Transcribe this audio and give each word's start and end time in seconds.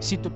Si 0.00 0.16
tu 0.18 0.30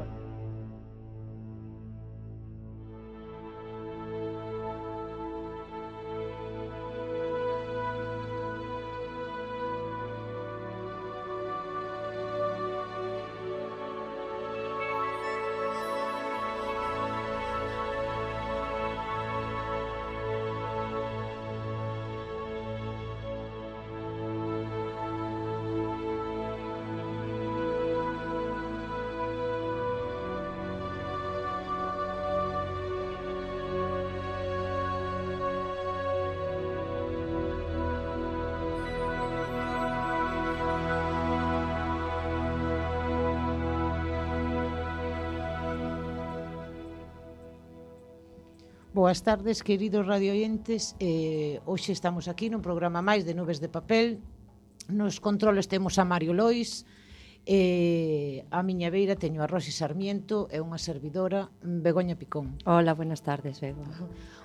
Boas 49.13 49.25
tardes, 49.25 49.63
queridos 49.63 50.07
radioyentes. 50.07 50.97
Eh, 50.99 51.61
hoxe 51.69 51.93
estamos 51.93 52.33
aquí 52.33 52.49
nun 52.49 52.65
programa 52.65 53.05
máis 53.05 53.29
de 53.29 53.37
Nubes 53.37 53.61
de 53.61 53.69
Papel. 53.69 54.25
Nos 54.89 55.21
controles 55.21 55.69
temos 55.69 56.01
a 56.01 56.09
Mario 56.09 56.33
Lois, 56.33 56.89
eh, 57.45 58.49
a 58.49 58.65
miña 58.65 58.89
beira 58.89 59.13
teño 59.13 59.45
a 59.45 59.51
Rosi 59.53 59.69
Sarmiento 59.69 60.49
e 60.49 60.65
unha 60.65 60.81
servidora 60.81 61.53
Begoña 61.61 62.17
Picón. 62.17 62.57
Hola, 62.65 62.97
buenas 62.97 63.21
tardes, 63.21 63.61
Bego. 63.61 63.85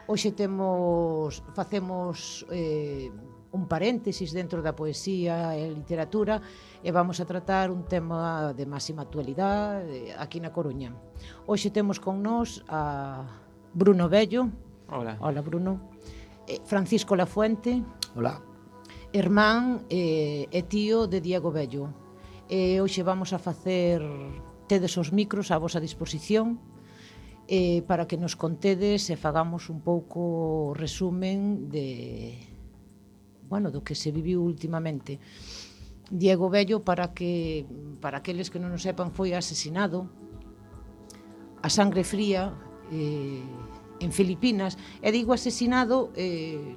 Hoxe 0.03 0.35
temos 0.35 1.39
facemos 1.55 2.43
eh, 2.51 3.07
un 3.55 3.71
paréntesis 3.71 4.35
dentro 4.35 4.59
da 4.59 4.75
poesía 4.75 5.55
e 5.55 5.63
literatura 5.71 6.43
e 6.83 6.91
vamos 6.91 7.23
a 7.23 7.25
tratar 7.25 7.71
un 7.71 7.87
tema 7.87 8.51
de 8.51 8.67
máxima 8.67 9.07
actualidade 9.07 10.11
aquí 10.19 10.43
na 10.43 10.51
Coruña. 10.51 10.91
Hoxe 11.47 11.71
temos 11.71 12.03
con 12.03 12.19
nós 12.19 12.67
a 12.67 13.46
Bruno 13.73 14.09
Bello. 14.09 14.49
Hola. 14.89 15.17
Hola, 15.19 15.41
Bruno. 15.41 15.91
Eh, 16.47 16.59
Francisco 16.65 17.15
Lafuente. 17.15 17.83
Hola. 18.15 18.41
Irmán 19.13 19.85
eh, 19.89 20.47
e 20.51 20.61
tío 20.67 21.07
de 21.07 21.21
Diego 21.21 21.51
Bello. 21.51 21.91
E 22.47 22.75
eh, 22.75 22.81
hoxe 22.81 23.03
vamos 23.03 23.31
a 23.31 23.39
facer 23.39 24.03
tedes 24.67 24.95
os 24.99 25.15
micros 25.15 25.51
a 25.51 25.57
vosa 25.59 25.79
disposición 25.79 26.59
eh, 27.47 27.83
para 27.87 28.07
que 28.07 28.19
nos 28.19 28.35
contedes 28.35 29.07
e 29.07 29.15
fagamos 29.15 29.71
un 29.71 29.79
pouco 29.79 30.75
resumen 30.75 31.71
de 31.71 32.35
bueno, 33.47 33.71
do 33.71 33.79
que 33.79 33.95
se 33.95 34.11
viviu 34.11 34.43
últimamente. 34.43 35.23
Diego 36.11 36.51
Bello 36.51 36.83
para 36.83 37.15
que 37.15 37.63
para 38.03 38.19
aqueles 38.19 38.51
que 38.51 38.59
non 38.59 38.75
o 38.75 38.79
sepan 38.79 39.15
foi 39.15 39.31
asesinado 39.35 40.11
a 41.63 41.71
sangre 41.71 42.03
fría 42.03 42.51
eh, 42.91 43.41
en 43.99 44.11
Filipinas. 44.11 44.77
E 45.01 45.11
digo 45.11 45.33
asesinado 45.33 46.11
eh, 46.15 46.75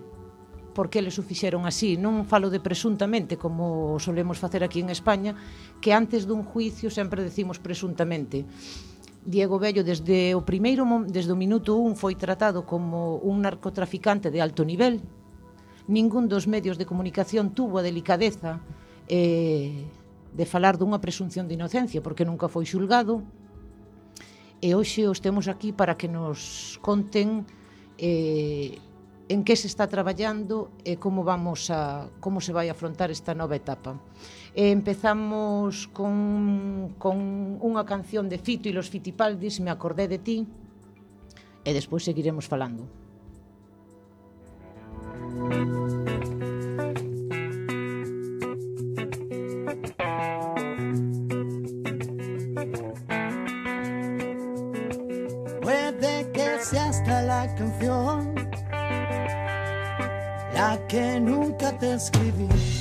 porque 0.72 1.00
eles 1.00 1.18
o 1.18 1.22
fixeron 1.22 1.66
así. 1.66 1.98
Non 1.98 2.24
falo 2.24 2.48
de 2.48 2.62
presuntamente, 2.62 3.36
como 3.36 3.98
solemos 3.98 4.38
facer 4.38 4.62
aquí 4.64 4.80
en 4.80 4.90
España, 4.90 5.36
que 5.82 5.92
antes 5.92 6.24
dun 6.24 6.46
juicio 6.46 6.88
sempre 6.88 7.22
decimos 7.22 7.58
presuntamente. 7.58 8.46
Diego 9.20 9.60
Bello 9.60 9.84
desde 9.84 10.32
o 10.32 10.40
primeiro 10.40 10.86
desde 11.04 11.32
o 11.32 11.36
minuto 11.36 11.76
1 11.76 11.92
foi 12.00 12.16
tratado 12.16 12.64
como 12.64 13.20
un 13.20 13.44
narcotraficante 13.44 14.32
de 14.32 14.40
alto 14.40 14.64
nivel. 14.64 15.04
Ningún 15.90 16.30
dos 16.30 16.48
medios 16.48 16.78
de 16.80 16.88
comunicación 16.88 17.52
tuvo 17.52 17.82
a 17.82 17.84
delicadeza 17.84 18.64
eh, 19.10 19.84
de 20.32 20.46
falar 20.46 20.78
dunha 20.80 21.02
presunción 21.02 21.50
de 21.50 21.58
inocencia 21.58 22.00
porque 22.00 22.24
nunca 22.24 22.48
foi 22.48 22.64
xulgado 22.64 23.20
e 24.60 24.76
hoxe 24.76 25.08
os 25.08 25.24
temos 25.24 25.48
aquí 25.48 25.72
para 25.72 25.96
que 25.96 26.08
nos 26.08 26.76
conten 26.84 27.48
eh, 27.96 28.76
en 29.30 29.44
que 29.44 29.54
se 29.56 29.70
está 29.70 29.86
traballando 29.86 30.74
e 30.84 31.00
como 31.00 31.24
vamos 31.24 31.70
a 31.72 32.10
como 32.20 32.44
se 32.44 32.52
vai 32.52 32.68
afrontar 32.68 33.08
esta 33.08 33.32
nova 33.32 33.56
etapa. 33.56 33.96
E 34.52 34.68
empezamos 34.68 35.88
con, 35.94 36.92
con 37.00 37.16
unha 37.62 37.86
canción 37.88 38.28
de 38.28 38.36
Fito 38.42 38.66
e 38.68 38.74
los 38.74 38.90
Fitipaldis, 38.90 39.62
Me 39.62 39.70
acordé 39.70 40.10
de 40.10 40.18
ti, 40.18 40.38
e 41.64 41.70
despois 41.70 42.04
seguiremos 42.04 42.50
falando. 42.50 42.84
Música 45.40 46.29
la 56.72 57.48
canción, 57.56 58.34
la 60.54 60.78
que 60.88 61.18
nunca 61.20 61.72
te 61.72 61.94
escribí. 61.94 62.79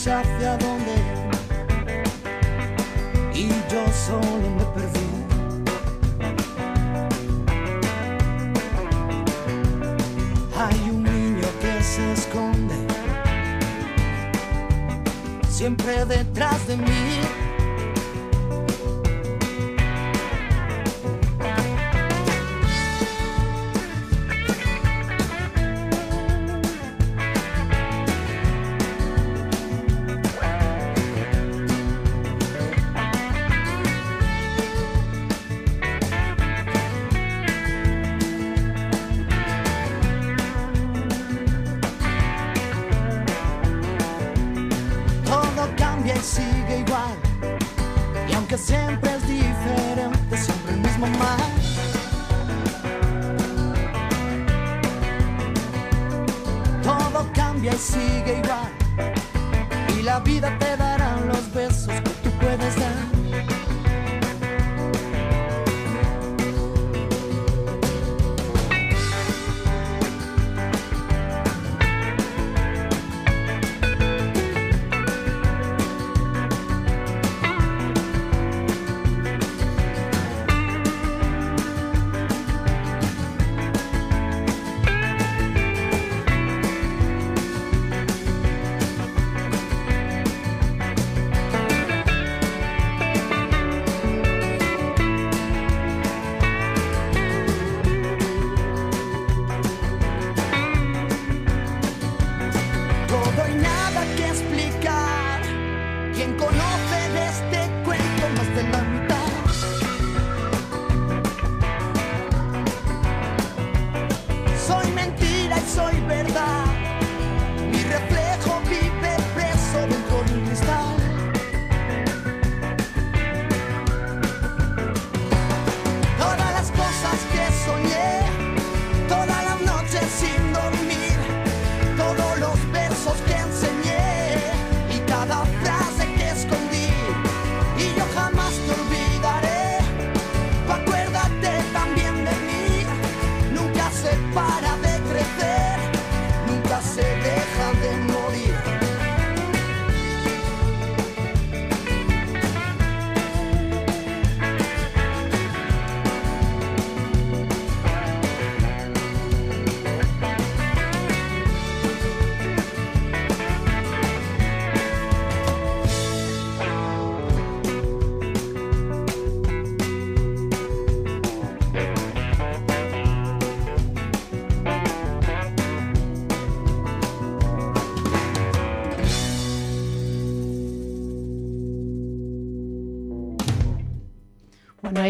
Hacia 0.00 0.56
dónde 0.56 0.94
y 3.34 3.48
yo 3.70 3.84
solo 3.92 4.50
me 4.56 4.64
perdí. 4.74 5.00
Hay 10.58 10.90
un 10.90 11.02
niño 11.02 11.46
que 11.60 11.82
se 11.82 12.12
esconde 12.12 12.74
siempre 15.48 16.04
detrás 16.06 16.66
de 16.66 16.76
mí. 16.78 17.31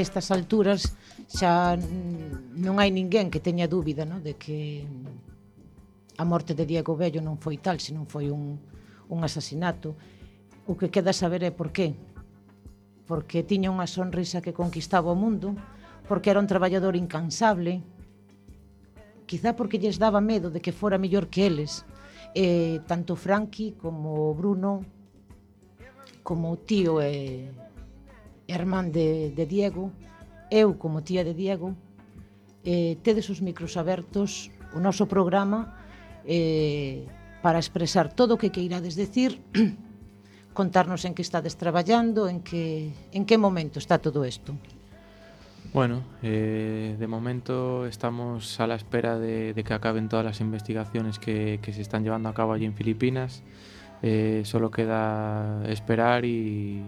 estas 0.02 0.34
alturas 0.34 0.98
xa 1.30 1.78
non 2.58 2.76
hai 2.82 2.90
ninguén 2.90 3.30
que 3.30 3.38
teña 3.38 3.70
dúbida 3.70 4.02
no? 4.02 4.18
de 4.18 4.34
que 4.34 4.84
a 6.18 6.24
morte 6.24 6.54
de 6.54 6.66
Diego 6.66 6.96
Bello 6.96 7.22
non 7.24 7.40
foi 7.40 7.56
tal, 7.56 7.80
senón 7.80 8.04
foi 8.04 8.28
un, 8.28 8.60
un 9.08 9.18
asasinato. 9.24 9.96
O 10.68 10.76
que 10.76 10.92
queda 10.92 11.16
saber 11.16 11.42
é 11.42 11.50
por 11.50 11.72
qué. 11.72 11.96
Porque 13.08 13.42
tiña 13.42 13.72
unha 13.72 13.88
sonrisa 13.88 14.44
que 14.44 14.54
conquistaba 14.54 15.10
o 15.10 15.18
mundo, 15.18 15.56
porque 16.06 16.30
era 16.30 16.38
un 16.38 16.46
traballador 16.46 16.94
incansable, 16.94 17.82
quizá 19.26 19.56
porque 19.56 19.80
lles 19.80 19.98
daba 19.98 20.20
medo 20.20 20.52
de 20.52 20.60
que 20.60 20.76
fora 20.76 21.00
mellor 21.00 21.32
que 21.32 21.48
eles. 21.48 21.88
Eh, 22.34 22.80
tanto 22.86 23.16
Frankie 23.16 23.76
como 23.76 24.32
Bruno, 24.32 24.84
como 26.22 26.52
o 26.52 26.56
tío 26.56 27.02
e, 27.02 27.48
eh, 27.48 27.71
irmán 28.54 28.92
de, 28.92 29.32
de 29.32 29.44
Diego, 29.46 29.90
eu 30.52 30.76
como 30.76 31.02
tía 31.02 31.24
de 31.24 31.34
Diego, 31.34 31.74
eh, 32.64 33.00
tedes 33.02 33.30
os 33.32 33.40
micros 33.40 33.76
abertos, 33.80 34.52
o 34.72 34.78
noso 34.78 35.08
programa, 35.08 35.74
eh, 36.24 37.04
para 37.42 37.58
expresar 37.58 38.12
todo 38.12 38.36
o 38.36 38.40
que 38.40 38.54
queirades 38.54 38.94
decir, 38.94 39.42
contarnos 40.54 41.04
en 41.04 41.14
que 41.16 41.22
estades 41.24 41.56
traballando, 41.56 42.28
en 42.28 42.40
que, 42.40 42.92
en 43.10 43.24
que 43.26 43.36
momento 43.36 43.80
está 43.80 43.98
todo 43.98 44.24
isto. 44.24 44.54
Bueno, 45.72 46.04
eh, 46.22 46.96
de 46.98 47.06
momento 47.06 47.86
estamos 47.86 48.60
a 48.60 48.66
la 48.66 48.74
espera 48.74 49.18
de, 49.18 49.54
de 49.54 49.64
que 49.64 49.72
acaben 49.72 50.08
todas 50.08 50.24
las 50.24 50.40
investigaciones 50.40 51.18
que, 51.18 51.60
que 51.62 51.72
se 51.72 51.80
están 51.80 52.04
llevando 52.04 52.28
a 52.28 52.34
cabo 52.34 52.52
allí 52.52 52.66
en 52.66 52.74
Filipinas. 52.74 53.42
Eh, 54.04 54.42
solo 54.44 54.72
queda 54.72 55.62
esperar 55.68 56.24
y, 56.24 56.82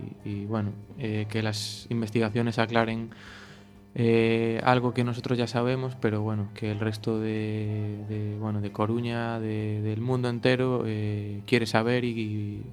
bueno, 0.48 0.72
eh, 0.98 1.26
que 1.28 1.42
las 1.42 1.86
investigaciones 1.88 2.58
aclaren 2.58 3.10
eh, 3.94 4.60
algo 4.64 4.92
que 4.92 5.04
nosotros 5.04 5.38
ya 5.38 5.46
sabemos, 5.46 5.96
pero 6.00 6.22
bueno, 6.22 6.48
que 6.54 6.72
el 6.72 6.80
resto 6.80 7.20
de, 7.20 8.36
bueno, 8.40 8.60
de 8.60 8.72
Coruña, 8.72 9.38
de, 9.38 9.80
del 9.82 10.00
mundo 10.00 10.28
entero, 10.28 10.84
quiere 11.46 11.66
saber 11.66 12.04
y, 12.04 12.64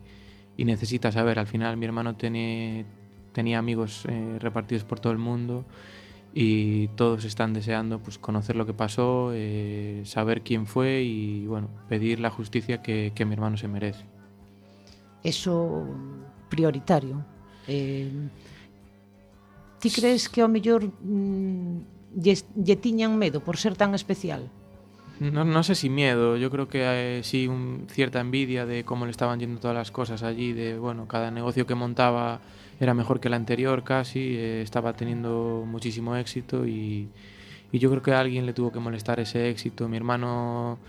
necesita 0.57 1.11
saber. 1.11 1.39
Al 1.39 1.47
final 1.47 1.77
mi 1.77 1.85
hermano 1.85 2.15
tiene, 2.15 2.85
tenía 3.33 3.59
amigos 3.59 4.05
repartidos 4.39 4.83
por 4.83 4.99
todo 4.99 5.11
el 5.13 5.19
mundo 5.19 5.65
y 6.33 6.87
todos 6.89 7.25
están 7.25 7.53
deseando 7.53 7.99
pues, 7.99 8.17
conocer 8.19 8.55
lo 8.55 8.65
que 8.65 8.73
pasó, 8.73 9.33
saber 10.03 10.41
quién 10.41 10.67
fue 10.67 11.01
y 11.03 11.45
bueno, 11.47 11.69
pedir 11.89 12.19
la 12.19 12.29
justicia 12.29 12.81
que 12.81 13.25
mi 13.25 13.33
hermano 13.33 13.57
se 13.57 13.67
merece. 13.67 14.10
eso 15.23 15.85
prioritario. 16.49 17.23
Eh, 17.67 18.11
ti 19.79 19.89
crees 19.89 20.29
que 20.29 20.41
ao 20.41 20.49
mellor 20.49 20.85
mm, 20.85 22.13
lle, 22.15 22.35
lle 22.55 22.75
tiñan 22.77 23.17
medo 23.17 23.41
por 23.41 23.57
ser 23.57 23.75
tan 23.75 23.95
especial? 23.95 24.49
No, 25.21 25.45
no 25.45 25.61
sé 25.61 25.75
si 25.75 25.89
miedo, 25.89 26.35
yo 26.37 26.49
creo 26.49 26.67
que 26.67 26.81
eh, 26.81 27.23
sí 27.23 27.47
un, 27.47 27.85
cierta 27.89 28.19
envidia 28.19 28.65
de 28.65 28.83
cómo 28.83 29.05
le 29.05 29.11
estaban 29.11 29.39
yendo 29.39 29.59
todas 29.59 29.77
las 29.77 29.91
cosas 29.91 30.23
allí, 30.23 30.53
de 30.53 30.79
bueno, 30.79 31.07
cada 31.07 31.29
negocio 31.29 31.67
que 31.67 31.75
montaba 31.75 32.41
era 32.79 32.95
mejor 32.95 33.19
que 33.19 33.27
el 33.27 33.35
anterior 33.35 33.83
casi, 33.83 34.35
eh, 34.35 34.61
estaba 34.63 34.93
teniendo 34.93 35.63
muchísimo 35.67 36.15
éxito 36.15 36.65
y, 36.65 37.09
y 37.71 37.77
yo 37.77 37.91
creo 37.91 38.01
que 38.01 38.13
a 38.13 38.19
alguien 38.19 38.47
le 38.47 38.53
tuvo 38.53 38.71
que 38.71 38.79
molestar 38.79 39.19
ese 39.19 39.49
éxito. 39.49 39.87
Mi 39.87 39.97
hermano 39.97 40.79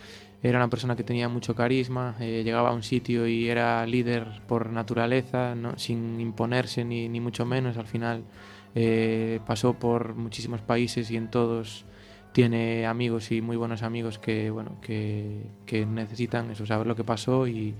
era 0.42 0.58
una 0.58 0.68
persona 0.68 0.96
que 0.96 1.04
tenía 1.04 1.28
mucho 1.28 1.54
carisma, 1.54 2.16
eh, 2.18 2.42
llegaba 2.44 2.70
a 2.70 2.72
un 2.72 2.82
sitio 2.82 3.28
y 3.28 3.48
era 3.48 3.86
líder 3.86 4.42
por 4.48 4.70
naturaleza, 4.70 5.54
sin 5.76 6.20
imponerse 6.20 6.84
ni, 6.84 7.08
ni 7.08 7.20
mucho 7.20 7.46
menos, 7.46 7.76
al 7.76 7.86
final 7.86 8.24
eh, 8.74 9.40
pasó 9.46 9.74
por 9.74 10.14
muchísimos 10.14 10.60
países 10.60 11.10
y 11.10 11.16
en 11.16 11.30
todos 11.30 11.84
tiene 12.32 12.86
amigos 12.86 13.30
y 13.30 13.40
muy 13.40 13.56
buenos 13.56 13.82
amigos 13.82 14.18
que, 14.18 14.50
bueno, 14.50 14.80
que, 14.80 15.42
que 15.64 15.86
necesitan 15.86 16.50
eso, 16.50 16.66
saber 16.66 16.88
lo 16.88 16.96
que 16.96 17.04
pasó 17.04 17.46
y, 17.46 17.74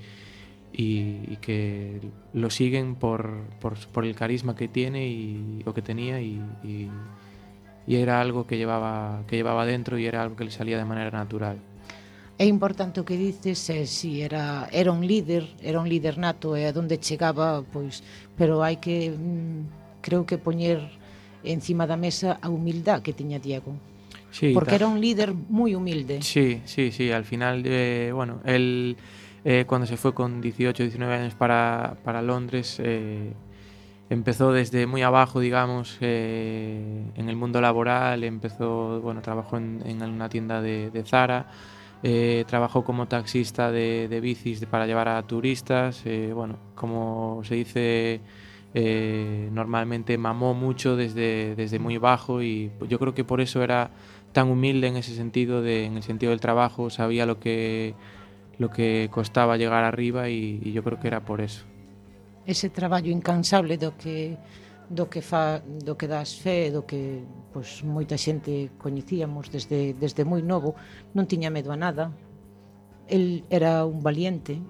y, 0.72 1.36
que 1.40 2.00
lo 2.32 2.48
siguen 2.50 2.94
por, 2.94 3.44
por, 3.60 3.76
por, 3.88 4.04
el 4.04 4.14
carisma 4.14 4.54
que 4.54 4.68
tiene 4.68 5.08
y, 5.08 5.62
o 5.66 5.74
que 5.74 5.82
tenía 5.82 6.20
y, 6.20 6.40
y 7.86 7.96
era 7.96 8.20
algo 8.20 8.46
que 8.46 8.56
llevaba, 8.56 9.24
que 9.26 9.36
llevaba 9.36 9.66
dentro 9.66 9.98
y 9.98 10.06
era 10.06 10.22
algo 10.22 10.36
que 10.36 10.44
le 10.44 10.50
salía 10.50 10.78
de 10.78 10.84
manera 10.84 11.10
natural. 11.10 11.58
É 12.38 12.46
importante 12.48 12.98
o 12.98 13.04
que 13.04 13.16
dices, 13.16 13.60
eh, 13.70 13.86
si 13.86 14.22
era 14.22 14.66
era 14.72 14.90
un 14.90 15.04
líder, 15.06 15.46
era 15.60 15.78
un 15.78 15.88
líder 15.88 16.16
nato 16.18 16.56
e 16.56 16.64
eh, 16.64 16.68
a 16.68 16.72
donde 16.72 16.98
chegaba, 16.98 17.62
pois, 17.62 18.02
pero 18.34 18.64
hai 18.64 18.80
que 18.80 19.12
mm, 19.12 20.00
creo 20.00 20.24
que 20.24 20.40
poñer 20.40 20.80
encima 21.44 21.86
da 21.86 21.96
mesa 21.96 22.40
a 22.40 22.48
humildade 22.48 23.02
que 23.04 23.12
tiña 23.12 23.38
Diego. 23.38 23.76
Sí, 24.32 24.56
porque 24.56 24.74
era 24.74 24.88
un 24.88 24.98
líder 24.98 25.36
moi 25.36 25.76
humilde. 25.76 26.24
Sí, 26.24 26.64
sí, 26.64 26.90
sí, 26.90 27.12
al 27.12 27.28
final 27.28 27.62
eh, 27.68 28.10
bueno, 28.16 28.40
el 28.48 28.96
eh, 29.44 29.64
cuando 29.66 29.86
se 29.86 29.96
fue 29.96 30.14
con 30.14 30.40
18, 30.40 30.82
19 30.84 31.14
años 31.14 31.34
para, 31.34 31.96
para 32.04 32.22
Londres, 32.22 32.78
eh, 32.78 33.32
empezó 34.08 34.52
desde 34.52 34.86
muy 34.86 35.02
abajo, 35.02 35.40
digamos, 35.40 35.98
eh, 36.00 37.02
en 37.16 37.28
el 37.28 37.36
mundo 37.36 37.60
laboral, 37.60 38.22
empezó, 38.24 39.00
bueno, 39.00 39.20
trabajó 39.20 39.56
en, 39.56 39.82
en 39.84 40.02
una 40.02 40.28
tienda 40.28 40.62
de, 40.62 40.90
de 40.90 41.02
Zara, 41.02 41.46
Eh, 42.04 42.44
trabajó 42.48 42.82
como 42.82 43.06
taxista 43.06 43.70
de, 43.70 44.08
de 44.08 44.20
bicis 44.20 44.64
para 44.66 44.86
llevar 44.86 45.08
a 45.08 45.22
turistas. 45.22 46.02
Eh, 46.04 46.32
bueno, 46.34 46.58
como 46.74 47.42
se 47.44 47.54
dice 47.54 48.20
eh, 48.74 49.50
normalmente 49.52 50.16
mamó 50.16 50.54
mucho 50.54 50.96
desde, 50.96 51.54
desde 51.54 51.78
muy 51.78 51.98
bajo 51.98 52.42
y 52.42 52.72
yo 52.88 52.98
creo 52.98 53.14
que 53.14 53.22
por 53.22 53.42
eso 53.42 53.62
era 53.62 53.90
tan 54.32 54.48
humilde 54.48 54.86
en 54.86 54.96
ese 54.96 55.14
sentido, 55.14 55.60
de, 55.60 55.84
en 55.84 55.96
el 55.96 56.02
sentido 56.02 56.30
del 56.30 56.40
trabajo, 56.40 56.88
sabía 56.88 57.26
lo 57.26 57.38
que, 57.38 57.94
lo 58.58 58.70
que 58.70 59.10
costaba 59.12 59.58
llegar 59.58 59.84
arriba 59.84 60.30
y, 60.30 60.72
yo 60.72 60.82
creo 60.82 60.98
que 60.98 61.08
era 61.08 61.20
por 61.20 61.42
eso. 61.42 61.66
Ese 62.46 62.70
traballo 62.70 63.12
incansable 63.12 63.76
do 63.76 63.92
que 63.96 64.38
do 64.92 65.08
que 65.08 65.24
fa 65.24 65.64
do 65.64 65.96
que 65.96 66.06
das 66.06 66.36
fe, 66.36 66.68
do 66.68 66.84
que 66.84 67.24
pois 67.52 67.80
moita 67.80 68.20
xente 68.20 68.68
coñecíamos 68.76 69.48
desde 69.48 69.96
desde 69.96 70.28
moi 70.28 70.44
novo, 70.44 70.76
non 71.16 71.24
tiña 71.24 71.48
medo 71.48 71.72
a 71.72 71.78
nada. 71.80 72.12
El 73.08 73.48
era 73.48 73.88
un 73.88 74.04
valiente. 74.04 74.60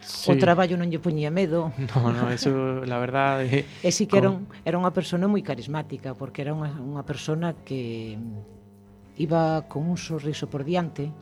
Sí. 0.00 0.32
O 0.32 0.40
traballo 0.40 0.80
non 0.80 0.88
lle 0.88 0.96
poñía 0.96 1.28
medo. 1.28 1.76
No, 1.92 2.08
no, 2.08 2.32
eso 2.32 2.80
la 2.88 2.96
verdade. 2.96 3.44
Eh, 3.52 3.64
e 3.84 3.90
si 3.92 4.08
que 4.08 4.16
era, 4.16 4.32
un, 4.32 4.48
era 4.64 4.80
unha 4.80 4.90
persona 4.96 5.28
moi 5.28 5.44
carismática, 5.44 6.16
porque 6.16 6.40
era 6.40 6.56
unha, 6.56 6.72
unha 6.80 7.04
persona 7.04 7.52
que 7.52 8.16
iba 9.20 9.68
con 9.68 9.84
un 9.84 10.00
sorriso 10.00 10.48
por 10.48 10.64
diante, 10.64 11.12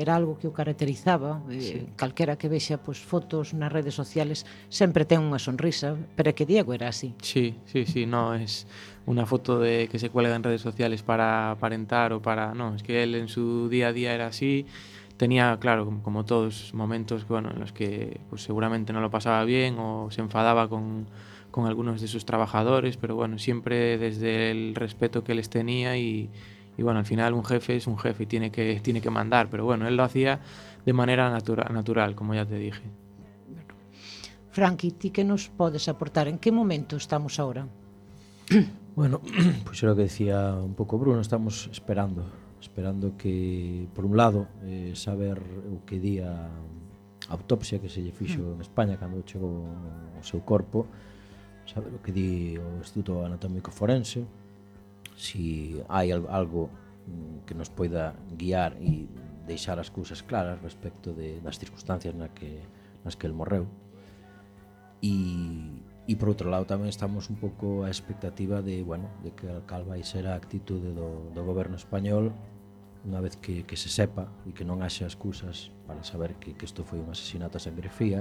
era 0.00 0.16
algo 0.16 0.40
que 0.40 0.48
o 0.48 0.56
caracterizaba 0.56 1.44
eh, 1.52 1.60
sí. 1.60 1.76
eh, 1.76 1.86
calquera 2.00 2.40
que 2.40 2.48
vexa 2.48 2.80
pois, 2.80 2.96
fotos 2.96 3.52
nas 3.52 3.68
redes 3.68 3.92
sociales 3.92 4.48
sempre 4.72 5.04
ten 5.04 5.20
unha 5.20 5.36
sonrisa 5.36 5.92
pero 6.16 6.32
é 6.32 6.34
que 6.34 6.48
Diego 6.48 6.72
era 6.72 6.88
así 6.88 7.12
Sí, 7.20 7.60
sí, 7.68 7.84
sí, 7.84 8.08
no, 8.08 8.32
es 8.32 8.64
unha 9.04 9.28
foto 9.28 9.60
de 9.60 9.92
que 9.92 10.00
se 10.00 10.08
cuelga 10.08 10.32
en 10.32 10.40
redes 10.40 10.64
sociales 10.64 11.04
para 11.04 11.52
aparentar 11.52 12.16
o 12.16 12.22
para... 12.22 12.54
No, 12.54 12.74
es 12.78 12.82
que 12.82 13.02
él 13.02 13.14
en 13.14 13.28
su 13.28 13.68
día 13.68 13.88
a 13.88 13.92
día 13.92 14.14
era 14.16 14.32
así 14.32 14.64
tenía, 15.20 15.58
claro, 15.60 16.00
como 16.02 16.24
todos, 16.24 16.72
momentos 16.72 17.28
bueno, 17.28 17.50
en 17.52 17.60
los 17.60 17.72
que 17.72 18.20
pues, 18.30 18.40
seguramente 18.40 18.94
no 18.94 19.02
lo 19.02 19.10
pasaba 19.10 19.44
bien 19.44 19.76
o 19.78 20.10
se 20.10 20.22
enfadaba 20.22 20.66
con, 20.68 21.08
con 21.50 21.66
algunos 21.66 22.00
de 22.00 22.08
sus 22.08 22.24
trabajadores, 22.24 22.96
pero 22.96 23.16
bueno, 23.16 23.38
siempre 23.38 23.98
desde 23.98 24.50
el 24.50 24.74
respeto 24.74 25.22
que 25.22 25.34
les 25.34 25.50
tenía 25.50 25.98
y, 25.98 26.30
Y 26.80 26.82
bueno, 26.82 26.98
al 26.98 27.04
final 27.04 27.34
un 27.34 27.44
jefe 27.44 27.76
es 27.76 27.86
un 27.86 27.98
jefe 27.98 28.22
y 28.22 28.26
tiene 28.26 28.50
que, 28.50 28.80
tiene 28.80 29.02
que 29.02 29.10
mandar, 29.10 29.50
pero 29.50 29.66
bueno, 29.66 29.86
él 29.86 29.98
lo 29.98 30.02
hacía 30.02 30.40
de 30.86 30.94
manera 30.94 31.28
natura, 31.28 31.68
natural, 31.70 32.14
como 32.14 32.34
ya 32.34 32.46
te 32.46 32.54
dije. 32.54 32.80
Frankie, 34.50 34.92
ti 34.92 35.10
que 35.10 35.22
nos 35.22 35.50
podes 35.50 35.88
aportar? 35.88 36.26
En 36.26 36.38
que 36.38 36.50
momento 36.50 36.96
estamos 36.96 37.38
ahora? 37.38 37.68
Bueno, 38.96 39.20
pues 39.64 39.82
era 39.82 39.92
lo 39.92 39.96
que 39.96 40.02
decía 40.04 40.54
un 40.54 40.74
pouco 40.74 40.98
Bruno, 40.98 41.20
estamos 41.20 41.68
esperando, 41.70 42.24
esperando 42.60 43.16
que, 43.16 43.86
por 43.94 44.04
un 44.04 44.16
lado, 44.16 44.48
eh, 44.64 44.92
saber 44.94 45.38
o 45.38 45.84
que 45.86 46.00
di 46.00 46.18
a 46.18 46.48
autopsia 47.28 47.78
que 47.78 47.88
se 47.88 48.02
lle 48.02 48.10
fixo 48.10 48.56
en 48.56 48.60
España 48.60 48.96
cando 48.96 49.22
chegou 49.22 49.68
o 50.18 50.22
seu 50.24 50.40
corpo, 50.42 50.88
saber 51.68 51.92
o 51.94 52.02
que 52.02 52.10
di 52.10 52.58
o 52.58 52.82
Instituto 52.82 53.22
Anatómico 53.22 53.70
Forense, 53.70 54.26
si 55.20 55.76
hai 55.92 56.08
algo 56.16 56.72
mm, 57.04 57.44
que 57.44 57.52
nos 57.52 57.68
poida 57.68 58.16
guiar 58.32 58.80
e 58.80 59.04
deixar 59.44 59.76
as 59.76 59.92
cousas 59.92 60.24
claras 60.24 60.56
respecto 60.64 61.12
de, 61.12 61.44
das 61.44 61.60
circunstancias 61.60 62.16
na 62.16 62.32
que, 62.32 62.64
nas 63.04 63.20
que 63.20 63.28
el 63.28 63.36
morreu. 63.36 63.68
E, 65.04 65.84
e 66.08 66.16
por 66.16 66.32
outro 66.32 66.48
lado 66.48 66.64
tamén 66.64 66.88
estamos 66.88 67.28
un 67.28 67.36
pouco 67.36 67.84
a 67.84 67.92
expectativa 67.92 68.64
de, 68.64 68.80
bueno, 68.80 69.12
de 69.20 69.36
que 69.36 69.48
cal 69.68 69.84
vai 69.84 70.00
ser 70.00 70.24
a 70.24 70.36
actitude 70.36 70.96
do, 70.96 71.28
do 71.36 71.42
goberno 71.44 71.76
español 71.76 72.32
unha 73.00 73.20
vez 73.24 73.40
que, 73.40 73.64
que 73.64 73.80
se 73.80 73.88
sepa 73.88 74.28
e 74.44 74.52
que 74.52 74.64
non 74.64 74.84
haxe 74.84 75.08
excusas 75.08 75.72
para 75.88 76.04
saber 76.04 76.36
que, 76.36 76.52
que 76.52 76.68
isto 76.68 76.84
foi 76.84 77.00
un 77.00 77.08
asesinato 77.08 77.56
a 77.56 77.64
sangre 77.64 77.88
fría 77.88 78.20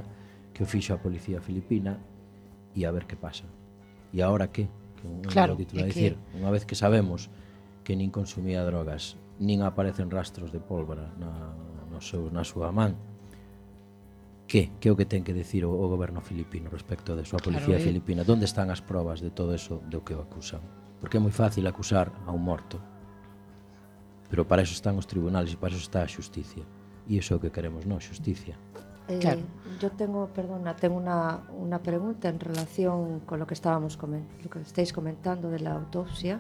que 0.56 0.64
o 0.64 0.68
fixo 0.68 0.96
a 0.96 1.04
policía 1.04 1.44
filipina 1.44 2.00
e 2.76 2.88
a 2.88 2.92
ver 2.96 3.04
que 3.04 3.20
pasa. 3.20 3.44
E 4.16 4.24
agora 4.24 4.48
que? 4.48 4.72
que 5.00 5.08
un 5.08 5.24
claro, 5.24 5.56
título, 5.56 5.82
é 5.82 5.88
dicir, 5.88 6.20
que... 6.20 6.44
unha 6.44 6.52
vez 6.52 6.68
que 6.68 6.76
sabemos 6.76 7.32
que 7.88 7.96
nin 7.96 8.12
consumía 8.12 8.68
drogas, 8.68 9.16
nin 9.40 9.64
aparecen 9.64 10.12
rastros 10.12 10.52
de 10.52 10.60
pólvora 10.60 11.08
na, 11.16 11.56
no 11.88 12.04
seu, 12.04 12.28
na 12.28 12.44
súa 12.44 12.76
man, 12.76 13.00
que? 14.50 14.74
Que 14.82 14.90
é 14.90 14.92
o 14.92 14.98
que 14.98 15.06
ten 15.06 15.24
que 15.24 15.32
decir 15.32 15.64
o, 15.64 15.72
o 15.72 15.86
goberno 15.88 16.20
filipino 16.20 16.68
respecto 16.74 17.16
da 17.16 17.24
súa 17.24 17.40
policía 17.40 17.78
claro, 17.78 17.88
filipina? 17.88 18.28
Donde 18.28 18.50
están 18.50 18.74
as 18.74 18.82
probas 18.82 19.22
de 19.22 19.32
todo 19.32 19.56
eso 19.56 19.80
do 19.88 20.04
que 20.04 20.18
o 20.18 20.26
acusan? 20.26 20.60
Porque 21.00 21.16
é 21.16 21.24
moi 21.24 21.32
fácil 21.32 21.64
acusar 21.70 22.12
a 22.26 22.34
un 22.34 22.44
morto. 22.44 22.82
Pero 24.28 24.50
para 24.50 24.66
eso 24.66 24.74
están 24.74 24.98
os 24.98 25.06
tribunales 25.06 25.54
e 25.54 25.58
para 25.62 25.72
eso 25.72 25.86
está 25.86 26.02
a 26.02 26.10
xusticia. 26.10 26.66
E 27.06 27.22
iso 27.22 27.34
é 27.34 27.38
o 27.38 27.42
que 27.42 27.54
queremos, 27.54 27.86
non? 27.86 28.02
Xusticia. 28.02 28.58
Eh, 29.10 29.20
Claro. 29.20 29.42
Yo 29.80 29.92
tengo, 29.92 30.28
perdona, 30.28 30.76
tengo 30.76 30.98
una, 30.98 31.42
una 31.58 31.80
pregunta 31.80 32.28
en 32.28 32.40
relación 32.40 33.22
con 33.22 33.40
lo 33.40 33.48
que 33.48 33.54
estábamos 33.54 33.98
lo 33.98 34.50
que 34.50 34.60
estáis 34.60 34.92
comentando 34.92 35.50
de 35.50 35.60
la 35.60 35.72
autopsia. 35.74 36.40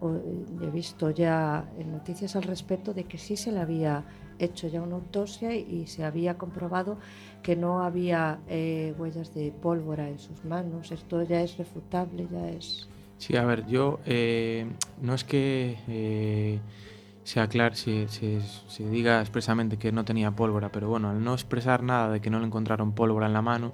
O, 0.00 0.10
eh, 0.10 0.44
he 0.62 0.70
visto 0.70 1.10
ya 1.10 1.70
en 1.78 1.92
noticias 1.92 2.34
al 2.36 2.42
respecto 2.42 2.92
de 2.92 3.04
que 3.04 3.16
sí 3.16 3.36
se 3.36 3.52
le 3.52 3.60
había 3.60 4.04
hecho 4.40 4.66
ya 4.66 4.82
una 4.82 4.96
autopsia 4.96 5.54
y 5.54 5.86
se 5.86 6.04
había 6.04 6.36
comprobado 6.36 6.98
que 7.42 7.54
no 7.54 7.84
había 7.84 8.40
eh, 8.48 8.92
huellas 8.98 9.32
de 9.34 9.52
pólvora 9.52 10.08
en 10.08 10.18
sus 10.18 10.44
manos. 10.44 10.90
Esto 10.90 11.22
ya 11.22 11.42
es 11.42 11.56
refutable, 11.56 12.26
ya 12.30 12.48
es. 12.48 12.88
Sí, 13.18 13.36
a 13.36 13.44
ver, 13.44 13.66
yo 13.66 14.00
eh, 14.04 14.66
no 15.00 15.14
es 15.14 15.22
que 15.22 16.58
se 17.24 17.40
aclare, 17.40 17.74
se, 17.74 18.08
se, 18.08 18.40
se 18.40 18.88
diga 18.88 19.20
expresamente 19.20 19.78
que 19.78 19.90
no 19.92 20.04
tenía 20.04 20.30
pólvora, 20.30 20.70
pero 20.70 20.88
bueno, 20.88 21.10
al 21.10 21.24
no 21.24 21.32
expresar 21.32 21.82
nada 21.82 22.10
de 22.10 22.20
que 22.20 22.30
no 22.30 22.38
le 22.38 22.46
encontraron 22.46 22.92
pólvora 22.92 23.26
en 23.26 23.32
la 23.32 23.42
mano, 23.42 23.72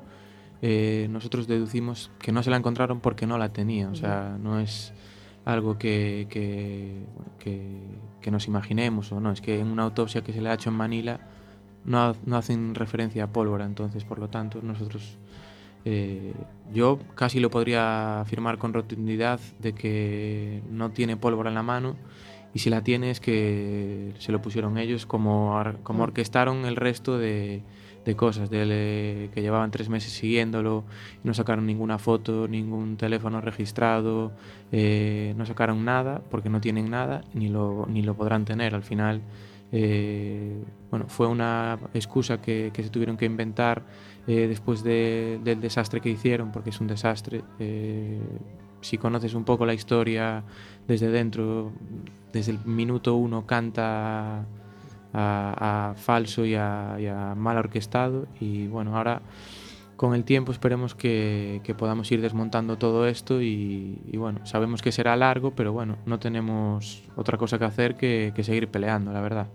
eh, 0.62 1.08
nosotros 1.10 1.46
deducimos 1.46 2.10
que 2.20 2.32
no 2.32 2.42
se 2.42 2.50
la 2.50 2.56
encontraron 2.56 3.00
porque 3.00 3.26
no 3.26 3.38
la 3.38 3.50
tenía. 3.52 3.88
O 3.88 3.94
sea, 3.94 4.36
no 4.40 4.60
es 4.60 4.92
algo 5.44 5.78
que, 5.78 6.26
que, 6.30 7.04
que, 7.38 7.78
que 8.20 8.30
nos 8.30 8.46
imaginemos 8.46 9.10
o 9.12 9.20
no, 9.20 9.32
es 9.32 9.40
que 9.40 9.58
en 9.58 9.68
una 9.68 9.84
autopsia 9.84 10.22
que 10.22 10.32
se 10.32 10.40
le 10.40 10.50
ha 10.50 10.54
hecho 10.54 10.70
en 10.70 10.76
Manila 10.76 11.20
no, 11.84 12.14
no 12.26 12.36
hacen 12.36 12.74
referencia 12.74 13.24
a 13.24 13.32
pólvora, 13.32 13.64
entonces 13.64 14.04
por 14.04 14.18
lo 14.18 14.28
tanto 14.28 14.60
nosotros 14.62 15.18
eh, 15.86 16.34
yo 16.74 16.98
casi 17.14 17.40
lo 17.40 17.50
podría 17.50 18.20
afirmar 18.20 18.58
con 18.58 18.74
rotundidad 18.74 19.40
de 19.58 19.72
que 19.72 20.62
no 20.70 20.90
tiene 20.90 21.16
pólvora 21.16 21.48
en 21.48 21.54
la 21.54 21.62
mano 21.62 21.96
y 22.54 22.58
si 22.60 22.70
la 22.70 22.82
tiene 22.82 23.10
es 23.10 23.20
que 23.20 24.12
se 24.18 24.32
lo 24.32 24.40
pusieron 24.42 24.76
ellos 24.78 25.06
como, 25.06 25.60
como 25.82 26.00
Mm. 26.00 26.02
orquestaron 26.02 26.64
el 26.66 26.76
resto 26.76 27.18
de, 27.18 27.62
de 28.04 28.16
cosas, 28.16 28.48
de 28.50 28.64
le- 28.66 29.30
que 29.34 29.42
llevaban 29.42 29.70
tres 29.70 29.88
meses 29.88 30.12
siguiéndolo 30.12 30.84
y 31.22 31.26
no 31.28 31.34
sacaron 31.34 31.66
ninguna 31.66 31.98
foto, 31.98 32.48
ningún 32.48 32.96
teléfono 32.96 33.40
registrado, 33.40 34.32
eh, 34.72 35.34
no 35.36 35.44
sacaron 35.46 35.84
nada 35.84 36.22
porque 36.30 36.48
no 36.48 36.60
tienen 36.60 36.90
nada 36.90 37.22
ni 37.34 37.48
lo, 37.48 37.86
ni 37.88 38.02
lo 38.02 38.14
podrán 38.14 38.44
tener. 38.44 38.74
Al 38.74 38.82
final, 38.82 39.20
eh, 39.72 40.56
bueno, 40.90 41.06
fue 41.08 41.26
una 41.28 41.78
excusa 41.94 42.40
que, 42.40 42.70
que 42.72 42.82
se 42.82 42.90
tuvieron 42.90 43.16
que 43.16 43.26
inventar 43.26 43.82
eh, 44.26 44.46
después 44.48 44.82
de- 44.82 45.38
del 45.44 45.60
desastre 45.60 46.00
que 46.00 46.08
hicieron, 46.10 46.52
porque 46.52 46.70
es 46.70 46.80
un 46.80 46.86
desastre. 46.88 47.42
Si 48.80 48.98
conoces 48.98 49.34
un 49.34 49.44
poco 49.44 49.66
la 49.66 49.74
historia 49.74 50.42
desde 50.86 51.08
dentro, 51.10 51.72
desde 52.32 52.52
el 52.52 52.58
minuto 52.64 53.16
uno 53.16 53.46
canta 53.46 54.40
a, 55.12 55.90
a 55.90 55.94
falso 55.94 56.44
y 56.44 56.54
a, 56.54 56.96
y 56.98 57.06
a 57.06 57.34
mal 57.34 57.56
orquestado 57.58 58.26
y 58.40 58.66
bueno, 58.66 58.96
ahora 58.96 59.22
con 59.96 60.14
el 60.14 60.24
tiempo 60.24 60.50
esperemos 60.50 60.94
que, 60.94 61.60
que 61.62 61.74
podamos 61.74 62.10
ir 62.10 62.22
desmontando 62.22 62.78
todo 62.78 63.06
esto 63.06 63.42
y, 63.42 64.00
y 64.10 64.16
bueno, 64.16 64.46
sabemos 64.46 64.80
que 64.80 64.92
será 64.92 65.14
largo, 65.14 65.50
pero 65.50 65.74
bueno, 65.74 65.98
no 66.06 66.18
tenemos 66.18 67.02
otra 67.16 67.36
cosa 67.36 67.58
que 67.58 67.66
hacer 67.66 67.96
que, 67.96 68.32
que 68.34 68.42
seguir 68.42 68.68
peleando, 68.68 69.12
la 69.12 69.20
verdad. 69.20 69.48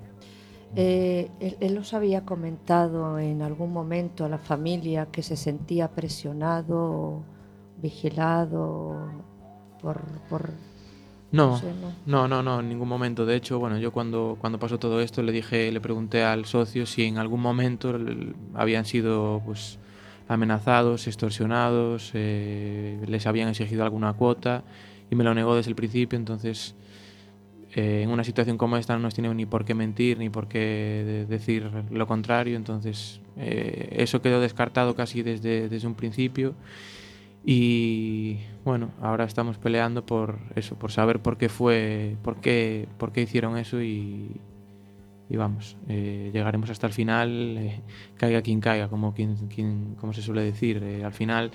Eh, 0.75 1.31
él, 1.39 1.57
él 1.61 1.77
os 1.79 1.95
había 1.95 2.25
comentado 2.25 3.17
en 3.17 3.41
algún 3.41 3.73
momento 3.73 4.23
a 4.23 4.29
la 4.29 4.37
familia 4.37 5.07
que 5.07 5.23
se 5.23 5.35
sentía 5.35 5.87
presionado, 5.87 7.23
vigilado 7.81 9.09
por... 9.81 10.01
por 10.29 10.49
No, 11.31 11.57
sé, 11.59 11.67
¿no? 12.05 12.27
No, 12.27 12.43
no, 12.43 12.59
en 12.59 12.69
ningún 12.69 12.87
momento. 12.87 13.25
De 13.25 13.35
hecho, 13.35 13.59
bueno, 13.59 13.77
yo 13.77 13.91
cuando, 13.91 14.37
cuando 14.39 14.59
pasó 14.59 14.77
todo 14.79 15.01
esto 15.01 15.21
le 15.23 15.31
dije, 15.31 15.71
le 15.71 15.81
pregunté 15.81 16.23
al 16.23 16.45
socio 16.45 16.85
si 16.85 17.03
en 17.03 17.17
algún 17.17 17.41
momento 17.41 17.97
habían 18.53 18.85
sido 18.85 19.41
pues 19.45 19.79
amenazados, 20.27 21.07
extorsionados, 21.07 22.11
eh, 22.13 22.99
les 23.07 23.27
habían 23.27 23.49
exigido 23.49 23.83
alguna 23.83 24.13
cuota 24.13 24.63
y 25.11 25.15
me 25.15 25.23
lo 25.23 25.33
negó 25.33 25.55
desde 25.55 25.69
el 25.69 25.75
principio. 25.75 26.17
Entonces, 26.17 26.75
eh, 27.75 28.01
en 28.03 28.09
una 28.09 28.23
situación 28.23 28.57
como 28.57 28.77
esta 28.77 28.93
no 28.95 29.01
nos 29.01 29.13
tiene 29.13 29.33
ni 29.33 29.45
por 29.45 29.65
qué 29.65 29.73
mentir 29.75 30.17
ni 30.17 30.29
por 30.29 30.47
qué 30.47 30.59
de- 31.05 31.25
decir 31.25 31.69
lo 31.91 32.07
contrario. 32.07 32.55
Entonces, 32.55 33.19
eh, 33.37 33.89
eso 33.97 34.21
quedó 34.21 34.39
descartado 34.39 34.95
casi 34.95 35.23
desde, 35.23 35.69
desde 35.69 35.87
un 35.87 35.95
principio. 35.95 36.53
Y 37.45 38.37
bueno, 38.63 38.89
ahora 39.01 39.25
estamos 39.25 39.59
peleando 39.59 40.03
por 40.03 40.39
eso, 40.55 40.75
por 40.77 40.91
saber 40.91 41.19
por 41.21 41.37
qué 41.37 41.47
fue, 41.47 42.17
por 42.23 42.41
qué, 42.41 42.87
por 42.97 43.11
qué 43.11 43.21
hicieron 43.21 43.55
eso 43.57 43.83
y, 43.83 44.41
y 45.29 45.37
vamos, 45.37 45.77
eh, 45.87 46.31
llegaremos 46.33 46.71
hasta 46.71 46.87
el 46.87 46.93
final, 46.93 47.29
eh, 47.59 47.81
caiga 48.17 48.41
quien 48.41 48.59
caiga, 48.61 48.87
como, 48.87 49.13
quien, 49.13 49.35
quien, 49.47 49.95
como 49.99 50.11
se 50.11 50.23
suele 50.23 50.41
decir. 50.41 50.81
Eh, 50.83 51.03
al 51.03 51.13
final 51.13 51.51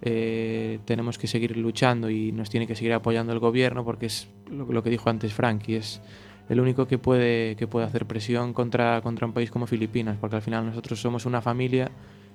tenemos 0.00 1.18
que 1.18 1.26
seguir 1.26 1.56
luchando 1.58 2.08
y 2.08 2.32
nos 2.32 2.48
tiene 2.48 2.66
que 2.66 2.74
seguir 2.74 2.94
apoyando 2.94 3.32
el 3.32 3.38
gobierno 3.38 3.84
porque 3.84 4.06
es 4.06 4.28
lo, 4.50 4.64
lo 4.66 4.82
que 4.82 4.90
dijo 4.90 5.10
antes 5.10 5.34
Frankie, 5.34 5.76
es 5.76 6.00
el 6.48 6.60
único 6.60 6.86
que 6.86 6.98
puede, 6.98 7.56
que 7.56 7.66
puede 7.66 7.86
hacer 7.86 8.06
presión 8.06 8.52
contra, 8.52 9.00
contra 9.02 9.26
un 9.26 9.32
país 9.32 9.50
como 9.50 9.66
Filipinas, 9.66 10.16
porque 10.20 10.36
al 10.36 10.42
final 10.42 10.66
nosotros 10.66 11.00
somos 11.00 11.26
una 11.26 11.40
familia 11.40 11.90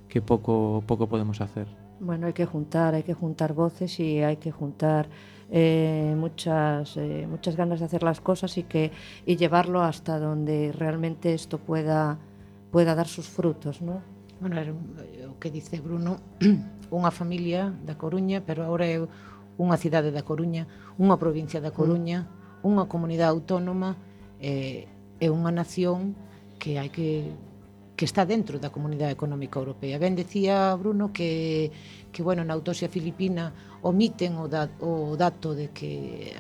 que 0.10 0.22
pouco 0.22 0.84
pouco 0.89 1.08
podemos 1.08 1.39
hacer. 1.39 1.70
Bueno, 2.01 2.28
hai 2.28 2.34
que 2.34 2.50
juntar, 2.50 2.98
hai 2.98 3.06
que 3.06 3.13
juntar 3.13 3.54
voces 3.54 3.96
e 4.01 4.25
hai 4.25 4.42
que 4.42 4.50
juntar 4.51 5.08
eh, 5.51 6.16
muchas 6.18 6.98
eh, 6.98 7.28
muchas 7.30 7.56
ganas 7.56 7.80
de 7.80 7.86
hacer 7.86 8.04
las 8.04 8.20
cosas 8.20 8.58
y 8.58 8.63
que 8.63 8.92
y 9.25 9.38
llevarlo 9.38 9.82
hasta 9.82 10.20
donde 10.20 10.74
realmente 10.74 11.34
esto 11.34 11.60
pueda 11.60 12.18
pueda 12.72 12.96
dar 12.96 13.08
sus 13.08 13.28
frutos, 13.28 13.82
¿no? 13.82 14.01
Bueno, 14.42 14.58
eh, 14.60 15.28
o 15.30 15.38
que 15.39 15.51
dice 15.51 15.80
Bruno, 15.80 16.18
unha 16.89 17.12
familia 17.12 17.70
da 17.86 18.00
Coruña, 18.00 18.42
pero 18.42 18.66
agora 18.66 18.88
é 18.89 18.98
unha 19.60 19.78
cidade 19.78 20.16
da 20.16 20.24
Coruña, 20.24 20.66
unha 20.98 21.20
provincia 21.20 21.60
da 21.60 21.70
mm. 21.70 21.78
Coruña, 21.78 22.20
unha 22.63 22.88
comunidade 22.88 23.36
autónoma, 23.36 24.00
eh, 24.39 24.88
é 25.20 25.28
unha 25.28 25.51
nación 25.51 26.16
que 26.58 26.80
hai 26.80 26.88
que 26.88 27.36
que 28.00 28.08
está 28.08 28.24
dentro 28.24 28.63
da 28.63 28.72
Comunidade 28.72 29.12
Económica 29.12 29.60
Europea. 29.60 30.00
Ben 30.00 30.15
decía 30.15 30.72
Bruno 30.79 31.12
que 31.12 31.68
que 32.15 32.24
bueno, 32.24 32.48
na 32.48 32.56
autopsia 32.56 32.88
filipina 32.88 33.51
omiten 33.84 34.39
o, 34.39 34.48
da, 34.48 34.72
o 34.79 35.20
dato 35.20 35.51
de 35.51 35.75
que 35.75 36.32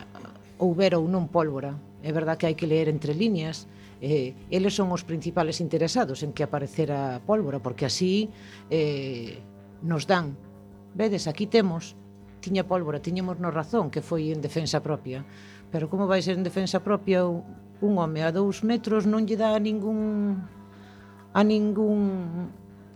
houbera 0.55 0.95
ou 0.95 1.11
non 1.11 1.27
pólvora. 1.27 1.75
É 1.99 2.15
verdad 2.15 2.39
que 2.39 2.47
hai 2.47 2.55
que 2.55 2.63
ler 2.63 2.87
entre 2.87 3.11
líneas, 3.11 3.67
eh, 3.99 4.39
eles 4.47 4.71
son 4.71 4.87
os 4.95 5.03
principales 5.03 5.59
interesados 5.59 6.23
en 6.23 6.31
que 6.31 6.47
aparecera 6.47 7.19
pólvora, 7.27 7.59
porque 7.59 7.83
así 7.83 8.31
eh, 8.71 9.43
nos 9.83 10.07
dan. 10.07 10.39
Vedes, 10.95 11.27
aquí 11.27 11.43
temos, 11.43 11.99
tiña 12.39 12.63
pólvora, 12.63 13.03
tiñemos 13.03 13.35
no 13.43 13.51
razón 13.51 13.91
que 13.91 13.99
foi 13.99 14.31
en 14.31 14.39
defensa 14.39 14.79
propia. 14.79 15.27
Pero 15.75 15.91
como 15.91 16.07
vai 16.07 16.23
ser 16.23 16.39
en 16.39 16.47
defensa 16.47 16.79
propia 16.79 17.27
un 17.27 17.93
home 17.99 18.23
a 18.23 18.31
dous 18.31 18.63
metros 18.63 19.03
non 19.03 19.27
lle 19.27 19.35
dá 19.35 19.59
ningún 19.59 20.39
a 21.33 21.43
ningún 21.43 22.49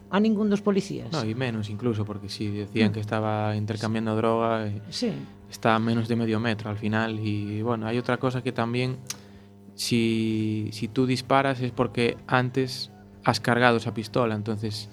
a 0.10 0.20
ningún 0.20 0.50
dos 0.50 0.62
policías. 0.62 1.12
No, 1.12 1.26
y 1.26 1.34
menos 1.34 1.70
incluso, 1.72 2.06
porque 2.06 2.30
si 2.30 2.48
decían 2.48 2.92
que 2.94 3.00
estaba 3.00 3.56
intercambiando 3.56 4.16
droga, 4.16 4.68
eh, 4.68 4.80
Sí. 4.90 5.12
está 5.50 5.74
a 5.74 5.80
menos 5.80 6.08
de 6.08 6.16
medio 6.16 6.40
metro 6.40 6.70
al 6.70 6.78
final. 6.78 7.20
Y 7.20 7.64
bueno, 7.64 7.88
hay 7.88 7.98
otra 7.98 8.18
cosa 8.18 8.44
que 8.44 8.52
también, 8.52 8.98
si, 9.76 10.70
si 10.72 10.88
tú 10.88 11.06
disparas 11.08 11.62
es 11.62 11.72
porque 11.72 12.18
antes 12.28 12.92
has 13.24 13.40
cargado 13.40 13.78
esa 13.78 13.94
pistola. 13.96 14.36
Entonces, 14.36 14.90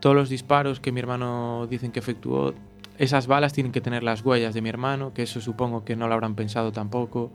todos 0.00 0.16
los 0.16 0.28
disparos 0.28 0.80
que 0.80 0.90
mi 0.90 1.00
hermano 1.00 1.66
dicen 1.70 1.92
que 1.92 2.00
efectuó, 2.00 2.52
esas 2.98 3.26
balas 3.26 3.52
tienen 3.52 3.72
que 3.72 3.80
tener 3.80 4.02
las 4.02 4.24
huellas 4.24 4.54
de 4.54 4.60
mi 4.62 4.68
hermano, 4.70 5.12
que 5.14 5.22
eso 5.22 5.40
supongo 5.40 5.84
que 5.84 5.94
no 5.94 6.08
lo 6.08 6.14
habrán 6.14 6.34
pensado 6.34 6.72
tampoco. 6.72 7.30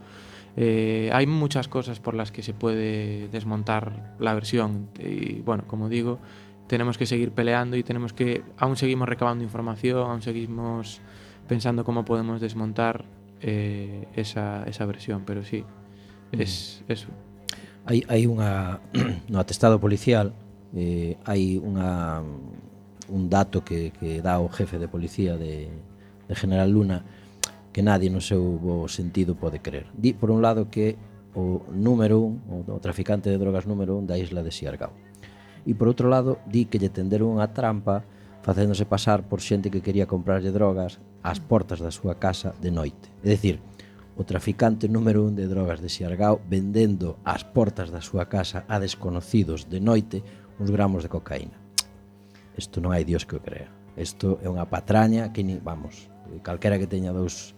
Eh, 0.58 1.10
hay 1.14 1.28
muchas 1.28 1.68
cosas 1.68 2.00
por 2.00 2.14
las 2.14 2.32
que 2.32 2.44
se 2.44 2.54
puede 2.54 3.28
desmontar 3.30 4.16
la 4.20 4.34
versión. 4.34 4.90
Y 5.00 5.42
bueno, 5.42 5.64
como 5.68 5.90
digo, 5.90 6.20
tenemos 6.68 6.98
que 6.98 7.06
seguir 7.06 7.32
peleando 7.32 7.78
y 7.78 7.84
tenemos 7.84 8.14
que, 8.14 8.44
aún 8.58 8.78
seguimos 8.78 9.08
recabando 9.10 9.44
información, 9.44 10.10
aún 10.10 10.22
seguimos 10.22 11.02
pensando 11.48 11.84
cómo 11.84 12.06
podemos 12.06 12.42
desmontar 12.42 13.06
eh, 13.42 14.08
esa, 14.16 14.64
esa 14.64 14.86
versión, 14.86 15.24
pero 15.26 15.44
sí, 15.44 15.64
es 16.32 16.84
eso. 16.88 17.10
Hai, 17.90 18.06
hai 18.06 18.30
unha 18.30 18.78
no 19.34 19.42
atestado 19.42 19.82
policial 19.82 20.36
eh, 20.78 21.18
hai 21.26 21.58
unha 21.58 22.22
un 23.10 23.24
dato 23.34 23.66
que, 23.66 23.90
que 23.98 24.22
dá 24.22 24.38
o 24.38 24.46
jefe 24.46 24.78
de 24.78 24.86
policía 24.86 25.42
de, 25.42 25.74
de 26.30 26.36
General 26.38 26.70
Luna 26.70 27.02
que 27.74 27.86
nadie 27.86 28.10
no 28.10 28.22
seu 28.22 28.42
bo 28.58 28.90
sentido 28.90 29.38
pode 29.38 29.62
creer. 29.62 29.88
Di, 29.94 30.14
por 30.14 30.32
un 30.34 30.42
lado, 30.42 30.70
que 30.70 30.98
o 31.38 31.62
número 31.72 32.20
un, 32.20 32.42
o, 32.50 32.66
o 32.74 32.82
traficante 32.82 33.30
de 33.30 33.38
drogas 33.38 33.70
número 33.70 33.98
un 33.98 34.10
da 34.10 34.18
isla 34.18 34.42
de 34.42 34.52
Siargao. 34.52 34.94
E 35.68 35.78
por 35.78 35.92
outro 35.92 36.10
lado, 36.10 36.42
di 36.50 36.66
que 36.66 36.82
lle 36.82 36.90
tenderon 36.90 37.38
unha 37.38 37.54
trampa 37.54 38.02
facéndose 38.42 38.88
pasar 38.90 39.28
por 39.28 39.44
xente 39.44 39.70
que 39.70 39.84
quería 39.84 40.10
comprarlle 40.10 40.50
drogas 40.50 40.98
ás 41.22 41.38
portas 41.38 41.84
da 41.84 41.94
súa 41.94 42.18
casa 42.18 42.56
de 42.58 42.72
noite. 42.74 43.12
É 43.22 43.36
dicir, 43.36 43.62
o 44.18 44.26
traficante 44.26 44.90
número 44.90 45.22
un 45.22 45.36
de 45.36 45.46
drogas 45.46 45.80
de 45.84 45.92
Siargao 45.92 46.42
vendendo 46.50 47.22
ás 47.22 47.46
portas 47.46 47.94
da 47.94 48.02
súa 48.02 48.26
casa 48.26 48.66
a 48.66 48.82
desconocidos 48.82 49.70
de 49.70 49.80
noite 49.80 50.26
uns 50.58 50.74
gramos 50.74 51.06
de 51.06 51.12
cocaína. 51.14 51.56
Isto 52.58 52.82
non 52.82 52.92
hai 52.92 53.06
dios 53.06 53.24
que 53.24 53.38
o 53.38 53.44
crea. 53.44 53.70
Isto 53.96 54.40
é 54.44 54.48
unha 54.48 54.68
patraña 54.68 55.32
que 55.32 55.44
ni, 55.44 55.60
vamos, 55.60 56.08
calquera 56.44 56.80
que 56.80 56.88
teña 56.88 57.12
dous 57.12 57.56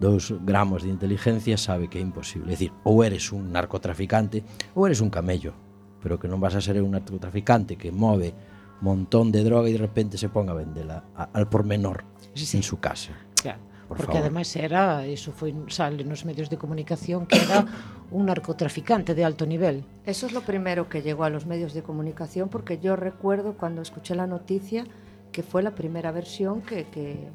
dous 0.00 0.34
gramos 0.44 0.82
de 0.82 0.90
inteligencia 0.90 1.56
sabe 1.56 1.88
que 1.88 1.98
é 1.98 2.02
imposible. 2.02 2.50
É 2.50 2.56
dicir, 2.58 2.72
ou 2.82 3.02
eres 3.04 3.30
un 3.32 3.50
narcotraficante 3.54 4.42
ou 4.74 4.86
eres 4.86 5.00
un 5.00 5.10
camello, 5.10 5.54
pero 6.02 6.18
que 6.18 6.28
non 6.28 6.42
vas 6.42 6.54
a 6.58 6.60
ser 6.60 6.78
un 6.82 6.92
narcotraficante 6.98 7.78
que 7.78 7.94
move 7.94 8.34
montón 8.82 9.30
de 9.32 9.40
droga 9.46 9.70
e 9.70 9.72
de 9.72 9.80
repente 9.80 10.18
se 10.18 10.28
ponga 10.28 10.52
a 10.52 10.58
vendela 10.58 11.08
a, 11.16 11.30
al 11.32 11.46
por 11.48 11.64
menor 11.64 12.04
Sí, 12.34 12.44
sí. 12.44 12.56
en 12.58 12.62
su 12.66 12.80
casa. 12.82 13.14
Claro, 13.40 13.62
Por 13.88 13.96
porque 13.96 14.18
favor. 14.18 14.26
ademais 14.28 14.50
era, 14.58 15.06
iso 15.06 15.30
foi 15.32 15.54
sale 15.70 16.02
nos 16.04 16.26
medios 16.26 16.50
de 16.50 16.58
comunicación 16.58 17.24
que 17.24 17.38
era 17.40 17.64
un 18.10 18.26
narcotraficante 18.26 19.14
de 19.14 19.24
alto 19.24 19.46
nivel. 19.46 19.86
Eso 20.04 20.26
es 20.26 20.32
lo 20.34 20.42
primero 20.42 20.90
que 20.90 21.00
llegó 21.00 21.24
a 21.24 21.30
los 21.30 21.46
medios 21.46 21.72
de 21.72 21.82
comunicación 21.86 22.50
porque 22.50 22.76
yo 22.82 22.96
recuerdo 22.98 23.54
cuando 23.56 23.80
escuché 23.80 24.14
la 24.18 24.26
noticia 24.26 24.84
que 25.32 25.42
fue 25.42 25.62
la 25.62 25.74
primera 25.74 26.12
versión 26.12 26.60
que, 26.62 26.84
que, 26.90 27.30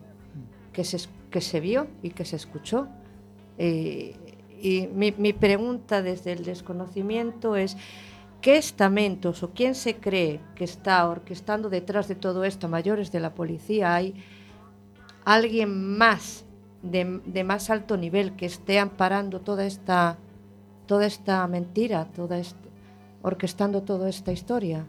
que, 0.79 0.85
se, 0.85 1.09
que 1.29 1.41
se 1.41 1.59
vio 1.59 1.87
y 2.01 2.11
que 2.11 2.23
se 2.23 2.37
escuchó. 2.37 2.87
Eh, 3.57 4.15
y 4.61 4.87
mi, 4.87 5.11
mi 5.11 5.33
pregunta 5.33 6.01
desde 6.01 6.31
el 6.31 6.45
desconocimiento 6.45 7.57
es, 7.57 7.75
¿qué 8.39 8.55
estamentos 8.55 9.43
o 9.43 9.49
quién 9.49 9.75
se 9.75 9.97
cree 9.97 10.39
que 10.55 10.63
está 10.63 11.05
orquestando 11.09 11.69
detrás 11.69 12.07
de 12.07 12.15
todo 12.15 12.45
esto, 12.45 12.69
mayores 12.69 13.11
de 13.11 13.19
la 13.19 13.35
policía? 13.35 13.93
¿Hay 13.93 14.23
alguien 15.25 15.97
más 15.97 16.45
de, 16.81 17.19
de 17.25 17.43
más 17.43 17.69
alto 17.69 17.97
nivel 17.97 18.37
que 18.37 18.45
esté 18.45 18.79
amparando 18.79 19.41
toda 19.41 19.65
esta 19.65 20.17
toda 20.85 21.05
esta 21.05 21.45
mentira, 21.47 22.05
toda 22.05 22.39
esta, 22.39 22.57
orquestando 23.21 23.83
toda 23.83 24.07
esta 24.07 24.31
historia 24.31 24.85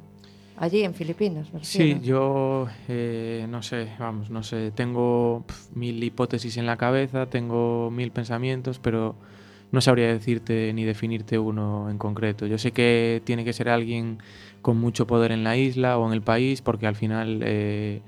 allí 0.60 0.84
en 0.84 0.94
Filipinas. 0.94 1.48
Sí, 1.62 1.98
yo 2.02 2.68
eh, 2.88 3.46
no 3.48 3.62
sé, 3.62 3.88
vamos, 3.98 4.30
no 4.30 4.42
sé, 4.44 4.70
tengo 4.70 5.44
mil 5.74 6.02
hipótesis 6.04 6.56
en 6.56 6.66
la 6.66 6.76
cabeza, 6.76 7.26
tengo 7.26 7.90
mil 7.90 8.12
pensamientos, 8.12 8.78
pero 8.78 9.16
no 9.72 9.80
sabría 9.80 10.08
decirte 10.08 10.72
ni 10.72 10.84
definirte 10.84 11.38
uno 11.38 11.90
en 11.90 11.98
concreto. 11.98 12.46
Yo 12.46 12.58
sé 12.58 12.70
que 12.72 13.20
tiene 13.24 13.44
que 13.44 13.52
ser 13.52 13.68
alguien 13.68 14.18
con 14.62 14.78
mucho 14.78 15.06
poder 15.06 15.32
en 15.32 15.42
la 15.42 15.56
isla 15.56 15.98
o 15.98 16.06
en 16.06 16.12
el 16.12 16.22
país, 16.22 16.60
porque 16.62 16.86
al 16.86 16.94
final 16.96 17.40
eh, 17.44 18.00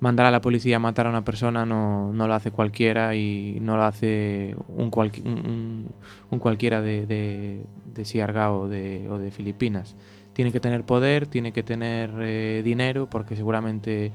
mandar 0.00 0.26
a 0.26 0.30
la 0.30 0.40
policía 0.40 0.76
a 0.76 0.80
matar 0.80 1.06
a 1.06 1.10
una 1.10 1.24
persona 1.24 1.66
no, 1.66 2.12
no 2.12 2.28
lo 2.28 2.34
hace 2.34 2.50
cualquiera 2.52 3.14
y 3.16 3.58
no 3.60 3.76
lo 3.76 3.82
hace 3.84 4.54
un, 4.68 4.90
cualqui- 4.90 5.24
un- 5.24 5.38
un- 5.50 5.86
un 6.30 6.38
cualquiera 6.38 6.80
de, 6.82 7.06
de, 7.06 7.62
de 7.94 8.04
Siargao 8.04 8.60
o 8.62 8.68
de, 8.68 9.08
o 9.10 9.18
de 9.18 9.30
Filipinas. 9.30 9.96
Tiene 10.38 10.52
que 10.52 10.60
tener 10.60 10.84
poder, 10.84 11.26
tiene 11.26 11.50
que 11.50 11.64
tener 11.64 12.12
eh, 12.20 12.62
dinero, 12.64 13.10
porque 13.10 13.34
seguramente 13.34 14.12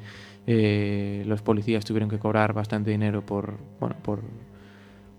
eh, 0.47 1.23
los 1.27 1.41
policías 1.41 1.83
tuvieron 1.83 2.09
que 2.09 2.17
cobrar 2.17 2.53
bastante 2.53 2.91
dinero 2.91 3.25
por, 3.25 3.57
bueno, 3.81 3.97
por, 4.01 4.21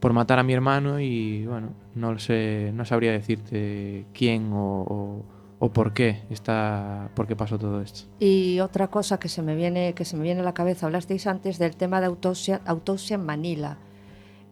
por 0.01 0.15
matar 0.15 0.39
a 0.39 0.43
mi 0.43 0.55
hermano 0.55 1.01
y 1.01 1.45
bueno, 1.45 1.75
no 1.95 2.19
sé, 2.19 2.71
no 2.73 2.87
sabría 2.87 3.13
decirte 3.13 4.07
quién 4.15 4.51
o, 4.55 4.81
o- 4.81 5.23
o 5.59 5.69
por 5.75 5.93
qué 5.93 6.23
está, 6.31 7.11
por 7.15 7.27
qué 7.27 7.37
pasó 7.37 7.59
todo 7.59 7.83
esto. 7.83 8.09
Y 8.19 8.61
otra 8.61 8.89
cosa 8.89 9.19
que 9.19 9.29
se 9.29 9.43
me 9.43 9.55
viene 9.55 9.93
que 9.93 10.07
se 10.07 10.17
me 10.17 10.23
viene 10.23 10.41
a 10.41 10.45
la 10.45 10.55
cabeza, 10.55 10.87
hablasteis 10.87 11.27
antes 11.27 11.59
del 11.59 11.77
tema 11.77 12.01
de 12.01 12.07
autopsia, 12.07 12.63
autopsia 12.65 13.17
en 13.17 13.27
Manila. 13.27 13.77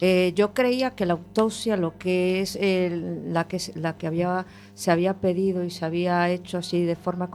Eh, 0.04 0.32
yo 0.34 0.52
creía 0.52 0.90
que 0.90 1.06
la 1.06 1.12
autopsia, 1.12 1.76
lo 1.76 1.96
que 1.96 2.40
es 2.40 2.56
el- 2.56 3.32
la 3.32 3.46
que 3.46 3.60
se- 3.60 3.78
la 3.78 3.96
que 3.96 4.08
había 4.08 4.46
se 4.74 4.90
había 4.90 5.20
pedido 5.20 5.62
y 5.62 5.70
se 5.70 5.84
había 5.84 6.28
hecho 6.28 6.58
así 6.58 6.82
de 6.82 6.96
forma 6.96 7.30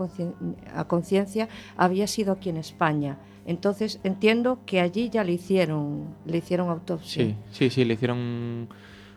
a 0.76 0.84
conciencia, 0.86 1.48
había 1.78 2.08
sido 2.08 2.34
aquí 2.34 2.50
en 2.50 2.58
España. 2.58 3.20
Entonces 3.46 4.02
entiendo 4.04 4.60
que 4.66 4.82
allí 4.82 5.10
ya 5.10 5.24
le 5.24 5.32
hicieron 5.32 6.14
le 6.26 6.40
hicieron 6.40 6.68
autopsia. 6.70 7.24
Sí, 7.24 7.36
sí, 7.52 7.70
sí, 7.70 7.86
le 7.86 7.94
hicieron 7.94 8.68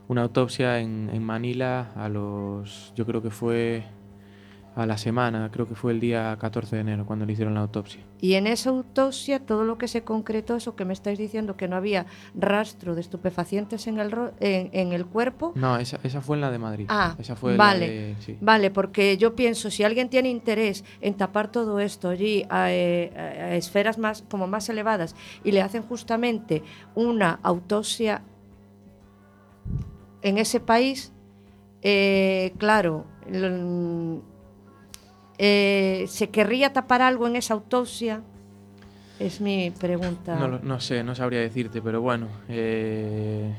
una 0.06 0.22
autopsia 0.22 0.78
en, 0.78 1.10
en 1.12 1.22
Manila 1.24 1.90
a 1.96 2.08
los, 2.08 2.92
yo 2.94 3.04
creo 3.04 3.20
que 3.20 3.30
fue 3.30 3.82
a 4.82 4.86
la 4.86 4.98
semana, 4.98 5.50
creo 5.52 5.66
que 5.68 5.74
fue 5.74 5.92
el 5.92 6.00
día 6.00 6.36
14 6.40 6.76
de 6.76 6.82
enero 6.82 7.06
cuando 7.06 7.26
le 7.26 7.32
hicieron 7.32 7.54
la 7.54 7.60
autopsia. 7.60 8.00
Y 8.20 8.34
en 8.34 8.46
esa 8.46 8.70
autopsia 8.70 9.38
todo 9.40 9.64
lo 9.64 9.78
que 9.78 9.88
se 9.88 10.02
concretó, 10.04 10.56
eso 10.56 10.76
que 10.76 10.84
me 10.84 10.92
estáis 10.92 11.18
diciendo, 11.18 11.56
que 11.56 11.68
no 11.68 11.76
había 11.76 12.06
rastro 12.34 12.94
de 12.94 13.00
estupefacientes 13.00 13.86
en 13.86 13.98
el, 13.98 14.10
ro- 14.10 14.32
en, 14.40 14.70
en 14.72 14.92
el 14.92 15.06
cuerpo. 15.06 15.52
No, 15.54 15.76
esa, 15.78 15.98
esa 16.02 16.20
fue 16.20 16.36
en 16.36 16.40
la 16.42 16.50
de 16.50 16.58
Madrid. 16.58 16.86
Ah, 16.88 17.16
esa 17.18 17.36
fue 17.36 17.56
vale. 17.56 17.86
la 17.86 17.92
de, 17.92 18.16
sí. 18.20 18.38
Vale, 18.40 18.70
porque 18.70 19.16
yo 19.16 19.34
pienso, 19.36 19.70
si 19.70 19.84
alguien 19.84 20.08
tiene 20.08 20.28
interés 20.28 20.84
en 21.00 21.14
tapar 21.14 21.50
todo 21.50 21.80
esto 21.80 22.08
allí 22.08 22.44
a, 22.50 22.72
eh, 22.72 23.12
a- 23.16 23.20
a 23.20 23.54
esferas 23.56 23.98
más, 23.98 24.22
como 24.30 24.46
más 24.46 24.68
elevadas 24.68 25.14
y 25.44 25.52
le 25.52 25.62
hacen 25.62 25.82
justamente 25.82 26.62
una 26.94 27.38
autopsia 27.42 28.22
en 30.22 30.36
ese 30.38 30.60
país, 30.60 31.12
eh, 31.82 32.52
claro, 32.58 33.06
eh, 35.42 36.04
¿se 36.06 36.28
querría 36.28 36.72
tapar 36.72 37.00
algo 37.00 37.26
en 37.26 37.34
esa 37.36 37.54
autopsia? 37.54 38.20
Es 39.18 39.40
mi 39.40 39.70
pregunta. 39.70 40.36
No, 40.36 40.58
no 40.58 40.80
sé, 40.80 41.02
no 41.02 41.14
sabría 41.14 41.40
decirte, 41.40 41.80
pero 41.80 42.00
bueno. 42.02 42.28
eh, 42.48 43.50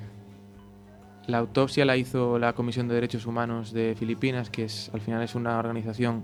la 1.28 1.38
autopsia 1.40 1.86
la 1.86 1.98
hizo 1.98 2.38
la 2.40 2.54
Comisión 2.54 2.88
de 2.88 2.96
Derechos 2.96 3.26
Humanos 3.26 3.72
de 3.74 3.96
Filipinas, 3.98 4.50
que 4.50 4.66
es 4.66 4.90
al 4.94 5.02
final 5.02 5.22
es 5.24 5.34
una 5.36 5.58
organización 5.60 6.24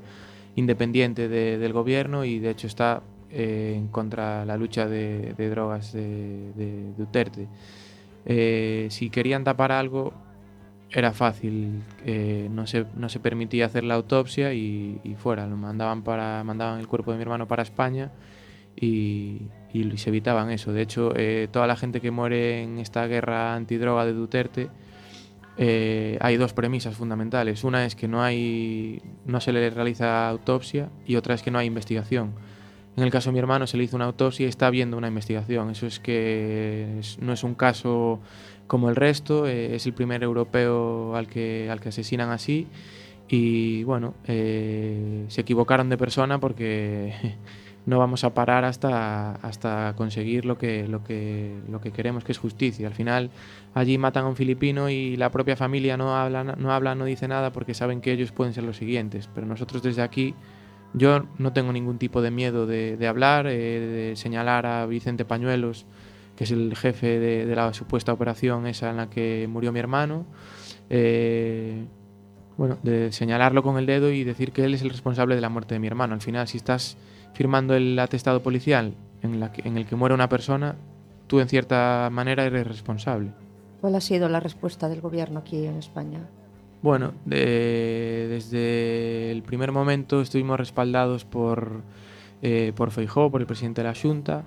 independiente 0.56 1.28
de- 1.28 1.58
del 1.58 1.72
gobierno 1.74 2.26
y 2.26 2.39
de 2.39 2.50
hecho 2.50 2.67
está 2.67 3.02
eh, 3.32 3.74
en 3.78 3.88
contra 3.89 4.43
la 4.46 4.58
lucha 4.58 4.88
de, 4.88 5.34
de 5.38 5.50
drogas 5.50 5.93
de, 5.93 6.52
de 6.56 6.93
Duterte. 6.98 7.48
Eh, 8.26 8.88
si 8.89 9.10
querían 9.10 9.43
tapar 9.43 9.72
algo, 9.72 10.13
era 10.89 11.12
fácil, 11.12 11.84
eh, 12.06 12.47
no, 12.52 12.65
se, 12.65 12.86
no 12.95 13.10
se 13.10 13.19
permitía 13.19 13.65
hacer 13.65 13.84
la 13.84 13.95
autopsia 13.95 14.54
y, 14.54 15.00
y 15.04 15.15
fuera, 15.15 15.45
lo 15.45 15.58
mandaban, 15.58 16.02
para, 16.04 16.43
mandaban 16.43 16.80
el 16.80 16.88
cuerpo 16.88 17.12
de 17.12 17.17
mi 17.17 17.23
hermano 17.23 17.47
para 17.47 17.63
España 17.63 18.12
y, 18.76 19.41
y 19.73 19.97
se 19.97 20.10
evitaban 20.10 20.50
eso. 20.50 20.71
De 20.71 20.82
hecho, 20.82 21.12
eh, 21.15 21.50
toda 21.52 21.67
la 21.67 21.76
gente 21.76 22.00
que 22.00 22.12
muere 22.12 22.63
en 22.63 22.80
esta 22.80 23.06
guerra 23.08 23.56
antidroga 23.56 24.06
de 24.06 24.13
Duterte, 24.13 24.69
eh, 25.58 26.17
hay 26.21 26.38
dos 26.38 26.54
premisas 26.54 26.95
fundamentales. 26.95 27.63
Una 27.63 27.86
es 27.86 27.95
que 27.95 28.08
no, 28.08 28.23
hay, 28.23 29.02
no 29.26 29.41
se 29.41 29.52
le 29.52 29.69
realiza 29.69 30.30
autopsia 30.30 30.89
y 31.06 31.15
otra 31.15 31.36
es 31.36 31.41
que 31.41 31.52
no 31.52 31.60
hay 31.60 31.67
investigación. 31.67 32.34
En 32.95 33.04
el 33.04 33.12
caso 33.12 33.30
de 33.30 33.34
mi 33.34 33.39
hermano 33.39 33.67
se 33.67 33.78
le 33.78 33.84
hizo 33.84 33.95
una 33.95 34.06
autopsia 34.06 34.45
y 34.45 34.50
está 34.50 34.67
habiendo 34.67 34.97
una 34.97 35.08
investigación. 35.08 35.69
Eso 35.69 35.86
es 35.86 36.00
que 36.00 37.02
no 37.19 37.34
es 37.34 37.43
un 37.43 37.56
caso 37.56 38.19
como 38.67 38.89
el 38.89 38.95
resto, 38.95 39.47
eh, 39.47 39.75
es 39.75 39.86
el 39.86 39.93
primer 39.93 40.23
europeo 40.23 41.15
al 41.15 41.27
que, 41.27 41.69
al 41.71 41.80
que 41.80 41.89
asesinan 41.89 42.30
así. 42.30 42.67
Y 43.30 43.84
bueno, 43.84 44.13
eh, 44.25 45.25
se 45.27 45.41
equivocaron 45.41 45.89
de 45.89 45.97
persona 45.97 46.39
porque 46.39 47.13
no 47.86 47.99
vamos 47.99 48.23
a 48.23 48.34
parar 48.34 48.65
hasta, 48.65 49.36
hasta 49.36 49.93
conseguir 49.97 50.45
lo 50.45 50.58
que, 50.58 50.88
lo, 50.88 51.03
que, 51.03 51.58
lo 51.69 51.82
que 51.82 51.91
queremos, 51.91 52.23
que 52.23 52.34
es 52.34 52.38
justicia. 52.38 52.88
Al 52.88 52.93
final 52.93 53.32
allí 53.73 53.97
matan 53.97 54.25
a 54.25 54.27
un 54.30 54.36
filipino 54.36 54.89
y 54.89 55.17
la 55.17 55.32
propia 55.32 55.56
familia 55.56 55.97
no 55.97 56.15
habla, 56.15 56.43
no 56.43 56.71
habla, 56.71 56.95
no 56.95 57.06
dice 57.06 57.27
nada 57.27 57.51
porque 57.51 57.73
saben 57.73 58.01
que 58.01 58.12
ellos 58.12 58.32
pueden 58.32 58.53
ser 58.53 58.63
los 58.63 58.77
siguientes. 58.77 59.30
Pero 59.34 59.47
nosotros 59.47 59.82
desde 59.82 60.01
aquí, 60.01 60.36
yo 60.93 61.25
no 61.38 61.51
tengo 61.53 61.73
ningún 61.73 61.97
tipo 61.97 62.21
de 62.21 62.32
miedo 62.32 62.65
de, 62.65 62.95
de 62.95 63.08
hablar, 63.08 63.47
eh, 63.47 63.80
de 63.80 64.15
señalar 64.15 64.65
a 64.65 64.86
Vicente 64.86 65.25
Pañuelos, 65.25 65.86
que 66.38 66.45
es 66.45 66.52
el 66.52 66.73
jefe 66.78 67.19
de, 67.19 67.45
de 67.45 67.56
la 67.56 67.73
supuesta 67.73 68.13
operación 68.13 68.65
esa 68.67 68.89
en 68.91 68.97
la 68.97 69.10
que 69.10 69.47
murió 69.50 69.73
mi 69.73 69.80
hermano. 69.80 70.26
Eh, 70.89 71.86
bueno, 72.58 72.78
de 72.82 73.12
señalarlo 73.12 73.62
con 73.62 73.78
el 73.78 73.86
dedo 73.86 74.10
y 74.12 74.23
decir 74.23 74.52
que 74.52 74.63
él 74.63 74.73
es 74.73 74.82
el 74.82 74.89
responsable 74.89 75.36
de 75.36 75.41
la 75.41 75.50
muerte 75.50 75.76
de 75.76 75.80
mi 75.80 75.88
hermano. 75.88 76.13
Al 76.13 76.21
final, 76.21 76.47
si 76.47 76.58
estás 76.58 76.97
firmando 77.34 77.76
el 77.76 77.97
atestado 78.00 78.41
policial 78.41 78.93
en, 79.21 79.39
la 79.39 79.52
que- 79.52 79.67
en 79.67 79.78
el 79.78 79.86
que 79.86 79.95
muere 79.95 80.15
una 80.15 80.30
persona, 80.30 80.76
tú 81.28 81.39
en 81.39 81.50
cierta 81.50 82.10
manera 82.12 82.45
eres 82.45 82.65
responsable. 82.65 83.32
¿Cuál 83.82 83.93
ha 83.95 84.02
sido 84.02 84.28
la 84.30 84.39
respuesta 84.39 84.89
del 84.89 85.02
gobierno 85.02 85.39
aquí 85.39 85.65
en 85.65 85.76
España? 85.76 86.19
Bueno, 86.82 87.13
de- 87.26 88.28
desde 88.30 89.32
el 89.32 89.43
primer 89.43 89.71
momento 89.71 90.21
estuvimos 90.21 90.58
respaldados 90.60 91.26
por, 91.26 91.82
eh, 92.41 92.73
por 92.76 92.89
Feijó, 92.91 93.30
por 93.30 93.41
el 93.41 93.47
presidente 93.47 93.82
de 93.84 93.88
la 93.88 93.93
Junta. 93.95 94.43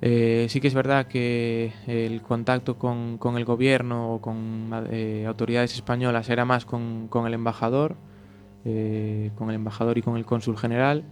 Eh, 0.00 0.46
sí 0.48 0.60
que 0.60 0.68
es 0.68 0.74
verdad 0.74 1.06
que 1.06 1.72
el 1.86 2.22
contacto 2.22 2.78
con, 2.78 3.18
el 3.36 3.44
gobierno 3.44 4.14
o 4.14 4.20
con 4.20 4.70
eh, 4.90 5.24
autoridades 5.26 5.74
españolas 5.74 6.28
era 6.28 6.44
más 6.44 6.64
con, 6.64 7.08
el 7.26 7.34
embajador, 7.34 7.96
eh, 8.64 9.32
con 9.34 9.48
el 9.50 9.56
embajador 9.56 9.98
y 9.98 10.02
con 10.02 10.16
el 10.16 10.24
cónsul 10.24 10.56
general. 10.56 11.04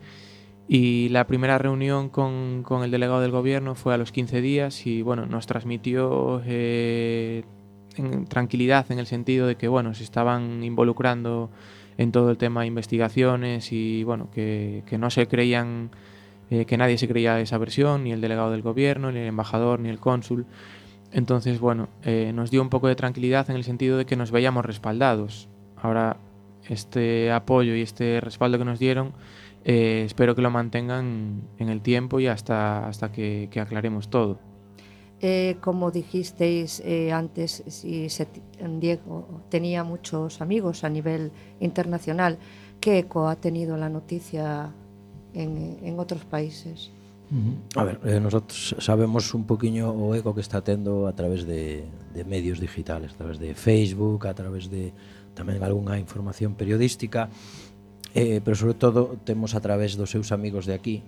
Y 0.69 1.09
la 1.11 1.27
primera 1.27 1.59
reunión 1.59 2.09
con, 2.09 2.65
el 2.83 2.91
delegado 2.91 3.21
del 3.21 3.31
gobierno 3.31 3.75
fue 3.75 3.95
a 3.95 3.99
los 3.99 4.13
15 4.13 4.41
días 4.41 4.87
y 4.87 5.03
bueno, 5.03 5.27
nos 5.27 5.47
transmitió 5.47 6.43
tranquilidad 8.29 8.91
en 8.91 8.99
el 8.99 9.07
sentido 9.07 9.47
de 9.47 9.57
que 9.57 9.69
bueno, 9.69 9.95
se 9.95 10.05
estaban 10.05 10.63
involucrando 10.65 11.51
en 11.99 12.13
todo 12.13 12.31
el 12.31 12.37
tema 12.37 12.63
de 12.63 12.67
investigaciones 12.67 13.73
y 13.73 14.05
bueno, 14.05 14.29
que 14.33 14.97
no 14.99 15.11
se 15.11 15.29
creían 15.29 15.91
eh, 16.51 16.65
que 16.65 16.77
nadie 16.77 16.99
se 16.99 17.09
creía 17.09 17.41
esa 17.41 17.59
versión, 17.59 18.05
ni 18.05 18.13
el 18.13 18.21
delegado 18.21 18.51
del 18.51 18.63
gobierno, 18.63 19.13
ni 19.13 19.21
el 19.21 19.27
embajador, 19.27 19.81
ni 19.81 19.89
el 19.89 19.99
cónsul. 19.99 20.47
Entonces, 21.13 21.61
bueno, 21.61 21.89
eh, 22.03 22.33
nos 22.35 22.51
dio 22.51 22.63
un 22.63 22.69
poco 22.69 22.89
de 22.89 22.97
tranquilidad 22.97 23.49
en 23.51 23.57
el 23.57 23.65
sentido 23.65 23.97
de 23.97 24.07
que 24.07 24.17
nos 24.17 24.31
veíamos 24.31 24.65
respaldados. 24.65 25.49
Ahora, 25.77 26.19
este 26.69 27.31
apoyo 27.33 27.75
y 27.75 27.83
este 27.83 28.21
respaldo 28.21 28.59
que 28.59 28.65
nos 28.65 28.79
dieron, 28.79 29.13
eh, 29.65 30.03
espero 30.05 30.35
que 30.35 30.43
lo 30.43 30.51
mantengan 30.51 31.43
en 31.59 31.69
el 31.69 31.81
tiempo 31.81 32.21
y 32.21 32.27
hasta, 32.27 32.87
hasta 32.87 33.13
que, 33.13 33.49
que 33.51 33.61
aclaremos 33.61 34.11
todo. 34.11 34.39
Eh, 35.21 35.57
como 35.63 35.91
dijisteis 35.91 36.81
eh, 36.81 37.11
antes, 37.11 37.65
si 37.69 38.11
se, 38.11 38.29
Diego 38.79 39.43
tenía 39.49 39.83
muchos 39.83 40.43
amigos 40.43 40.85
a 40.85 40.91
nivel 40.91 41.33
internacional, 41.59 42.39
¿qué 42.81 42.99
eco 42.99 43.29
ha 43.29 43.37
tenido 43.37 43.79
la 43.79 43.89
noticia 43.89 44.75
en, 45.37 45.77
en 45.85 45.93
outros 46.01 46.25
países. 46.25 46.89
A 47.75 47.83
ver, 47.83 47.99
eh, 48.07 48.21
nosotros 48.23 48.77
sabemos 48.79 49.35
un 49.35 49.45
poquinho 49.45 49.91
o 49.91 50.15
eco 50.15 50.31
que 50.31 50.41
está 50.41 50.63
tendo 50.63 51.11
a 51.11 51.13
través 51.13 51.43
de, 51.43 51.83
de 52.15 52.23
medios 52.25 52.63
digitales, 52.63 53.13
a 53.13 53.17
través 53.19 53.39
de 53.43 53.55
Facebook, 53.55 54.27
a 54.27 54.35
través 54.35 54.71
de 54.71 54.95
tamén 55.37 55.61
algunha 55.61 55.99
información 56.01 56.55
periodística, 56.57 57.29
eh, 58.17 58.41
pero 58.41 58.57
sobre 58.57 58.79
todo 58.79 59.21
temos 59.27 59.53
a 59.53 59.61
través 59.61 59.99
dos 59.99 60.09
seus 60.09 60.33
amigos 60.33 60.65
de 60.65 60.73
aquí, 60.79 61.03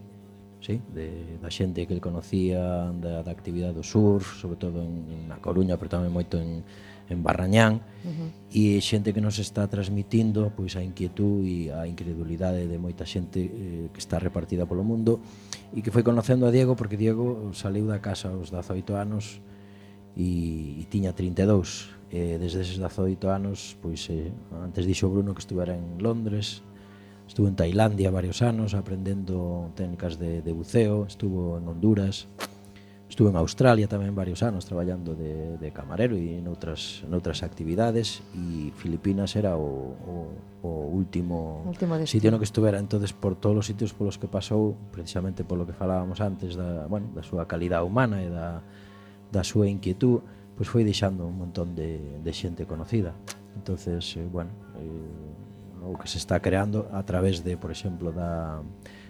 sí? 0.61 0.83
de, 0.93 1.39
da 1.41 1.49
xente 1.49 1.87
que 1.87 1.95
el 1.95 2.03
conocía, 2.03 2.93
da, 2.99 3.23
da 3.23 3.33
actividade 3.33 3.79
do 3.79 3.87
surf, 3.87 4.43
sobre 4.43 4.59
todo 4.59 4.83
en, 4.83 5.31
na 5.31 5.39
Coruña, 5.39 5.79
pero 5.81 5.89
tamén 6.03 6.13
moito 6.13 6.37
en, 6.37 6.67
en 7.09 7.23
Barrañán, 7.23 7.81
uh 8.05 8.09
-huh. 8.09 8.29
e 8.53 8.81
xente 8.81 9.13
que 9.13 9.21
nos 9.21 9.37
está 9.37 9.69
transmitindo 9.69 10.53
pois 10.57 10.77
a 10.77 10.83
inquietud 10.85 11.45
e 11.45 11.69
a 11.69 11.85
incredulidade 11.85 12.65
de 12.65 12.79
moita 12.81 13.05
xente 13.05 13.45
eh, 13.45 13.89
que 13.93 14.01
está 14.01 14.17
repartida 14.17 14.65
polo 14.65 14.85
mundo 14.85 15.21
e 15.77 15.85
que 15.85 15.93
foi 15.93 16.01
conocendo 16.01 16.49
a 16.49 16.51
Diego 16.53 16.73
porque 16.77 16.97
Diego 16.97 17.53
saliu 17.53 17.85
da 17.85 18.01
casa 18.01 18.33
aos 18.33 18.49
18 18.49 18.97
anos 18.97 19.45
e, 20.17 20.81
e 20.81 20.85
tiña 20.89 21.13
32 21.13 21.93
eh, 22.09 22.41
desde 22.41 22.65
eses 22.65 22.81
18 22.81 23.29
anos 23.29 23.77
pois 23.85 24.09
eh, 24.09 24.33
antes 24.65 24.89
dixo 24.89 25.13
Bruno 25.13 25.37
que 25.37 25.45
estuvera 25.45 25.77
en 25.77 26.01
Londres 26.01 26.65
estuvo 27.29 27.49
en 27.49 27.57
Tailandia 27.57 28.09
varios 28.09 28.41
anos 28.41 28.73
aprendendo 28.73 29.69
técnicas 29.77 30.17
de, 30.17 30.41
de 30.41 30.53
buceo 30.57 31.05
estuvo 31.05 31.61
en 31.61 31.69
Honduras 31.69 32.29
Estuve 33.19 33.31
en 33.31 33.43
Australia 33.43 33.91
tamén 33.91 34.15
varios 34.15 34.47
anos 34.47 34.63
traballando 34.63 35.19
de, 35.19 35.59
de 35.59 35.75
camarero 35.75 36.15
e 36.15 36.39
noutras, 36.39 37.03
noutras 37.11 37.43
actividades 37.43 38.23
e 38.31 38.71
Filipinas 38.79 39.35
era 39.35 39.59
o, 39.59 39.99
o, 40.07 40.15
o 40.63 40.71
último, 40.95 41.67
último 41.67 41.99
sitio 42.07 42.31
no 42.31 42.39
que 42.39 42.47
estuvera. 42.47 42.79
Entonces 42.79 43.11
por 43.11 43.35
todos 43.35 43.59
os 43.59 43.67
sitios 43.67 43.91
polos 43.91 44.23
que 44.23 44.31
pasou 44.31 44.79
precisamente 44.95 45.43
polo 45.43 45.67
que 45.67 45.75
falábamos 45.75 46.23
antes 46.23 46.55
da, 46.55 46.87
bueno, 46.87 47.11
da 47.11 47.27
súa 47.27 47.51
calidad 47.51 47.83
humana 47.83 48.23
e 48.23 48.31
da, 48.31 48.63
da 49.35 49.43
súa 49.43 49.67
inquietud 49.67 50.23
pois 50.55 50.71
foi 50.71 50.87
deixando 50.87 51.27
un 51.27 51.43
montón 51.43 51.75
de, 51.75 52.23
de 52.23 52.31
xente 52.31 52.71
conocida. 52.71 53.19
Entonces, 53.59 54.15
eh, 54.15 54.31
bueno 54.31 54.55
eh, 54.79 55.91
o 55.91 55.99
que 55.99 56.07
se 56.07 56.23
está 56.23 56.39
creando 56.39 56.87
a 56.95 57.03
través 57.03 57.43
de, 57.43 57.59
por 57.59 57.75
exemplo 57.75 58.15
da, 58.15 58.63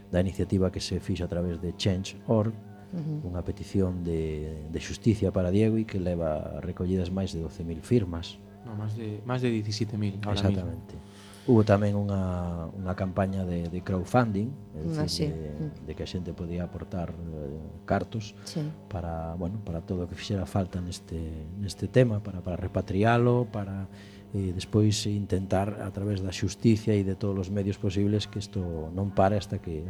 da 0.08 0.24
iniciativa 0.24 0.72
que 0.72 0.80
se 0.80 0.96
fixa 0.96 1.28
a 1.28 1.30
través 1.30 1.60
de 1.60 1.76
Change.org 1.76 2.67
uh 2.92 2.98
-huh. 2.98 3.28
unha 3.28 3.42
petición 3.44 4.04
de, 4.04 4.66
de 4.68 4.80
xusticia 4.80 5.32
para 5.32 5.50
Diego 5.50 5.76
e 5.76 5.84
que 5.84 6.00
leva 6.00 6.60
recollidas 6.60 7.10
máis 7.12 7.34
de 7.34 7.40
12.000 7.44 7.84
firmas. 7.84 8.40
No, 8.64 8.76
máis 8.76 8.92
de, 8.96 9.20
máis 9.24 9.40
de 9.40 9.48
17.000 9.50 10.24
ahora 10.24 10.38
Exactamente. 10.38 10.94
Mismo. 10.96 11.26
Hubo 11.48 11.64
tamén 11.64 11.96
unha, 11.96 12.68
unha 12.76 12.92
campaña 12.92 13.40
de, 13.40 13.72
de 13.72 13.80
crowdfunding, 13.80 14.52
é 14.76 14.80
dicir, 14.84 15.00
ah, 15.00 15.08
sí. 15.08 15.24
de, 15.32 15.48
de 15.88 15.92
que 15.96 16.04
a 16.04 16.08
xente 16.08 16.36
podía 16.36 16.68
aportar 16.68 17.08
eh, 17.16 17.88
cartos 17.88 18.36
sí. 18.44 18.60
para, 18.92 19.32
bueno, 19.32 19.56
para 19.64 19.80
todo 19.80 20.04
o 20.04 20.08
que 20.12 20.12
fixera 20.12 20.44
falta 20.44 20.76
neste, 20.84 21.16
neste 21.56 21.88
tema, 21.88 22.20
para, 22.20 22.44
para 22.44 22.60
repatriálo, 22.60 23.48
para 23.48 23.88
e 24.28 24.52
despois 24.52 25.08
intentar 25.08 25.80
a 25.80 25.88
través 25.88 26.20
da 26.20 26.28
xusticia 26.28 26.92
e 26.92 27.00
de 27.00 27.16
todos 27.16 27.48
os 27.48 27.48
medios 27.48 27.80
posibles 27.80 28.28
que 28.28 28.44
isto 28.44 28.92
non 28.92 29.08
pare 29.16 29.40
hasta 29.40 29.56
que 29.56 29.88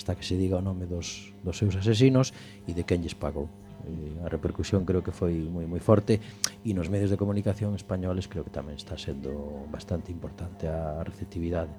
hasta 0.00 0.16
que 0.16 0.24
se 0.24 0.40
diga 0.40 0.56
o 0.56 0.64
nome 0.64 0.88
dos, 0.88 1.36
dos 1.44 1.60
seus 1.60 1.76
asesinos 1.76 2.32
e 2.64 2.72
de 2.72 2.88
quen 2.88 3.04
lles 3.04 3.12
pagou. 3.12 3.52
E 3.84 4.16
a 4.24 4.32
repercusión 4.32 4.88
creo 4.88 5.04
que 5.04 5.12
foi 5.12 5.36
moi 5.44 5.68
moi 5.68 5.80
forte 5.84 6.16
e 6.64 6.72
nos 6.72 6.88
medios 6.88 7.12
de 7.12 7.20
comunicación 7.20 7.76
españoles 7.76 8.24
creo 8.24 8.40
que 8.40 8.52
tamén 8.52 8.80
está 8.80 8.96
sendo 8.96 9.68
bastante 9.68 10.08
importante 10.08 10.64
a 10.72 11.04
receptividade. 11.04 11.72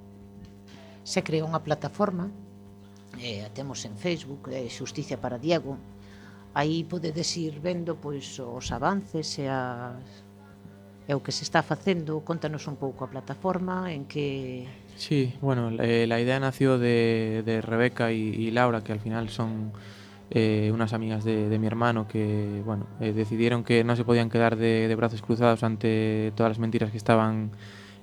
Se 1.02 1.26
creou 1.26 1.50
unha 1.50 1.58
plataforma, 1.58 2.30
eh, 3.18 3.42
a 3.42 3.50
temos 3.50 3.82
en 3.82 3.98
Facebook, 3.98 4.54
eh, 4.54 4.70
Xusticia 4.70 5.18
para 5.18 5.34
Diego, 5.34 5.74
aí 6.54 6.86
podedes 6.86 7.34
ir 7.34 7.58
vendo 7.58 7.98
pois 7.98 8.38
os 8.38 8.70
avances 8.70 9.34
e 9.42 9.50
as 9.50 9.98
e 11.10 11.12
o 11.18 11.20
que 11.20 11.34
se 11.34 11.42
está 11.42 11.66
facendo, 11.66 12.22
contanos 12.22 12.70
un 12.70 12.78
pouco 12.78 13.02
a 13.02 13.10
plataforma, 13.10 13.90
en 13.90 14.06
que 14.06 14.70
Sí, 14.96 15.34
bueno, 15.40 15.70
eh, 15.82 16.06
la 16.06 16.20
idea 16.20 16.38
nació 16.38 16.78
de, 16.78 17.60
Rebeca 17.62 18.12
y, 18.12 18.50
Laura, 18.50 18.82
que 18.82 18.92
al 18.92 19.00
final 19.00 19.28
son 19.28 19.72
eh, 20.30 20.70
unas 20.72 20.94
amigas 20.94 21.24
de, 21.24 21.58
mi 21.58 21.66
hermano 21.66 22.08
que, 22.08 22.62
bueno, 22.64 22.86
eh, 23.00 23.12
decidieron 23.12 23.64
que 23.64 23.84
no 23.84 23.96
se 23.96 24.04
podían 24.04 24.30
quedar 24.30 24.56
de, 24.56 24.94
brazos 24.96 25.20
cruzados 25.20 25.62
ante 25.62 26.32
todas 26.36 26.50
las 26.50 26.58
mentiras 26.58 26.90
que 26.90 26.96
estaban 26.96 27.50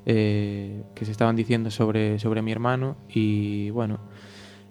eh, 0.05 0.83
que 0.93 1.05
se 1.05 1.11
estaban 1.11 1.35
diciendo 1.35 1.71
sobre, 1.71 2.19
sobre 2.19 2.41
mi 2.43 2.51
hermano 2.51 2.97
y 3.09 3.71
bueno, 3.71 3.99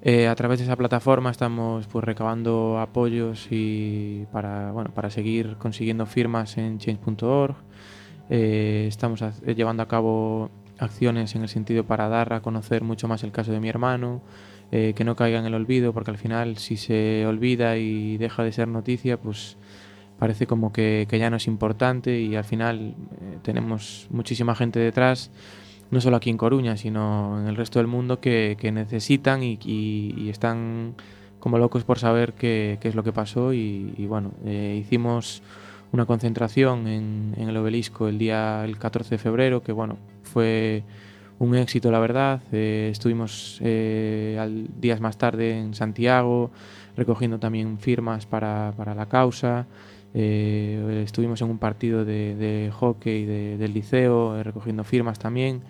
a 0.05 0.35
través 0.37 0.61
de 0.61 0.67
esa 0.67 0.77
plataforma 0.77 1.31
estamos 1.31 1.89
pues 1.89 2.05
recabando 2.05 2.79
apoyos 2.79 3.49
y 3.51 4.25
para, 4.33 4.71
bueno, 4.71 4.95
para 4.95 5.11
seguir 5.11 5.57
consiguiendo 5.59 6.07
firmas 6.07 6.57
en 6.59 6.79
change.org. 6.79 7.57
Estamos 8.31 9.25
llevando 9.45 9.83
a 9.83 9.89
cabo 9.89 10.51
acciones 10.79 11.35
en 11.35 11.43
el 11.43 11.49
sentido 11.49 11.85
para 11.85 12.09
dar 12.09 12.33
a 12.33 12.41
conocer 12.41 12.83
mucho 12.83 13.09
más 13.09 13.25
el 13.25 13.33
caso 13.33 13.53
de 13.53 13.61
mi 13.61 13.69
hermano, 13.69 14.23
eh, 14.71 14.93
que 14.95 15.05
no 15.05 15.17
caiga 15.17 15.39
en 15.39 15.47
el 15.47 15.55
olvido, 15.55 15.93
porque 15.93 16.11
al 16.11 16.19
final 16.19 16.59
si 16.59 16.77
se 16.77 17.27
olvida 17.27 17.77
y 17.77 18.19
deja 18.19 18.43
de 18.45 18.53
ser 18.53 18.69
noticia, 18.69 19.19
pues 19.19 19.57
parece 20.19 20.47
como 20.47 20.73
que, 20.73 21.07
que 21.09 21.19
ya 21.19 21.31
no 21.31 21.37
es 21.37 21.47
importante 21.47 22.21
y 22.21 22.37
al 22.37 22.45
final 22.45 22.95
eh, 23.21 23.39
tenemos 23.43 24.09
muchísima 24.11 24.55
gente 24.55 24.79
detrás, 24.79 25.31
no 25.91 26.01
solo 26.01 26.17
aquí 26.17 26.29
en 26.29 26.37
Coruña, 26.37 26.77
sino 26.77 27.41
en 27.41 27.47
el 27.47 27.57
resto 27.57 27.79
del 27.79 27.87
mundo 27.87 28.21
que, 28.21 28.57
que 28.61 28.73
necesitan 28.73 29.43
y, 29.43 29.59
y, 29.65 30.29
están 30.29 30.95
como 31.41 31.57
locos 31.59 31.85
por 31.85 31.99
saber 31.99 32.35
qué, 32.35 32.79
es 32.83 32.95
lo 32.95 33.05
que 33.05 33.13
pasó 33.13 33.55
y, 33.55 33.95
y 33.97 34.07
bueno, 34.07 34.33
eh, 34.45 34.77
hicimos 34.81 35.43
una 35.93 36.07
concentración 36.07 36.87
en, 36.87 37.35
en, 37.37 37.49
el 37.49 37.57
obelisco 37.57 38.09
el 38.09 38.19
día 38.19 38.65
el 38.65 38.79
14 38.79 39.11
de 39.11 39.19
febrero, 39.19 39.63
que 39.63 39.73
bueno, 39.73 39.99
fue 40.23 40.83
un 41.39 41.55
éxito 41.55 41.91
la 41.91 41.99
verdad. 41.99 42.43
Eh, 42.53 42.89
estuvimos 42.93 43.59
eh, 43.63 44.37
al, 44.41 44.69
días 44.81 45.01
más 45.01 45.19
tarde 45.19 45.59
en 45.59 45.75
Santiago 45.75 46.51
recogiendo 46.97 47.39
también 47.39 47.79
firmas 47.79 48.27
para, 48.27 48.75
para 48.77 48.95
la 48.95 49.07
causa. 49.07 49.67
Eh, 50.15 51.03
estuvimos 51.05 51.41
en 51.43 51.51
un 51.51 51.59
partido 51.59 52.05
de, 52.05 52.35
de 52.35 52.73
hockey 52.73 53.25
de, 53.25 53.57
del 53.57 53.73
liceo 53.73 54.37
eh, 54.37 54.43
recogiendo 54.43 54.85
firmas 54.85 55.19
también. 55.19 55.63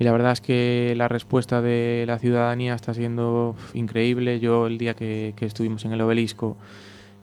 Y 0.00 0.04
la 0.04 0.10
verdad 0.10 0.32
es 0.32 0.40
que 0.40 0.94
la 0.96 1.06
respuesta 1.06 1.62
de 1.62 2.04
la 2.08 2.18
ciudadanía 2.18 2.74
está 2.74 2.92
siendo 2.92 3.54
increíble. 3.74 4.40
Yo 4.40 4.66
el 4.66 4.78
día 4.78 4.94
que, 4.94 5.34
que 5.36 5.46
estuvimos 5.46 5.84
en 5.84 5.92
el 5.92 6.00
obelisco 6.00 6.56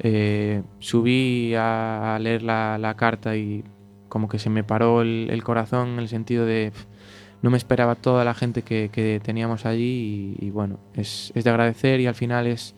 eh, 0.03 0.63
subí 0.79 1.53
a, 1.55 2.17
leer 2.19 2.41
la, 2.41 2.95
carta 2.97 3.35
y 3.35 3.63
como 4.09 4.27
que 4.27 4.39
se 4.39 4.49
me 4.49 4.63
paró 4.63 5.01
el, 5.03 5.43
corazón 5.43 5.89
en 5.89 5.99
el 5.99 6.07
sentido 6.07 6.45
de 6.45 6.71
no 7.43 7.51
me 7.51 7.57
esperaba 7.57 7.93
toda 7.93 8.25
la 8.25 8.33
gente 8.33 8.63
que, 8.63 9.21
teníamos 9.23 9.65
allí 9.65 10.35
y, 10.39 10.49
bueno, 10.49 10.79
es, 10.95 11.31
de 11.35 11.49
agradecer 11.49 11.99
y 11.99 12.07
al 12.07 12.15
final 12.15 12.47
es 12.47 12.73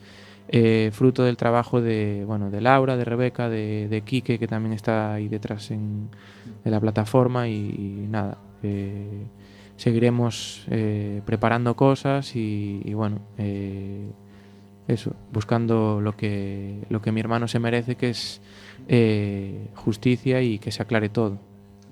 eh, 0.49 0.89
fruto 0.91 1.23
del 1.23 1.37
trabajo 1.37 1.81
de, 1.81 2.25
bueno, 2.27 2.49
de 2.49 2.59
Laura, 2.59 2.97
de 2.97 3.05
Rebeca, 3.05 3.47
de, 3.47 3.87
de 3.87 4.01
Quique 4.01 4.37
que 4.37 4.47
también 4.47 4.73
está 4.73 5.13
ahí 5.13 5.29
detrás 5.29 5.71
en, 5.71 6.09
en 6.65 6.71
la 6.71 6.81
plataforma 6.81 7.47
y, 7.47 8.05
nada, 8.09 8.37
eh, 8.63 9.27
seguiremos 9.77 10.67
preparando 11.25 11.75
cosas 11.75 12.35
y 12.35 12.93
bueno, 12.93 13.21
eso, 14.87 15.15
buscando 15.31 16.01
lo 16.01 16.15
que, 16.17 16.85
lo 16.89 17.01
que 17.01 17.11
mi 17.11 17.19
hermano 17.19 17.47
se 17.47 17.59
merece, 17.59 17.95
que 17.95 18.09
es 18.09 18.41
eh, 18.87 19.69
justicia 19.75 20.41
y 20.41 20.59
que 20.59 20.71
se 20.71 20.81
aclare 20.81 21.09
todo. 21.09 21.39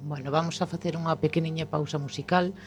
Bueno, 0.03 0.31
vamos 0.31 0.61
a 0.61 0.67
facer 0.67 0.97
unha 0.97 1.13
pequeniña 1.21 1.69
pausa 1.69 2.01
musical 2.01 2.57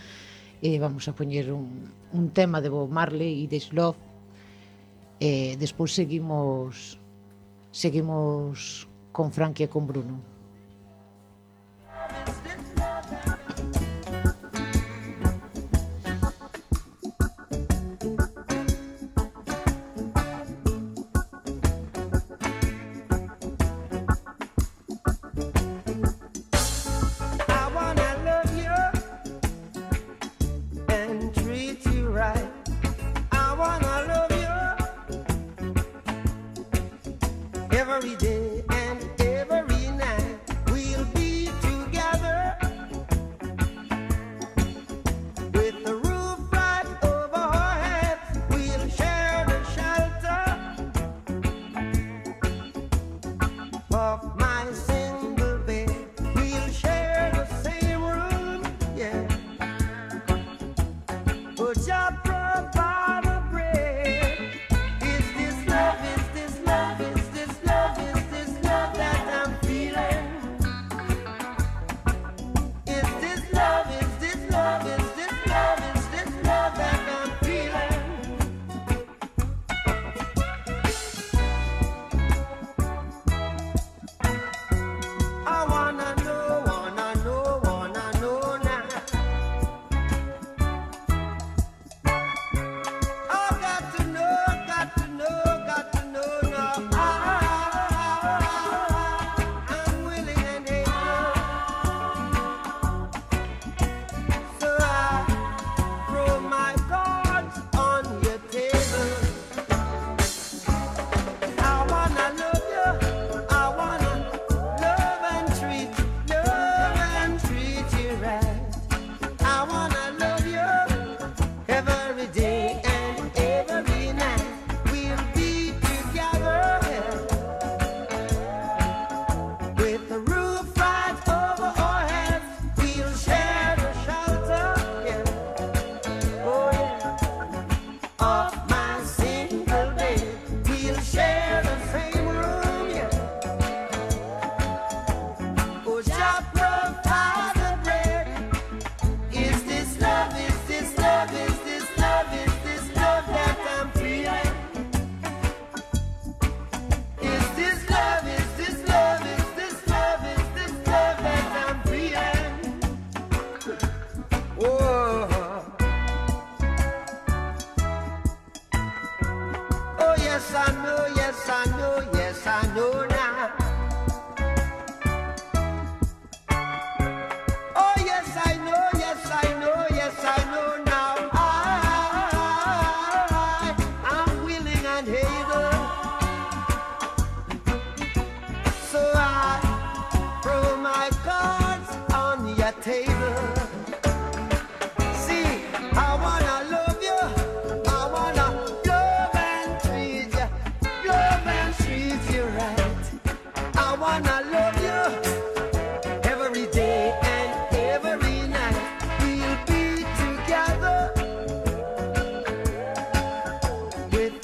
e 0.62 0.78
vamos 0.78 1.10
a 1.10 1.12
poñer 1.18 1.50
un, 1.50 2.30
tema 2.30 2.62
de 2.62 2.70
Bob 2.70 2.88
Marley 2.88 3.44
e 3.44 3.50
de 3.50 3.58
Love 3.74 3.98
e 5.18 5.58
seguimos 5.90 6.96
seguimos 7.74 8.86
con 9.10 9.34
Frankie 9.34 9.66
e 9.66 9.68
con 9.68 9.84
Bruno. 9.90 10.33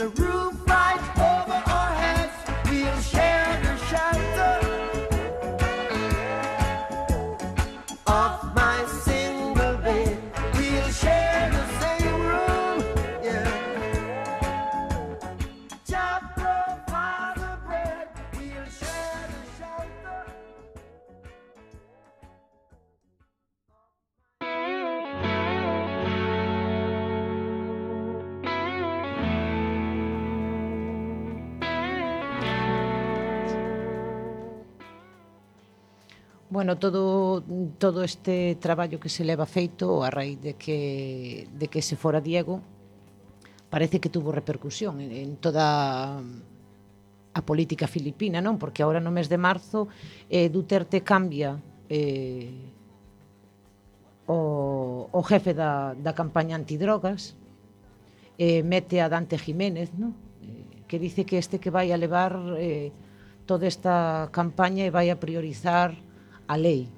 the 0.00 0.08
room. 0.08 0.39
bueno, 36.60 36.76
todo 36.76 37.42
todo 37.78 38.04
este 38.04 38.54
traballo 38.60 39.00
que 39.00 39.08
se 39.08 39.24
leva 39.24 39.46
feito 39.46 40.04
a 40.04 40.10
raíz 40.10 40.38
de 40.42 40.60
que 40.60 41.48
de 41.56 41.68
que 41.68 41.80
se 41.80 41.96
fora 41.96 42.20
Diego 42.20 42.60
parece 43.70 43.98
que 43.98 44.10
tuvo 44.10 44.30
repercusión 44.30 45.00
en, 45.00 45.10
en 45.10 45.36
toda 45.40 46.20
a 47.32 47.40
política 47.48 47.88
filipina, 47.88 48.44
non? 48.44 48.60
Porque 48.60 48.84
agora 48.84 49.00
no 49.00 49.08
mes 49.08 49.32
de 49.32 49.40
marzo 49.40 49.88
eh, 50.28 50.52
Duterte 50.52 51.00
cambia 51.00 51.56
eh, 51.88 52.52
o, 54.28 55.08
o 55.08 55.20
jefe 55.24 55.56
da, 55.56 55.96
da 55.96 56.12
campaña 56.12 56.60
antidrogas, 56.60 57.40
eh, 58.36 58.60
mete 58.60 59.00
a 59.00 59.08
Dante 59.08 59.40
Jiménez, 59.40 59.96
non? 59.96 60.12
Eh, 60.44 60.84
que 60.84 61.00
dice 61.00 61.24
que 61.24 61.40
este 61.40 61.56
que 61.56 61.72
vai 61.72 61.88
a 61.88 61.96
levar 61.96 62.36
eh, 62.60 62.92
toda 63.48 63.64
esta 63.64 64.28
campaña 64.28 64.84
e 64.84 64.92
vai 64.92 65.08
a 65.08 65.16
priorizar 65.16 66.09
a 66.50 66.58
lei 66.58 66.90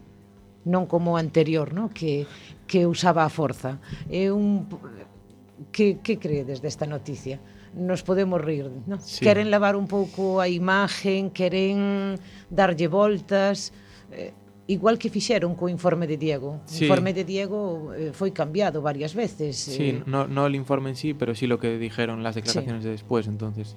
non 0.65 0.87
como 0.87 1.15
o 1.15 1.21
anterior, 1.21 1.75
no? 1.75 1.91
que, 1.91 2.25
que 2.71 2.87
usaba 2.87 3.27
a 3.27 3.31
forza. 3.31 3.83
É 4.07 4.31
un 4.31 4.67
que, 5.75 5.99
que 6.03 6.19
credes 6.19 6.62
desta 6.62 6.87
noticia? 6.87 7.38
Nos 7.75 8.03
podemos 8.03 8.41
rir, 8.41 8.71
no? 8.87 9.01
Sí. 9.01 9.25
Queren 9.25 9.51
lavar 9.51 9.77
un 9.77 9.88
pouco 9.88 10.41
a 10.41 10.47
imagen, 10.47 11.31
queren 11.31 12.19
darlle 12.51 12.87
voltas, 12.87 13.73
eh, 14.12 14.33
igual 14.69 14.99
que 14.99 15.11
fixeron 15.11 15.57
co 15.59 15.67
informe 15.67 16.07
de 16.07 16.17
Diego. 16.17 16.62
O 16.62 16.69
sí. 16.69 16.85
informe 16.87 17.11
de 17.11 17.25
Diego 17.25 17.91
eh, 17.97 18.12
foi 18.15 18.31
cambiado 18.31 18.83
varias 18.83 19.17
veces. 19.19 19.67
Eh. 19.67 19.77
Sí, 19.77 19.88
eh... 19.99 20.03
no, 20.07 20.29
no 20.29 20.47
el 20.47 20.55
informe 20.55 20.95
en 20.95 20.97
sí, 20.97 21.15
pero 21.15 21.35
sí 21.35 21.51
lo 21.51 21.59
que 21.59 21.79
dijeron 21.79 22.23
las 22.23 22.37
declaraciones 22.38 22.83
sí. 22.83 22.93
de 22.93 22.93
después. 22.93 23.27
Entonces, 23.27 23.75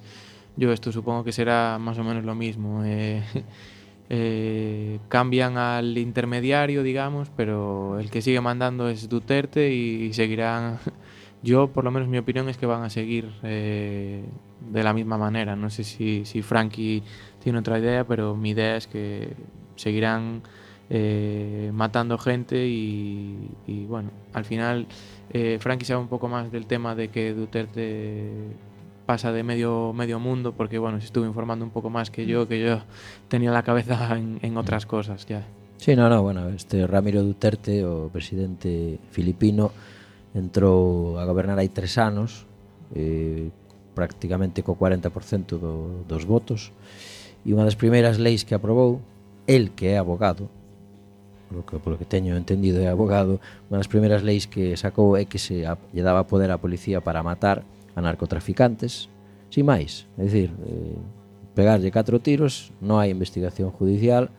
yo 0.53 0.69
esto 0.71 0.91
supongo 0.91 1.23
que 1.23 1.31
será 1.31 1.79
más 1.79 1.97
o 1.97 2.03
menos 2.03 2.23
lo 2.25 2.35
mismo. 2.35 2.83
Eh, 2.85 3.23
eh, 4.09 4.99
cambian 5.09 5.57
al 5.57 5.97
intermediario, 5.97 6.83
digamos, 6.83 7.31
pero 7.35 7.99
el 7.99 8.11
que 8.11 8.21
sigue 8.21 8.39
mandando 8.39 8.87
es 8.89 9.09
Duterte 9.09 9.73
y 9.73 10.13
seguirán. 10.13 10.79
Yo, 11.43 11.67
por 11.67 11.83
lo 11.83 11.91
menos, 11.91 12.07
mi 12.09 12.17
opinión 12.17 12.49
es 12.49 12.57
que 12.57 12.65
van 12.65 12.83
a 12.83 12.89
seguir 12.89 13.31
eh, 13.43 14.23
de 14.71 14.83
la 14.83 14.93
misma 14.93 15.17
manera. 15.17 15.55
No 15.55 15.69
sé 15.69 15.83
si, 15.83 16.25
si 16.25 16.41
Frankie 16.41 17.03
tiene 17.43 17.59
otra 17.59 17.77
idea, 17.79 18.03
pero 18.05 18.35
mi 18.35 18.51
idea 18.51 18.77
es 18.77 18.87
que 18.87 19.35
seguirán 19.75 20.41
eh, 20.89 21.71
matando 21.73 22.17
gente 22.17 22.67
y, 22.67 23.51
y, 23.67 23.85
bueno, 23.85 24.11
al 24.33 24.45
final 24.45 24.87
Frankie 25.59 25.85
sabe 25.85 26.01
un 26.01 26.07
poco 26.07 26.29
más 26.29 26.51
del 26.51 26.65
tema 26.65 26.95
de 26.95 27.09
que 27.09 27.33
Duterte 27.33 28.55
pasa 29.05 29.31
de 29.31 29.43
medio, 29.43 29.93
medio 29.93 30.19
mundo, 30.19 30.53
porque 30.53 30.79
bueno, 30.79 30.99
se 30.99 31.05
estuvo 31.05 31.25
informando 31.25 31.63
un 31.65 31.71
poco 31.71 31.89
más 31.89 32.09
que 32.09 32.25
yo, 32.25 32.47
que 32.47 32.59
yo 32.59 32.81
tenía 33.27 33.51
la 33.51 33.63
cabeza 33.63 34.15
en, 34.17 34.39
en 34.41 34.57
otras 34.57 34.85
cosas 34.85 35.25
ya. 35.25 35.45
Sí, 35.77 35.95
no, 35.95 36.09
no, 36.09 36.23
bueno, 36.23 36.49
este 36.49 36.87
Ramiro 36.87 37.21
Duterte, 37.21 37.85
o 37.85 38.09
presidente 38.09 38.97
filipino, 39.11 39.71
entrou 40.33 41.19
a 41.19 41.23
gobernar 41.27 41.59
hai 41.59 41.69
tres 41.69 41.99
anos, 42.01 42.47
eh, 42.95 43.51
prácticamente 43.93 44.63
co 44.63 44.75
40% 44.75 45.55
do, 45.59 46.03
dos 46.07 46.23
votos, 46.25 46.71
e 47.45 47.53
unha 47.53 47.67
das 47.67 47.77
primeiras 47.77 48.17
leis 48.17 48.43
que 48.43 48.55
aprobou, 48.55 49.03
el 49.45 49.77
que 49.77 49.93
é 49.93 50.01
abogado, 50.01 50.49
polo 51.51 51.61
que, 51.63 51.75
polo 51.77 51.95
que 51.99 52.07
teño 52.07 52.33
entendido 52.33 52.81
é 52.81 52.89
abogado, 52.89 53.37
unha 53.69 53.77
das 53.77 53.91
primeiras 53.91 54.25
leis 54.25 54.49
que 54.49 54.73
sacou 54.79 55.15
é 55.15 55.27
que 55.27 55.37
se 55.37 55.63
a, 55.63 55.77
lle 55.93 56.01
daba 56.01 56.25
poder 56.25 56.49
á 56.49 56.57
policía 56.57 56.99
para 56.99 57.21
matar 57.21 57.61
a 57.95 57.99
narcotraficantes, 58.03 59.07
sin 59.49 59.65
máis. 59.65 60.05
É 60.19 60.27
dicir, 60.27 60.51
eh, 60.67 60.99
pegarlle 61.55 61.89
catro 61.89 62.19
tiros, 62.19 62.75
non 62.83 62.99
hai 62.99 63.09
investigación 63.09 63.71
judicial, 63.71 64.29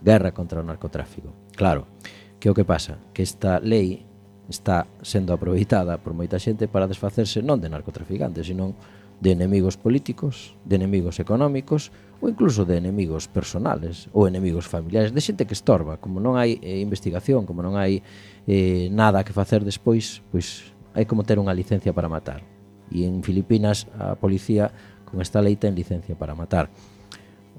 guerra 0.00 0.30
contra 0.32 0.62
o 0.62 0.64
narcotráfico. 0.64 1.34
Claro, 1.58 1.90
que 2.38 2.48
o 2.48 2.56
que 2.56 2.64
pasa? 2.64 2.96
Que 3.12 3.26
esta 3.26 3.58
lei 3.60 4.06
está 4.48 4.86
sendo 5.02 5.34
aproveitada 5.34 5.98
por 5.98 6.14
moita 6.14 6.38
xente 6.38 6.66
para 6.66 6.90
desfacerse 6.90 7.42
non 7.42 7.58
de 7.58 7.70
narcotraficantes, 7.70 8.46
senón 8.46 8.74
de 9.20 9.36
enemigos 9.36 9.76
políticos, 9.76 10.56
de 10.64 10.80
enemigos 10.80 11.20
económicos 11.20 11.92
ou 12.24 12.32
incluso 12.32 12.64
de 12.64 12.80
enemigos 12.80 13.28
personales 13.28 14.08
ou 14.16 14.26
enemigos 14.26 14.64
familiares, 14.64 15.12
de 15.12 15.20
xente 15.20 15.44
que 15.44 15.54
estorba, 15.54 16.00
como 16.00 16.18
non 16.18 16.40
hai 16.40 16.58
eh, 16.64 16.80
investigación, 16.80 17.44
como 17.44 17.60
non 17.60 17.76
hai 17.76 18.00
eh, 18.48 18.88
nada 18.90 19.22
que 19.22 19.36
facer 19.36 19.62
despois, 19.62 20.24
pois 20.32 20.72
hai 20.96 21.04
como 21.04 21.22
ter 21.22 21.38
unha 21.38 21.54
licencia 21.54 21.92
para 21.92 22.10
matar 22.10 22.42
e 22.90 23.06
en 23.06 23.22
Filipinas 23.22 23.86
a 23.96 24.18
policía 24.18 24.74
con 25.06 25.22
esta 25.22 25.42
lei 25.42 25.56
ten 25.56 25.74
licencia 25.74 26.14
para 26.14 26.34
matar. 26.34 26.70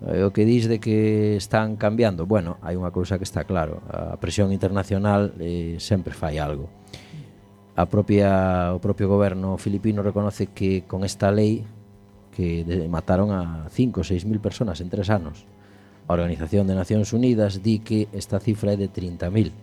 Eh, 0.08 0.24
o 0.24 0.34
que 0.34 0.46
dis 0.46 0.68
de 0.68 0.80
que 0.80 1.36
están 1.36 1.76
cambiando, 1.76 2.26
bueno, 2.26 2.58
hai 2.64 2.80
unha 2.80 2.90
cousa 2.92 3.20
que 3.20 3.28
está 3.28 3.44
claro, 3.44 3.84
a 3.92 4.16
presión 4.18 4.50
internacional 4.52 5.36
eh, 5.40 5.78
sempre 5.80 6.16
fai 6.16 6.42
algo. 6.42 6.72
A 7.78 7.86
propia, 7.88 8.74
o 8.76 8.80
propio 8.82 9.08
goberno 9.08 9.56
filipino 9.62 10.02
reconoce 10.02 10.50
que 10.50 10.84
con 10.90 11.06
esta 11.06 11.30
lei 11.30 11.64
que 12.32 12.64
de, 12.64 12.88
mataron 12.88 13.30
a 13.36 13.68
5 13.70 14.02
ou 14.02 14.06
6 14.08 14.26
mil 14.26 14.40
personas 14.40 14.80
en 14.80 14.90
tres 14.90 15.12
anos. 15.12 15.46
A 16.08 16.16
Organización 16.16 16.66
de 16.66 16.76
Nacións 16.76 17.14
Unidas 17.14 17.62
di 17.62 17.84
que 17.84 18.08
esta 18.16 18.40
cifra 18.40 18.74
é 18.74 18.78
de 18.80 18.90
30.000. 18.90 19.54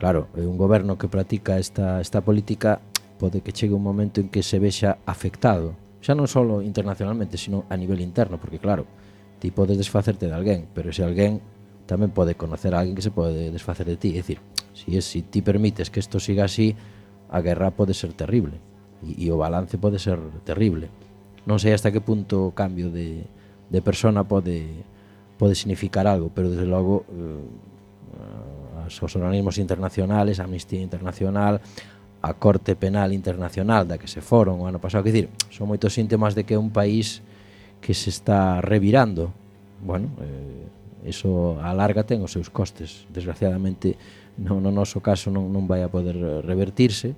Claro, 0.00 0.28
un 0.34 0.56
goberno 0.58 0.98
que 0.98 1.06
practica 1.06 1.60
esta, 1.60 2.00
esta 2.00 2.22
política 2.22 2.80
pode 3.18 3.42
que 3.42 3.52
chegue 3.52 3.74
un 3.74 3.82
momento 3.82 4.22
en 4.22 4.30
que 4.30 4.46
se 4.46 4.62
vexa 4.62 5.02
afectado, 5.04 5.74
xa 5.98 6.14
non 6.14 6.30
só 6.30 6.46
internacionalmente, 6.62 7.34
sino 7.34 7.66
a 7.66 7.74
nivel 7.74 7.98
interno, 7.98 8.38
porque 8.38 8.62
claro, 8.62 8.86
ti 9.42 9.50
podes 9.50 9.76
desfacerte 9.76 10.30
de 10.30 10.34
alguén, 10.38 10.70
pero 10.70 10.94
se 10.94 11.02
alguén 11.02 11.42
tamén 11.90 12.14
pode 12.14 12.38
conocer 12.38 12.72
a 12.72 12.80
alguén 12.80 12.94
que 12.94 13.02
se 13.02 13.10
pode 13.10 13.50
desfacer 13.50 13.84
de 13.90 13.98
ti, 13.98 14.14
é 14.14 14.22
dicir, 14.22 14.38
si, 14.72 14.94
es, 14.94 15.04
si 15.04 15.26
ti 15.26 15.42
permites 15.42 15.90
que 15.90 15.98
isto 15.98 16.22
siga 16.22 16.46
así, 16.46 16.78
a 17.28 17.42
guerra 17.42 17.74
pode 17.74 17.92
ser 17.92 18.14
terrible 18.14 18.56
e, 19.02 19.18
e 19.18 19.26
o 19.34 19.36
balance 19.36 19.76
pode 19.76 19.98
ser 19.98 20.16
terrible. 20.46 20.88
Non 21.44 21.58
sei 21.58 21.74
hasta 21.74 21.90
que 21.90 22.04
punto 22.04 22.48
o 22.48 22.54
cambio 22.54 22.88
de, 22.92 23.26
de 23.68 23.80
persona 23.82 24.24
pode 24.24 24.64
pode 25.38 25.54
significar 25.54 26.06
algo, 26.06 26.30
pero 26.34 26.50
desde 26.50 26.66
logo 26.66 27.06
eh, 27.14 27.46
os 28.88 29.16
organismos 29.16 29.58
internacionales, 29.58 30.40
Amnistía 30.40 30.80
Internacional, 30.80 31.60
a 32.20 32.34
Corte 32.34 32.74
Penal 32.74 33.12
Internacional 33.12 33.86
da 33.86 33.98
que 33.98 34.10
se 34.10 34.20
foron 34.20 34.58
o 34.58 34.66
ano 34.66 34.82
pasado, 34.82 35.06
que 35.06 35.14
dicir, 35.14 35.30
son 35.54 35.70
moitos 35.70 35.94
síntomas 35.94 36.34
de 36.34 36.42
que 36.42 36.54
é 36.54 36.60
un 36.60 36.74
país 36.74 37.22
que 37.78 37.94
se 37.94 38.10
está 38.10 38.58
revirando. 38.60 39.30
Bueno, 39.78 40.10
eh, 40.18 41.10
eso 41.10 41.62
a 41.62 41.70
larga 41.70 42.02
ten 42.02 42.18
os 42.26 42.34
seus 42.34 42.50
costes. 42.50 43.06
Desgraciadamente, 43.14 43.94
no, 44.34 44.58
no 44.58 44.74
noso 44.74 44.98
caso 44.98 45.30
non, 45.30 45.54
non 45.54 45.70
vai 45.70 45.86
a 45.86 45.92
poder 45.92 46.18
revertirse, 46.42 47.14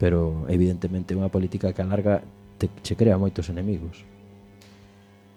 pero 0.00 0.48
evidentemente 0.48 1.12
unha 1.12 1.28
política 1.28 1.76
que 1.76 1.84
a 1.84 1.88
larga 1.88 2.24
te, 2.56 2.72
che 2.80 2.96
crea 2.96 3.20
moitos 3.20 3.52
enemigos. 3.52 4.08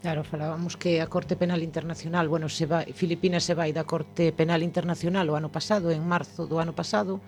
Claro, 0.05 0.23
falábamos 0.23 0.77
que 0.77 1.01
a 1.01 1.09
Corte 1.09 1.35
Penal 1.35 1.65
Internacional, 1.65 2.29
bueno, 2.29 2.47
se 2.47 2.69
vai, 2.69 2.93
Filipinas 2.93 3.43
se 3.43 3.57
vai 3.57 3.73
da 3.73 3.83
Corte 3.83 4.31
Penal 4.31 4.61
Internacional 4.61 5.27
o 5.27 5.35
ano 5.35 5.49
pasado, 5.49 5.89
en 5.89 6.05
marzo 6.05 6.45
do 6.45 6.61
ano 6.61 6.77
pasado, 6.77 7.19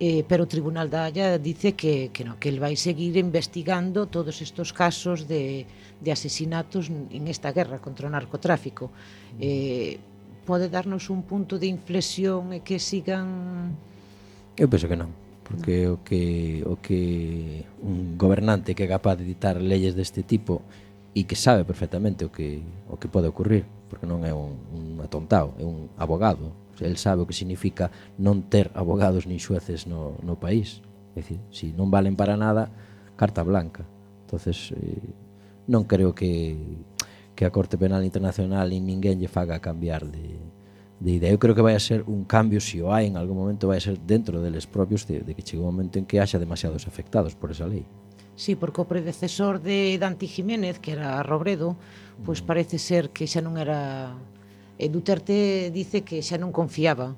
eh, 0.00 0.24
pero 0.26 0.44
o 0.44 0.50
Tribunal 0.50 0.90
da 0.90 1.06
Haya 1.06 1.38
dice 1.38 1.78
que, 1.78 2.10
que, 2.10 2.24
no, 2.24 2.34
que 2.38 2.50
el 2.50 2.58
vai 2.58 2.74
seguir 2.74 3.14
investigando 3.16 4.10
todos 4.10 4.42
estos 4.42 4.74
casos 4.74 5.30
de, 5.30 5.66
de 6.02 6.10
asesinatos 6.10 6.90
en 6.90 7.28
esta 7.30 7.54
guerra 7.54 7.78
contra 7.78 8.08
o 8.08 8.10
narcotráfico. 8.10 8.90
Eh, 9.38 10.02
pode 10.44 10.68
darnos 10.68 11.08
un 11.08 11.22
punto 11.22 11.58
de 11.58 11.70
inflexión 11.70 12.52
e 12.52 12.60
que 12.60 12.82
sigan... 12.82 13.78
Eu 14.58 14.66
penso 14.66 14.90
que 14.90 14.98
non, 14.98 15.14
porque 15.46 15.86
no. 15.86 15.94
o 15.94 15.96
que 16.02 16.62
o 16.66 16.74
que 16.78 17.62
un 17.82 18.18
gobernante 18.18 18.74
que 18.74 18.84
é 18.84 18.90
capaz 18.90 19.18
de 19.18 19.24
ditar 19.26 19.62
leyes 19.62 19.94
deste 19.94 20.26
tipo 20.26 20.62
e 21.14 21.22
que 21.24 21.38
sabe 21.38 21.62
perfectamente 21.62 22.26
o 22.26 22.30
que 22.34 22.60
o 22.90 22.98
que 22.98 23.06
pode 23.06 23.30
ocurrir, 23.30 23.62
porque 23.86 24.10
non 24.10 24.26
é 24.26 24.34
un, 24.34 24.58
un 24.74 24.84
atontado, 24.98 25.54
é 25.58 25.64
un 25.64 25.86
abogado, 25.94 26.50
el 26.82 26.96
sabe 26.98 27.22
o 27.22 27.28
que 27.28 27.36
significa 27.36 27.92
non 28.18 28.46
ter 28.50 28.74
abogados 28.74 29.28
nin 29.28 29.38
xueces 29.38 29.86
no, 29.86 30.18
no 30.24 30.40
país. 30.40 30.82
É 31.14 31.22
dicir, 31.22 31.38
se 31.54 31.70
si 31.70 31.76
non 31.76 31.92
valen 31.94 32.18
para 32.18 32.34
nada, 32.34 32.72
carta 33.14 33.46
blanca. 33.46 33.86
entonces 34.34 34.72
eh, 34.74 34.98
non 35.70 35.86
creo 35.86 36.12
que, 36.12 36.58
que 37.38 37.46
a 37.46 37.54
Corte 37.54 37.78
Penal 37.78 38.02
Internacional 38.02 38.68
e 38.74 38.82
ninguén 38.82 39.22
lle 39.22 39.30
faga 39.30 39.62
cambiar 39.62 40.04
de, 40.10 40.36
de 41.00 41.10
idea. 41.14 41.30
Eu 41.30 41.38
creo 41.38 41.54
que 41.54 41.62
vai 41.64 41.78
a 41.78 41.80
ser 41.80 42.02
un 42.10 42.26
cambio, 42.26 42.60
se 42.60 42.76
si 42.76 42.78
o 42.82 42.90
hai 42.90 43.06
en 43.06 43.16
algún 43.16 43.38
momento, 43.38 43.70
vai 43.70 43.78
a 43.78 43.86
ser 43.86 43.96
dentro 43.96 44.42
deles 44.42 44.66
propios 44.66 45.06
de, 45.06 45.22
de 45.22 45.32
que 45.32 45.46
chegue 45.46 45.62
un 45.62 45.70
momento 45.70 46.02
en 46.02 46.04
que 46.04 46.18
haxa 46.18 46.42
demasiados 46.42 46.90
afectados 46.90 47.38
por 47.38 47.54
esa 47.54 47.70
lei. 47.70 47.86
Sí, 48.34 48.58
porque 48.58 48.82
o 48.82 48.90
predecesor 48.90 49.62
de 49.62 49.94
Dante 50.02 50.26
Jiménez, 50.26 50.82
que 50.82 50.98
era 50.98 51.22
Robredo, 51.22 51.78
pois 52.26 52.42
pues 52.42 52.42
mm. 52.42 52.46
parece 52.50 52.76
ser 52.82 53.14
que 53.14 53.30
xa 53.30 53.40
non 53.40 53.54
era 53.56 54.18
E 54.78 54.90
Duterte 54.90 55.70
dice 55.70 56.02
que 56.02 56.22
xa 56.22 56.36
non 56.38 56.50
confiaba 56.50 57.14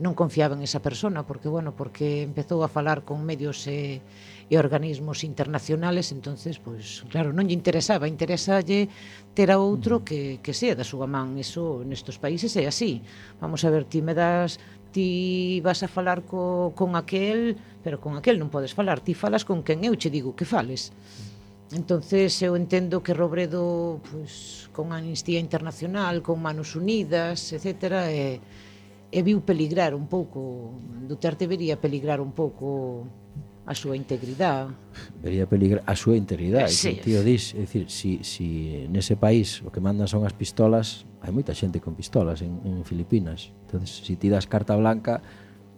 non 0.00 0.16
confiaba 0.16 0.56
en 0.56 0.64
esa 0.64 0.80
persona 0.80 1.28
porque 1.28 1.52
bueno, 1.52 1.76
porque 1.76 2.24
empezou 2.24 2.64
a 2.64 2.72
falar 2.72 3.04
con 3.04 3.20
medios 3.20 3.68
e, 3.68 4.00
e 4.48 4.54
organismos 4.56 5.22
internacionales, 5.28 6.08
entonces 6.08 6.56
pois 6.56 7.04
claro, 7.12 7.36
non 7.36 7.44
lle 7.44 7.54
interesaba, 7.54 8.08
interesalle 8.08 8.88
ter 9.36 9.52
a 9.52 9.60
outro 9.60 10.00
que 10.00 10.40
que 10.40 10.56
sea 10.56 10.72
da 10.72 10.88
súa 10.88 11.04
man, 11.04 11.36
eso 11.36 11.84
nestos 11.84 12.16
países 12.16 12.56
é 12.56 12.64
así. 12.64 13.04
Vamos 13.44 13.60
a 13.62 13.70
ver, 13.70 13.84
ti 13.84 14.00
me 14.00 14.16
das 14.16 14.56
ti 14.90 15.60
vas 15.62 15.84
a 15.84 15.88
falar 15.88 16.24
co, 16.24 16.72
con 16.74 16.96
aquel, 16.96 17.60
pero 17.84 18.00
con 18.00 18.16
aquel 18.16 18.40
non 18.40 18.48
podes 18.48 18.72
falar, 18.72 19.04
ti 19.04 19.12
falas 19.12 19.44
con 19.44 19.60
quen 19.60 19.84
eu 19.84 19.94
che 20.00 20.08
digo 20.08 20.32
que 20.32 20.48
fales 20.48 20.96
entonces 21.72 22.42
eu 22.42 22.56
entendo 22.56 23.02
que 23.02 23.14
Robredo 23.14 24.00
pues, 24.10 24.68
con 24.72 24.92
Amnistía 24.92 25.38
Internacional, 25.38 26.22
con 26.22 26.42
Manos 26.42 26.74
Unidas, 26.74 27.52
etc., 27.52 28.10
e, 28.10 28.40
e 29.10 29.18
viu 29.22 29.42
peligrar 29.42 29.94
un 29.94 30.06
pouco, 30.06 30.74
Duterte 31.06 31.46
vería 31.46 31.78
peligrar 31.78 32.20
un 32.22 32.30
pouco 32.30 33.06
a 33.66 33.74
súa 33.74 33.94
integridade. 33.94 34.74
Vería 35.22 35.46
peligrar 35.46 35.86
a 35.86 35.94
súa 35.94 36.18
integridade, 36.18 36.74
sí. 36.74 36.98
o 36.98 37.04
tío 37.06 37.22
dis, 37.22 37.54
é 37.54 37.62
dicir, 37.62 37.86
si, 37.86 38.18
si 38.26 38.86
nese 38.90 39.14
país 39.14 39.62
o 39.62 39.70
que 39.70 39.78
mandan 39.78 40.10
son 40.10 40.26
as 40.26 40.34
pistolas, 40.34 41.06
hai 41.22 41.30
moita 41.30 41.54
xente 41.54 41.78
con 41.78 41.94
pistolas 41.94 42.42
en, 42.42 42.58
en 42.66 42.82
Filipinas, 42.82 43.54
entonces 43.70 44.02
se 44.02 44.10
si 44.10 44.14
ti 44.18 44.26
das 44.26 44.50
carta 44.50 44.74
blanca, 44.74 45.22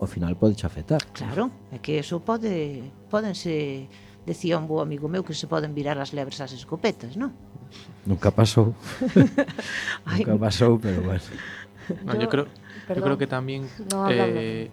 ao 0.01 0.09
final 0.09 0.41
pode 0.41 0.57
afectar. 0.65 1.05
Claro, 1.13 1.53
é 1.69 1.77
que 1.85 2.01
eso 2.01 2.25
pode, 2.25 2.81
podense 3.13 3.93
decía 4.27 4.59
un 4.59 4.67
bo 4.69 4.81
amigo 4.83 5.09
meu 5.09 5.25
que 5.27 5.35
se 5.35 5.47
poden 5.51 5.75
virar 5.75 5.99
as 5.99 6.13
lebres 6.15 6.39
ás 6.41 6.53
escopetas, 6.55 7.17
non? 7.19 7.33
Nunca 8.07 8.31
pasou. 8.31 8.75
Ai, 10.07 10.23
Nunca 10.23 10.39
pasou, 10.39 10.79
pero 10.79 11.03
bueno. 11.03 11.23
No, 12.07 12.15
yo, 12.15 12.27
Yo- 12.27 12.29
creo, 12.31 12.45
yo 12.47 12.51
perdón. 12.87 13.05
creo 13.05 13.19
que 13.19 13.27
también 13.27 13.67
No, 13.91 14.07
eh, 14.11 14.71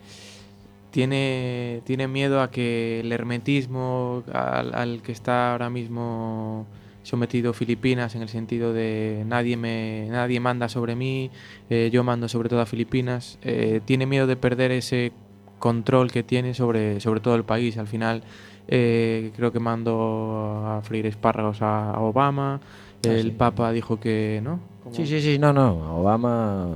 tiene, 0.92 1.82
tiene 1.86 2.08
miedo 2.08 2.42
a 2.42 2.50
que 2.52 3.00
el 3.02 3.12
hermetismo 3.12 4.24
al, 4.34 4.74
al 4.74 5.02
que 5.02 5.12
está 5.12 5.52
ahora 5.52 5.70
mismo 5.70 6.66
sometido 7.04 7.54
Filipinas 7.54 8.16
en 8.16 8.22
el 8.22 8.30
sentido 8.30 8.74
de 8.74 9.24
nadie 9.26 9.58
me 9.58 10.08
nadie 10.12 10.40
manda 10.40 10.70
sobre 10.70 10.96
mí, 10.96 11.32
eh, 11.70 11.90
yo 11.92 12.04
mando 12.04 12.28
sobre 12.28 12.50
todo 12.50 12.62
a 12.62 12.66
Filipinas, 12.66 13.40
eh, 13.42 13.82
tiene 13.86 14.06
miedo 14.06 14.28
de 14.28 14.36
perder 14.36 14.72
ese 14.72 15.12
control 15.58 16.12
que 16.12 16.24
tiene 16.24 16.54
sobre, 16.54 17.00
sobre 17.00 17.20
todo 17.20 17.36
el 17.36 17.44
país. 17.44 17.78
Al 17.78 17.88
final 17.88 18.24
eh, 18.72 19.32
creo 19.36 19.52
que 19.52 19.60
mandó 19.60 20.64
a 20.66 20.82
freír 20.84 21.08
espárragos 21.08 21.62
a, 21.62 21.92
a 21.92 22.00
Obama, 22.02 22.62
el 23.04 23.24
sí. 23.24 23.32
Papa 23.32 23.72
dijo 23.72 24.00
que 24.00 24.40
no. 24.44 24.60
Sí, 24.92 25.06
sí, 25.06 25.22
sí, 25.22 25.40
no, 25.40 25.54
no, 25.54 25.84
a 25.86 25.94
Obama 25.94 26.68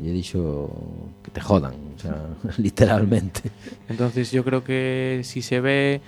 lle 0.00 0.12
dixo 0.12 0.70
que 1.24 1.30
te 1.30 1.40
jodan, 1.40 1.74
o 1.96 1.98
sea, 1.98 2.16
literalmente. 2.58 3.50
Entonces 3.88 4.30
yo 4.30 4.44
creo 4.44 4.62
que 4.64 5.20
si 5.24 5.42
se 5.42 5.60
ve 5.60 6.00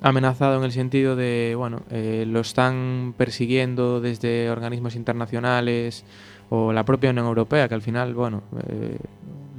amenazado 0.00 0.58
en 0.58 0.64
el 0.64 0.72
sentido 0.72 1.16
de, 1.16 1.54
bueno, 1.56 1.82
eh, 1.90 2.24
lo 2.26 2.40
están 2.40 3.14
persiguiendo 3.16 4.00
desde 4.00 4.50
organismos 4.50 4.96
internacionales 4.96 6.04
o 6.50 6.72
la 6.72 6.84
propia 6.84 7.10
Unión 7.10 7.26
Europea, 7.26 7.68
que 7.68 7.74
al 7.74 7.82
final, 7.82 8.14
bueno, 8.14 8.42
eh, 8.68 8.98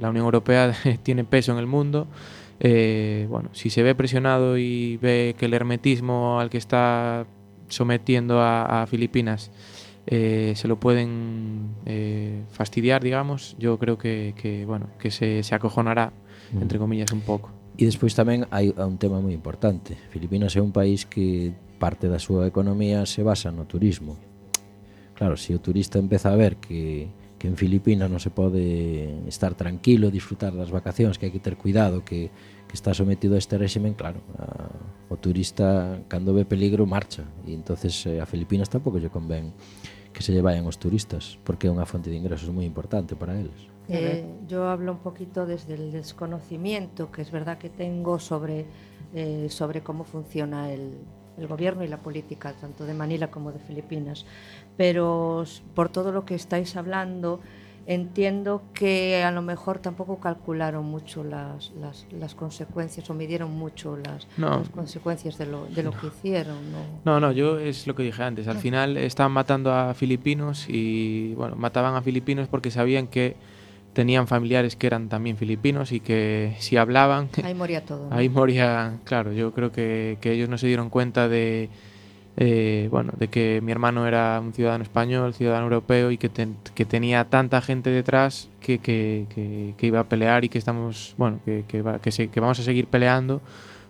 la 0.00 0.10
Unión 0.10 0.24
Europea 0.24 0.74
tiene 1.02 1.24
peso 1.24 1.52
en 1.52 1.58
el 1.58 1.66
mundo. 1.66 2.06
Eh, 2.60 3.26
bueno, 3.28 3.50
si 3.52 3.70
se 3.70 3.82
ve 3.82 3.94
presionado 3.94 4.56
y 4.58 4.96
ve 4.96 5.34
que 5.38 5.46
el 5.46 5.54
hermetismo 5.54 6.40
al 6.40 6.50
que 6.50 6.58
está 6.58 7.26
sometiendo 7.68 8.40
a, 8.40 8.82
a 8.82 8.86
Filipinas 8.86 9.50
eh, 10.06 10.52
se 10.54 10.68
lo 10.68 10.78
pueden 10.78 11.74
eh, 11.84 12.44
fastidiar, 12.50 13.02
digamos, 13.02 13.56
yo 13.58 13.78
creo 13.78 13.98
que, 13.98 14.34
que 14.36 14.64
bueno, 14.64 14.88
que 14.98 15.10
se, 15.10 15.42
se, 15.42 15.54
acojonará, 15.54 16.12
entre 16.60 16.78
comillas, 16.78 17.12
un 17.12 17.20
pouco. 17.22 17.50
E 17.76 17.84
despois 17.84 18.16
tamén 18.16 18.48
hai 18.54 18.72
un 18.72 18.96
tema 18.96 19.20
moi 19.20 19.34
importante. 19.36 19.98
Filipinas 20.08 20.54
é 20.56 20.64
un 20.64 20.72
país 20.72 21.04
que 21.04 21.52
parte 21.76 22.08
da 22.08 22.16
súa 22.16 22.48
economía 22.48 23.04
se 23.04 23.20
basa 23.20 23.52
no 23.52 23.68
turismo. 23.68 24.16
Claro, 25.12 25.36
se 25.36 25.52
o 25.52 25.60
turista 25.60 25.98
empeza 25.98 26.32
a 26.32 26.38
ver 26.38 26.56
que 26.56 27.10
que 27.46 27.50
en 27.54 27.56
Filipinas 27.56 28.10
non 28.10 28.18
se 28.18 28.34
pode 28.34 29.22
estar 29.30 29.54
tranquilo, 29.54 30.10
disfrutar 30.10 30.50
das 30.50 30.74
vacacións, 30.74 31.14
que 31.14 31.30
hai 31.30 31.32
que 31.32 31.38
ter 31.38 31.54
cuidado, 31.54 32.02
que, 32.02 32.34
que 32.66 32.74
está 32.74 32.90
sometido 32.90 33.38
a 33.38 33.40
este 33.40 33.54
réximen, 33.54 33.94
claro, 33.94 34.18
a, 34.34 34.66
o 35.06 35.14
turista 35.14 36.02
cando 36.10 36.34
ve 36.34 36.42
peligro 36.42 36.90
marcha 36.90 37.22
e 37.46 37.54
entonces 37.54 37.94
eh, 38.10 38.18
a 38.18 38.26
Filipinas 38.26 38.66
tampouco 38.66 38.98
lle 38.98 39.14
convén 39.14 39.54
que 40.10 40.26
se 40.26 40.34
lle 40.34 40.42
vayan 40.42 40.66
os 40.66 40.74
turistas, 40.82 41.38
porque 41.46 41.68
é 41.68 41.70
unha 41.70 41.86
fonte 41.86 42.10
de 42.10 42.18
ingresos 42.18 42.50
moi 42.50 42.66
importante 42.66 43.14
para 43.14 43.38
eles. 43.38 43.70
Eh, 43.86 44.26
yo 44.50 44.66
hablo 44.66 44.98
un 44.98 45.02
poquito 45.06 45.46
desde 45.46 45.78
el 45.78 45.94
desconocimiento 45.94 47.14
que 47.14 47.22
es 47.22 47.30
verdad 47.30 47.62
que 47.62 47.70
tengo 47.70 48.18
sobre, 48.18 48.66
eh, 49.14 49.46
sobre 49.54 49.86
cómo 49.86 50.02
funciona 50.02 50.74
el, 50.74 50.98
el 51.38 51.46
gobierno 51.46 51.84
y 51.84 51.88
la 51.88 51.98
política, 51.98 52.52
tanto 52.58 52.84
de 52.84 52.94
Manila 52.94 53.30
como 53.30 53.52
de 53.52 53.58
Filipinas. 53.58 54.26
Pero 54.76 55.44
por 55.74 55.88
todo 55.88 56.12
lo 56.12 56.24
que 56.24 56.34
estáis 56.34 56.76
hablando, 56.76 57.40
entiendo 57.86 58.62
que 58.74 59.22
a 59.22 59.30
lo 59.30 59.42
mejor 59.42 59.78
tampoco 59.78 60.18
calcularon 60.18 60.84
mucho 60.84 61.22
las, 61.24 61.70
las, 61.80 62.04
las 62.10 62.34
consecuencias 62.34 63.08
o 63.08 63.14
midieron 63.14 63.52
mucho 63.52 63.96
las, 63.96 64.26
No. 64.36 64.58
las 64.58 64.68
consecuencias 64.70 65.38
de 65.38 65.46
lo, 65.46 65.66
de 65.66 65.82
lo 65.84 65.92
que 65.92 66.08
hicieron. 66.08 66.56
¿no? 66.72 66.78
No, 67.04 67.20
no, 67.20 67.32
yo 67.32 67.58
es 67.58 67.86
lo 67.86 67.94
que 67.94 68.02
dije 68.02 68.22
antes. 68.22 68.48
Al 68.48 68.58
final 68.58 68.96
estaban 68.96 69.32
matando 69.32 69.72
a 69.72 69.94
filipinos 69.94 70.66
y, 70.68 71.32
bueno, 71.34 71.56
mataban 71.56 71.94
a 71.94 72.02
filipinos 72.02 72.48
porque 72.48 72.70
sabían 72.70 73.06
que 73.06 73.36
tenían 73.92 74.26
familiares 74.26 74.76
que 74.76 74.88
eran 74.88 75.08
también 75.08 75.38
filipinos 75.38 75.90
y 75.90 76.00
que 76.00 76.54
si 76.58 76.76
hablaban, 76.76 77.30
Ahí 77.42 77.54
moría 77.54 77.82
todo. 77.84 78.08
ahí 78.10 78.28
moría. 78.28 78.98
Claro, 79.04 79.32
yo 79.32 79.52
creo 79.54 79.72
que, 79.72 80.18
que 80.20 80.32
ellos 80.32 80.48
no 80.50 80.58
se 80.58 80.66
dieron 80.66 80.90
cuenta 80.90 81.28
de, 81.28 81.70
eh, 82.36 82.88
bueno, 82.90 83.12
de 83.18 83.28
que 83.28 83.60
mi 83.62 83.72
hermano 83.72 84.06
era 84.06 84.38
un 84.42 84.52
ciudadano 84.52 84.82
español, 84.84 85.32
ciudadano 85.34 85.64
europeo 85.64 86.10
y 86.10 86.18
que, 86.18 86.30
que 86.74 86.84
tenía 86.84 87.24
tanta 87.24 87.62
gente 87.62 87.90
detrás 87.90 88.48
que, 88.60 88.78
que, 88.78 89.26
que- 89.34 89.86
iba 89.86 90.00
a 90.00 90.04
pelear 90.04 90.44
y 90.44 90.48
que 90.48 90.58
estamos, 90.58 91.14
bueno, 91.16 91.40
que, 91.44 91.82
va- 91.82 91.98
se- 92.10 92.28
vamos 92.36 92.58
a 92.60 92.62
seguir 92.62 92.86
peleando 92.88 93.40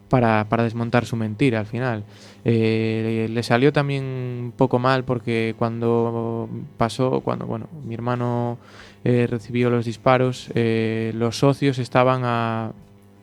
para, 0.08 0.46
para 0.48 0.62
desmontar 0.62 1.06
su 1.06 1.16
mentira 1.16 1.58
al 1.58 1.66
final. 1.66 2.04
Eh, 2.44 3.26
le 3.28 3.42
salió 3.42 3.72
también 3.72 4.04
un 4.04 4.52
poco 4.56 4.78
mal 4.78 5.02
porque 5.04 5.56
cuando 5.58 6.48
pasó, 6.76 7.20
cuando 7.22 7.46
bueno, 7.46 7.68
mi 7.84 7.94
hermano 7.94 8.58
eh, 9.02 9.26
recibió 9.28 9.70
los 9.70 9.84
disparos, 9.84 10.50
los 10.54 11.38
socios 11.38 11.78
estaban 11.80 12.22
a 12.24 12.70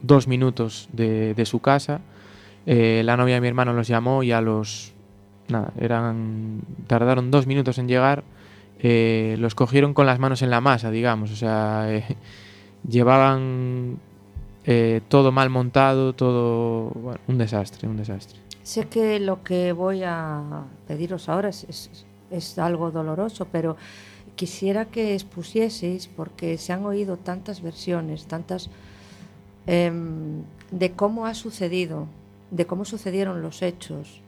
dos 0.02 0.28
minutos 0.28 0.90
de, 0.92 1.34
de 1.34 1.46
su 1.46 1.60
casa. 1.60 2.02
La 2.66 3.16
novia 3.18 3.36
de 3.36 3.42
mi 3.42 3.48
hermano 3.48 3.72
los 3.74 3.88
llamó 3.88 4.24
y 4.24 4.32
a 4.34 4.42
los 4.42 4.94
nada, 5.50 5.72
eran 5.80 6.62
tardaron 6.88 7.32
dos 7.32 7.48
minutos 7.48 7.78
en 7.78 7.88
llegar. 7.88 8.24
Eh, 8.80 9.36
los 9.40 9.56
cogieron 9.56 9.94
con 9.94 10.06
las 10.06 10.20
manos 10.20 10.42
en 10.42 10.50
la 10.50 10.60
masa, 10.62 10.92
digamos, 10.92 11.32
o 11.32 11.36
sea, 11.36 11.86
eh, 11.90 12.18
llevaban 12.90 13.98
eh, 14.66 15.02
todo 15.08 15.32
mal 15.32 15.50
montado, 15.50 16.14
todo 16.14 16.90
bueno, 16.90 17.20
un 17.28 17.38
desastre, 17.38 17.88
un 17.88 17.98
desastre. 17.98 18.40
Sé 18.64 18.88
que 18.88 19.20
lo 19.20 19.44
que 19.44 19.72
voy 19.74 20.04
a 20.06 20.42
pediros 20.88 21.30
ahora 21.30 21.50
es, 21.50 21.64
es- 21.66 22.06
es 22.32 22.58
algo 22.58 22.90
doloroso, 22.92 23.46
pero 23.52 23.78
quisiera 24.36 24.86
que 24.86 25.14
expusieseis, 25.14 26.08
porque 26.08 26.58
se 26.58 26.74
han 26.74 26.84
oído 26.86 27.18
tantas 27.18 27.62
versiones, 27.62 28.26
tantas 28.26 28.70
em, 29.68 30.42
de 30.72 30.92
cómo 30.94 31.26
ha 31.28 31.34
sucedido, 31.36 32.08
de 32.52 32.66
cómo 32.66 32.86
sucedieron 32.86 33.42
los 33.42 33.62
hechos. 33.62 34.20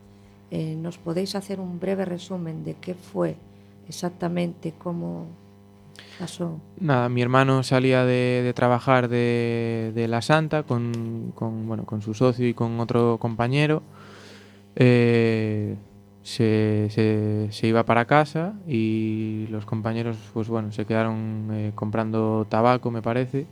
Eh, 0.58 0.76
¿Nos 0.78 0.98
podéis 0.98 1.36
hacer 1.36 1.60
un 1.60 1.80
breve 1.82 2.06
resumen 2.06 2.64
de 2.64 2.76
qué 2.76 2.94
fue 2.94 3.36
exactamente, 3.90 4.74
cómo 4.78 5.26
pasó? 6.18 6.60
Nada, 6.80 7.10
mi 7.10 7.22
hermano 7.22 7.62
salía 7.64 8.06
de, 8.06 8.42
de 8.42 8.54
trabajar 8.54 9.10
de, 9.10 9.92
de 9.94 10.08
La 10.08 10.22
Santa 10.22 10.64
con, 10.64 11.34
con, 11.36 11.68
bueno, 11.68 11.84
con 11.86 12.02
su 12.02 12.14
socio 12.14 12.48
y 12.48 12.54
con 12.54 12.80
otro 12.80 13.18
compañero. 13.20 13.82
Eh, 14.78 15.76
se, 16.24 16.88
se- 16.90 17.48
se 17.52 17.68
iba 17.68 17.84
para 17.84 18.06
casa 18.06 18.54
y 18.68 19.48
los 19.50 19.66
compañeros 19.66 20.18
pues 20.34 20.48
bueno, 20.48 20.72
se 20.72 20.86
quedaron 20.86 21.50
eh, 21.52 21.72
comprando 21.76 22.46
tabaco, 22.50 22.90
me 22.92 23.02
parece, 23.02 23.46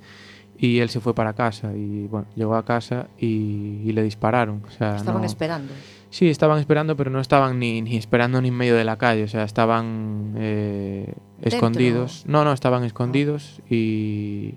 y 0.58 0.80
él 0.80 0.90
se 0.90 1.00
fue 1.00 1.14
para 1.14 1.34
casa 1.34 1.74
y 1.76 2.08
bueno, 2.08 2.26
llegó 2.36 2.56
a 2.56 2.64
casa 2.66 3.08
y, 3.20 3.82
y 3.86 3.92
le 3.92 4.04
dispararon. 4.04 4.64
O 4.68 4.72
sea, 4.72 4.96
Estaban 4.96 5.22
no- 5.22 5.28
esperando. 5.28 5.74
Sí, 6.14 6.30
estaban 6.30 6.60
esperando, 6.60 6.96
pero 6.96 7.10
no 7.10 7.20
estaban 7.20 7.58
ni, 7.58 7.82
ni 7.82 7.98
esperando 7.98 8.40
ni 8.40 8.50
en 8.50 8.54
medio 8.54 8.76
de 8.76 8.84
la 8.84 8.98
calle, 8.98 9.24
o 9.24 9.28
sea, 9.28 9.46
estaban 9.46 10.36
eh, 10.38 11.12
escondidos. 11.42 12.24
No, 12.28 12.44
no, 12.44 12.54
estaban 12.54 12.84
escondidos 12.84 13.64
y, 13.68 14.54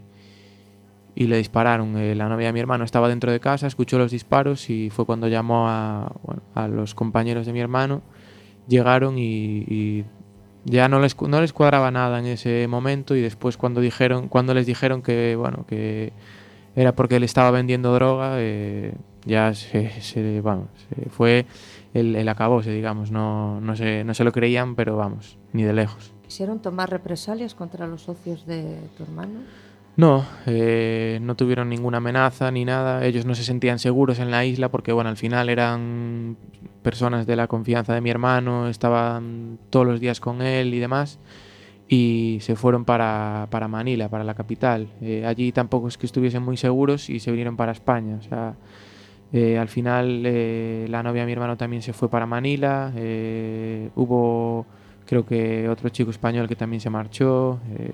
y 1.14 1.26
le 1.28 1.38
dispararon. 1.38 1.96
Eh, 1.96 2.14
la 2.14 2.28
novia 2.28 2.48
de 2.48 2.52
mi 2.52 2.60
hermano 2.60 2.84
estaba 2.84 3.08
dentro 3.08 3.32
de 3.32 3.40
casa, 3.40 3.66
escuchó 3.66 3.96
los 3.96 4.10
disparos 4.10 4.68
y 4.68 4.90
fue 4.90 5.06
cuando 5.06 5.28
llamó 5.28 5.66
a, 5.66 6.12
bueno, 6.24 6.42
a 6.54 6.68
los 6.68 6.94
compañeros 6.94 7.46
de 7.46 7.54
mi 7.54 7.60
hermano. 7.60 8.02
Llegaron 8.68 9.16
y, 9.16 9.64
y 9.66 10.04
ya 10.66 10.90
no 10.90 11.00
les, 11.00 11.18
no 11.22 11.40
les 11.40 11.54
cuadraba 11.54 11.90
nada 11.90 12.18
en 12.18 12.26
ese 12.26 12.68
momento 12.68 13.16
y 13.16 13.22
después 13.22 13.56
cuando 13.56 13.80
dijeron, 13.80 14.28
cuando 14.28 14.52
les 14.52 14.66
dijeron 14.66 15.00
que 15.00 15.36
bueno 15.36 15.64
que 15.66 16.12
era 16.74 16.94
porque 16.94 17.16
él 17.16 17.24
estaba 17.24 17.50
vendiendo 17.50 17.94
droga, 17.94 18.34
eh, 18.40 18.92
ya 19.26 19.52
se, 19.54 19.90
se- 20.00 20.40
vamos, 20.40 20.68
se 20.88 21.10
fue 21.10 21.44
el, 21.94 22.16
el 22.16 22.28
acabose, 22.28 22.70
digamos, 22.70 23.10
no, 23.10 23.60
no, 23.60 23.76
se, 23.76 24.04
no 24.04 24.14
se 24.14 24.24
lo 24.24 24.32
creían, 24.32 24.74
pero 24.74 24.96
vamos, 24.96 25.36
ni 25.52 25.62
de 25.64 25.72
lejos. 25.72 26.12
¿Quisieron 26.24 26.60
tomar 26.60 26.90
represalias 26.90 27.54
contra 27.54 27.86
los 27.86 28.02
socios 28.02 28.46
de 28.46 28.78
tu 28.96 29.02
hermano? 29.04 29.40
No, 29.96 30.26
eh, 30.46 31.18
no 31.22 31.36
tuvieron 31.36 31.70
ninguna 31.70 31.98
amenaza 31.98 32.50
ni 32.50 32.64
nada. 32.66 33.02
Ellos 33.06 33.24
no 33.24 33.34
se 33.34 33.44
sentían 33.44 33.78
seguros 33.78 34.18
en 34.18 34.30
la 34.30 34.44
isla 34.44 34.68
porque, 34.70 34.92
bueno, 34.92 35.08
al 35.08 35.16
final 35.16 35.48
eran 35.48 36.36
personas 36.82 37.26
de 37.26 37.34
la 37.36 37.46
confianza 37.46 37.94
de 37.94 38.02
mi 38.02 38.10
hermano, 38.10 38.68
estaban 38.68 39.58
todos 39.70 39.86
los 39.86 39.98
días 40.00 40.20
con 40.20 40.42
él 40.42 40.74
y 40.74 40.80
demás. 40.80 41.18
Y 41.88 42.38
se 42.42 42.56
fueron 42.56 42.84
para, 42.84 43.46
para 43.50 43.68
Manila, 43.68 44.08
para 44.10 44.24
la 44.24 44.34
capital. 44.34 44.88
Eh, 45.00 45.24
allí 45.24 45.50
tampoco 45.52 45.88
es 45.88 45.96
que 45.96 46.04
estuviesen 46.04 46.42
muy 46.42 46.56
seguros 46.58 47.08
y 47.08 47.18
se 47.20 47.30
vinieron 47.30 47.56
para 47.56 47.72
España. 47.72 48.16
O 48.18 48.22
sea, 48.22 48.54
eh, 49.32 49.58
al 49.58 49.68
final 49.68 50.22
eh, 50.24 50.86
la 50.88 51.02
novia 51.02 51.22
de 51.22 51.26
mi 51.26 51.32
hermano 51.32 51.56
también 51.56 51.82
se 51.82 51.92
fue 51.92 52.08
para 52.08 52.26
Manila. 52.26 52.92
eh, 52.96 53.90
hubo, 53.96 54.66
creo 55.06 55.26
que 55.26 55.68
otro 55.68 55.88
chico 55.88 56.10
español 56.10 56.48
que 56.48 56.56
también 56.56 56.80
se 56.80 56.90
marchó. 56.90 57.60
eh, 57.78 57.92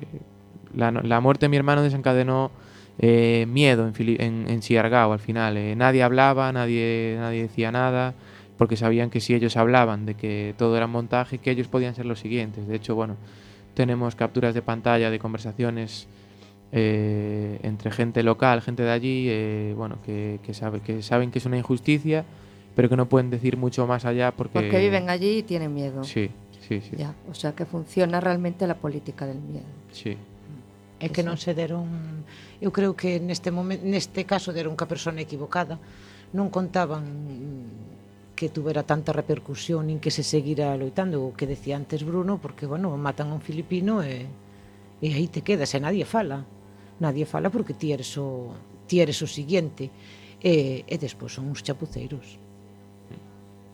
la, 0.74 1.20
muerte 1.20 1.46
de 1.46 1.50
mi 1.50 1.56
hermano 1.56 1.82
desencadenó 1.82 2.50
eh, 2.98 3.46
miedo 3.48 3.90
en, 3.98 4.46
en, 4.48 4.60
al 5.12 5.18
final. 5.18 5.56
eh, 5.56 5.74
nadie 5.76 6.02
hablaba, 6.02 6.52
nadie, 6.52 7.16
nadie 7.18 7.42
decía 7.42 7.72
nada, 7.72 8.14
porque 8.58 8.76
sabían 8.76 9.10
que 9.10 9.20
si 9.20 9.34
ellos 9.34 9.56
hablaban 9.56 10.06
de 10.06 10.14
que 10.14 10.54
todo 10.56 10.76
era 10.76 10.86
montaje, 10.86 11.38
que 11.38 11.50
ellos 11.50 11.68
podían 11.68 11.94
ser 11.94 12.06
los 12.06 12.20
siguientes. 12.20 12.66
De 12.68 12.76
hecho, 12.76 12.94
bueno, 12.94 13.16
tenemos 13.74 14.14
capturas 14.14 14.54
de 14.54 14.62
pantalla 14.62 15.10
de 15.10 15.18
conversaciones 15.18 16.06
eh, 16.72 17.60
entre 17.62 17.90
gente 17.90 18.22
local, 18.22 18.62
gente 18.62 18.82
de 18.82 18.90
allí, 18.90 19.26
eh, 19.28 19.74
bueno, 19.76 19.98
que, 20.04 20.40
que, 20.42 20.54
sabe, 20.54 20.80
que 20.80 21.02
saben 21.02 21.30
que 21.30 21.38
es 21.38 21.46
una 21.46 21.58
injusticia, 21.58 22.24
pero 22.74 22.88
que 22.88 22.96
no 22.96 23.06
pueden 23.06 23.30
decir 23.30 23.56
mucho 23.56 23.86
más 23.86 24.04
allá 24.04 24.32
porque... 24.32 24.54
Porque 24.54 24.78
viven 24.78 25.10
allí 25.10 25.38
y 25.38 25.42
tienen 25.42 25.72
miedo. 25.74 26.02
Sí, 26.02 26.30
sí, 26.66 26.80
sí. 26.80 26.96
Ya, 26.96 27.14
o 27.30 27.34
sea 27.34 27.52
que 27.52 27.66
funciona 27.66 28.20
realmente 28.20 28.66
la 28.66 28.74
política 28.74 29.26
del 29.26 29.38
miedo. 29.38 29.66
sí. 29.92 30.16
É 31.02 31.10
que 31.10 31.26
non 31.26 31.34
se 31.34 31.50
deron 31.50 32.22
eu 32.62 32.70
creo 32.70 32.94
que 32.94 33.18
neste 33.18 33.50
momento 33.50 33.82
neste 33.82 34.22
caso 34.22 34.54
deron 34.54 34.78
ca 34.78 34.86
persona 34.86 35.18
equivocada 35.18 35.82
non 36.30 36.46
contaban 36.46 37.02
que 38.38 38.46
tuvera 38.46 38.86
tanta 38.86 39.10
repercusión 39.10 39.90
nin 39.90 39.98
que 39.98 40.14
se 40.14 40.22
seguira 40.22 40.78
loitando 40.78 41.26
o 41.26 41.34
que 41.34 41.50
decía 41.50 41.74
antes 41.74 42.06
Bruno 42.06 42.38
porque 42.38 42.70
bueno, 42.70 42.94
matan 42.94 43.34
a 43.34 43.36
un 43.36 43.42
filipino 43.42 44.06
e, 44.06 44.30
e 45.02 45.08
aí 45.10 45.26
te 45.26 45.42
quedas 45.42 45.74
e 45.74 45.82
nadie 45.82 46.06
fala 46.06 46.46
nadie 47.00 47.24
fala 47.24 47.50
porque 47.50 47.74
ti 47.74 47.92
eres 47.92 48.16
o, 48.18 48.52
ti 48.86 49.00
eres 49.00 49.20
o 49.22 49.26
siguiente. 49.26 49.90
E, 50.42 50.82
e 50.90 50.96
despois 50.98 51.30
son 51.30 51.46
uns 51.46 51.62
chapuceiros. 51.62 52.36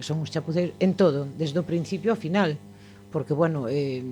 Son 0.04 0.20
uns 0.20 0.28
chapuceiros 0.28 0.76
en 0.78 0.92
todo, 0.92 1.24
desde 1.24 1.56
o 1.56 1.64
principio 1.64 2.12
ao 2.12 2.20
final. 2.20 2.60
Porque, 3.08 3.32
bueno, 3.32 3.72
eh, 3.72 4.04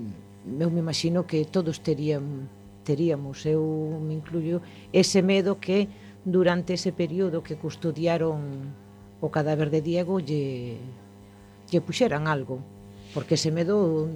eu 0.46 0.70
me 0.72 0.80
imagino 0.80 1.28
que 1.28 1.44
todos 1.44 1.84
terían, 1.84 2.48
teríamos, 2.82 3.44
eu 3.44 3.60
me 4.00 4.16
incluyo, 4.16 4.64
ese 4.92 5.20
medo 5.20 5.60
que 5.60 5.88
durante 6.24 6.74
ese 6.74 6.92
período 6.96 7.44
que 7.44 7.60
custodiaron 7.60 8.72
o 9.20 9.28
cadáver 9.28 9.68
de 9.70 9.84
Diego 9.84 10.18
lle, 10.18 10.80
lle 11.68 11.80
puxeran 11.84 12.24
algo. 12.24 12.64
Porque 13.12 13.36
ese 13.36 13.52
medo 13.52 14.08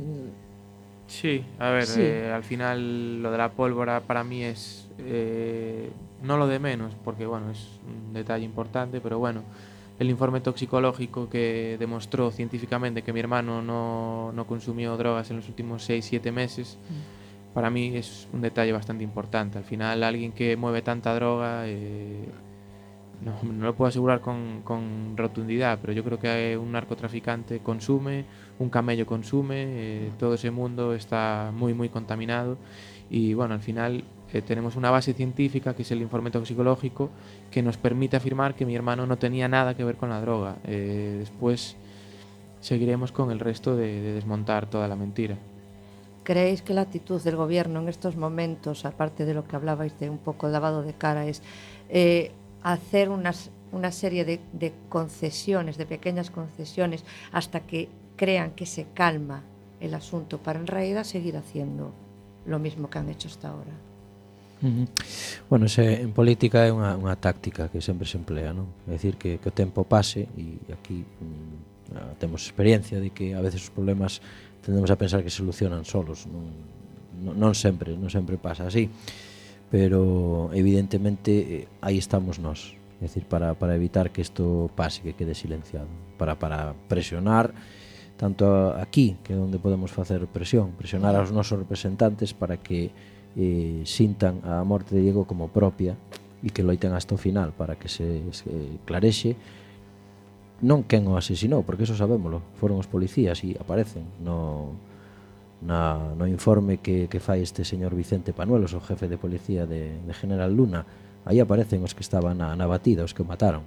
Sí, 1.10 1.44
a 1.58 1.70
ver, 1.70 1.86
Sí. 1.86 2.00
eh, 2.02 2.30
al 2.32 2.44
final 2.44 3.20
lo 3.20 3.32
de 3.32 3.38
la 3.38 3.50
pólvora 3.50 4.00
para 4.00 4.22
mí 4.22 4.44
es 4.44 4.86
eh, 4.98 5.90
no 6.22 6.36
lo 6.36 6.46
de 6.46 6.60
menos, 6.60 6.94
porque 7.04 7.26
bueno, 7.26 7.50
es 7.50 7.80
un 7.84 8.12
detalle 8.12 8.44
importante, 8.44 9.00
pero 9.00 9.18
bueno, 9.18 9.42
el 9.98 10.08
informe 10.08 10.40
toxicológico 10.40 11.28
que 11.28 11.76
demostró 11.80 12.30
científicamente 12.30 13.02
que 13.02 13.12
mi 13.12 13.18
hermano 13.18 13.60
no, 13.60 14.30
no 14.32 14.46
consumió 14.46 14.96
drogas 14.96 15.30
en 15.30 15.38
los 15.38 15.48
últimos 15.48 15.82
6-7 15.88 16.30
meses, 16.30 16.78
para 17.54 17.70
mí 17.70 17.96
es 17.96 18.28
un 18.32 18.40
detalle 18.42 18.70
bastante 18.70 19.02
importante. 19.02 19.58
Al 19.58 19.64
final 19.64 20.04
alguien 20.04 20.30
que 20.30 20.56
mueve 20.56 20.80
tanta 20.82 21.12
droga, 21.16 21.62
eh, 21.66 22.24
no, 23.24 23.34
no 23.52 23.64
lo 23.66 23.74
puedo 23.74 23.88
asegurar 23.88 24.20
con, 24.20 24.60
con 24.62 25.16
rotundidad, 25.16 25.78
pero 25.80 25.92
yo 25.92 26.04
creo 26.04 26.20
que 26.20 26.56
un 26.56 26.70
narcotraficante 26.70 27.58
consume, 27.58 28.24
un 28.60 28.68
camello 28.68 29.06
consume, 29.06 29.64
eh, 29.66 30.10
todo 30.18 30.34
ese 30.34 30.50
mundo 30.50 30.94
está 30.94 31.50
muy, 31.52 31.74
muy 31.74 31.88
contaminado 31.88 32.58
y 33.08 33.32
bueno, 33.34 33.54
al 33.54 33.60
final 33.60 34.04
eh, 34.32 34.42
tenemos 34.42 34.76
una 34.76 34.90
base 34.90 35.14
científica 35.14 35.74
que 35.74 35.82
es 35.82 35.90
el 35.90 36.02
informe 36.02 36.30
toxicológico 36.30 37.10
que 37.50 37.62
nos 37.62 37.78
permite 37.78 38.16
afirmar 38.16 38.54
que 38.54 38.66
mi 38.66 38.76
hermano 38.76 39.06
no 39.06 39.16
tenía 39.16 39.48
nada 39.48 39.74
que 39.74 39.82
ver 39.82 39.96
con 39.96 40.10
la 40.10 40.20
droga. 40.20 40.58
Eh, 40.64 41.16
después 41.18 41.76
seguiremos 42.60 43.12
con 43.12 43.30
el 43.30 43.40
resto 43.40 43.76
de, 43.76 44.02
de 44.02 44.12
desmontar 44.12 44.68
toda 44.68 44.86
la 44.86 44.94
mentira. 44.94 45.36
¿Creéis 46.22 46.60
que 46.60 46.74
la 46.74 46.82
actitud 46.82 47.20
del 47.22 47.36
gobierno 47.36 47.80
en 47.80 47.88
estos 47.88 48.16
momentos, 48.16 48.84
aparte 48.84 49.24
de 49.24 49.32
lo 49.32 49.48
que 49.48 49.56
hablabais 49.56 49.98
de 49.98 50.10
un 50.10 50.18
poco 50.18 50.48
lavado 50.48 50.82
de 50.82 50.92
cara, 50.92 51.26
es 51.26 51.42
eh, 51.88 52.30
hacer 52.62 53.08
unas, 53.08 53.50
una 53.72 53.90
serie 53.90 54.26
de 54.26 54.72
concesiones, 54.90 55.78
de 55.78 55.86
pequeñas 55.86 56.30
concesiones, 56.30 57.06
hasta 57.32 57.60
que 57.60 57.88
crean 58.20 58.50
que 58.50 58.66
se 58.66 58.84
calma 58.92 59.40
el 59.80 59.94
asunto 59.94 60.36
para 60.36 60.60
en 60.60 60.66
realidad 60.66 61.04
seguir 61.04 61.38
haciendo 61.38 61.90
lo 62.44 62.58
mismo 62.58 62.90
que 62.90 62.98
han 62.98 63.08
hecho 63.08 63.28
hasta 63.28 63.48
ahora. 63.48 63.72
Uh 64.60 64.66
-huh. 64.66 64.88
Bueno, 65.48 65.68
se, 65.68 66.02
en 66.02 66.12
política 66.12 66.68
é 66.68 66.70
unha, 66.70 66.92
unha 67.00 67.16
táctica 67.16 67.72
que 67.72 67.80
sempre 67.80 68.04
se 68.04 68.20
emplea, 68.20 68.52
non? 68.52 68.68
É 68.84 68.92
dicir, 68.92 69.16
que, 69.16 69.40
que 69.40 69.48
o 69.48 69.54
tempo 69.56 69.88
pase 69.88 70.28
e 70.36 70.60
aquí 70.68 71.00
mm, 71.00 72.20
temos 72.20 72.44
experiencia 72.44 73.00
de 73.00 73.08
que 73.08 73.32
a 73.32 73.40
veces 73.40 73.64
os 73.64 73.72
problemas 73.72 74.20
tendemos 74.60 74.92
a 74.92 75.00
pensar 75.00 75.24
que 75.24 75.32
se 75.32 75.40
solucionan 75.40 75.88
solos, 75.88 76.28
non, 76.28 76.44
non, 77.24 77.40
non 77.40 77.52
sempre, 77.56 77.96
non 77.96 78.12
sempre 78.12 78.36
pasa 78.36 78.68
así. 78.68 78.92
Pero 79.72 80.52
evidentemente 80.52 81.64
eh, 81.64 81.80
aí 81.80 81.96
estamos 81.96 82.36
nós, 82.36 82.76
é 83.00 83.08
dicir, 83.08 83.24
para, 83.24 83.56
para 83.56 83.72
evitar 83.72 84.12
que 84.12 84.20
isto 84.20 84.68
pase, 84.76 85.00
que 85.00 85.16
quede 85.16 85.32
silenciado, 85.32 85.88
para, 86.20 86.36
para 86.36 86.76
presionar 86.84 87.56
tanto 88.20 88.76
aquí, 88.76 89.16
que 89.24 89.32
é 89.32 89.40
onde 89.40 89.56
podemos 89.56 89.88
facer 89.88 90.20
presión, 90.28 90.76
presionar 90.76 91.16
aos 91.16 91.32
nosos 91.32 91.56
representantes 91.56 92.36
para 92.36 92.60
que 92.60 92.92
eh, 93.32 93.80
sintan 93.88 94.44
a 94.44 94.60
morte 94.60 94.92
de 94.92 95.00
Diego 95.00 95.24
como 95.24 95.48
propia 95.48 95.96
e 96.44 96.52
que 96.52 96.60
loiten 96.60 96.92
hasta 96.92 97.16
o 97.16 97.20
final 97.20 97.56
para 97.56 97.80
que 97.80 97.88
se, 97.88 98.20
se 98.36 98.76
clarexe. 98.84 99.40
Non 100.60 100.84
quen 100.84 101.08
o 101.08 101.16
asesinou, 101.16 101.64
porque 101.64 101.88
eso 101.88 101.96
sabémoslo, 101.96 102.44
foron 102.60 102.76
os 102.76 102.84
policías 102.84 103.40
e 103.40 103.56
aparecen 103.56 104.04
no, 104.20 104.76
na, 105.64 106.12
no 106.12 106.28
informe 106.28 106.76
que, 106.84 107.08
que 107.08 107.24
fai 107.24 107.40
este 107.40 107.64
señor 107.64 107.96
Vicente 107.96 108.36
Panuelos, 108.36 108.76
o 108.76 108.84
jefe 108.84 109.08
de 109.08 109.16
policía 109.16 109.64
de, 109.64 109.96
de 109.96 110.12
General 110.12 110.52
Luna, 110.52 110.84
aí 111.24 111.40
aparecen 111.40 111.80
os 111.80 111.96
que 111.96 112.04
estaban 112.04 112.36
na, 112.36 112.52
na 112.52 112.68
batida, 112.68 113.00
os 113.00 113.16
que 113.16 113.24
o 113.24 113.28
mataron, 113.28 113.64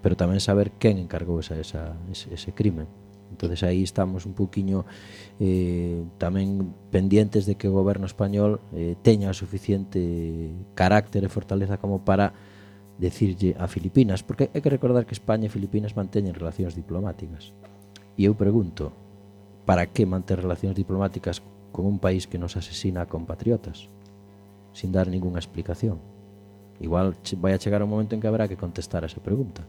pero 0.00 0.16
tamén 0.16 0.40
saber 0.40 0.72
quen 0.80 0.96
encargou 0.96 1.44
esa, 1.44 1.60
esa, 1.60 1.92
ese, 2.08 2.32
ese 2.32 2.56
crimen 2.56 2.88
entonces 3.30 3.62
aí 3.62 3.82
estamos 3.82 4.26
un 4.26 4.34
poquinho 4.34 4.84
eh, 5.38 6.02
tamén 6.18 6.74
pendientes 6.90 7.46
de 7.46 7.54
que 7.54 7.70
o 7.70 7.74
goberno 7.74 8.04
español 8.04 8.58
eh, 8.74 8.98
teña 9.00 9.30
o 9.30 9.36
suficiente 9.36 10.50
carácter 10.74 11.24
e 11.24 11.30
fortaleza 11.30 11.78
como 11.78 12.02
para 12.02 12.34
decirlle 13.00 13.56
a 13.56 13.64
Filipinas, 13.64 14.20
porque 14.20 14.52
hai 14.52 14.60
que 14.60 14.68
recordar 14.68 15.08
que 15.08 15.16
España 15.16 15.48
e 15.48 15.54
Filipinas 15.54 15.96
manteñen 15.96 16.36
relacións 16.36 16.76
diplomáticas. 16.76 17.56
E 18.20 18.28
eu 18.28 18.36
pregunto, 18.36 18.92
para 19.64 19.88
que 19.88 20.04
manter 20.04 20.36
relacións 20.36 20.76
diplomáticas 20.76 21.40
con 21.72 21.88
un 21.88 21.96
país 21.96 22.28
que 22.28 22.36
nos 22.36 22.60
asesina 22.60 23.00
a 23.00 23.08
compatriotas? 23.08 23.88
Sin 24.76 24.92
dar 24.92 25.08
ninguna 25.08 25.40
explicación. 25.40 25.96
Igual 26.80 27.16
vai 27.40 27.56
a 27.56 27.62
chegar 27.62 27.80
un 27.80 27.88
momento 27.88 28.12
en 28.12 28.20
que 28.20 28.28
habrá 28.28 28.44
que 28.44 28.60
contestar 28.60 29.02
a 29.02 29.08
esa 29.08 29.24
pregunta. 29.24 29.64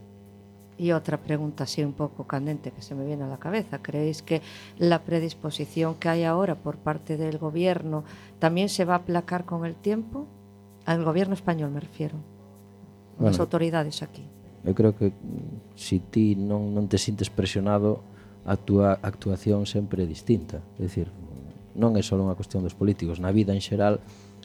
Y 0.78 0.92
otra 0.92 1.18
pregunta 1.18 1.64
así 1.64 1.84
un 1.84 1.92
poco 1.92 2.26
candente 2.26 2.70
que 2.72 2.82
se 2.82 2.94
me 2.94 3.04
viene 3.04 3.24
a 3.24 3.28
la 3.28 3.38
cabeza. 3.38 3.80
¿Creéis 3.82 4.22
que 4.22 4.40
la 4.78 5.02
predisposición 5.02 5.94
que 5.96 6.08
hay 6.08 6.24
ahora 6.24 6.54
por 6.56 6.76
parte 6.76 7.16
del 7.16 7.38
gobierno 7.38 8.04
también 8.38 8.68
se 8.68 8.84
va 8.84 8.94
a 8.94 8.98
aplacar 8.98 9.44
con 9.44 9.64
el 9.64 9.74
tiempo? 9.74 10.26
Al 10.84 11.04
gobierno 11.04 11.34
español 11.34 11.70
me 11.70 11.80
refiero. 11.80 12.16
Bueno, 13.18 13.30
as 13.30 13.38
autoridades 13.38 14.02
aquí. 14.02 14.24
Eu 14.64 14.74
creo 14.74 14.94
que 14.94 15.12
se 15.74 15.98
si 15.98 15.98
ti 15.98 16.34
non, 16.38 16.70
non 16.74 16.86
te 16.86 16.98
sintes 16.98 17.28
presionado, 17.28 18.02
a 18.46 18.58
túa 18.58 18.98
actuación 19.02 19.66
sempre 19.66 20.02
é 20.02 20.06
distinta. 20.06 20.62
É 20.78 20.86
dicir, 20.86 21.10
mm, 21.10 21.78
non 21.78 21.94
é 21.98 22.02
só 22.02 22.18
unha 22.18 22.34
cuestión 22.34 22.62
dos 22.62 22.74
políticos. 22.74 23.18
Na 23.18 23.30
vida 23.30 23.54
en 23.54 23.62
xeral 23.62 24.02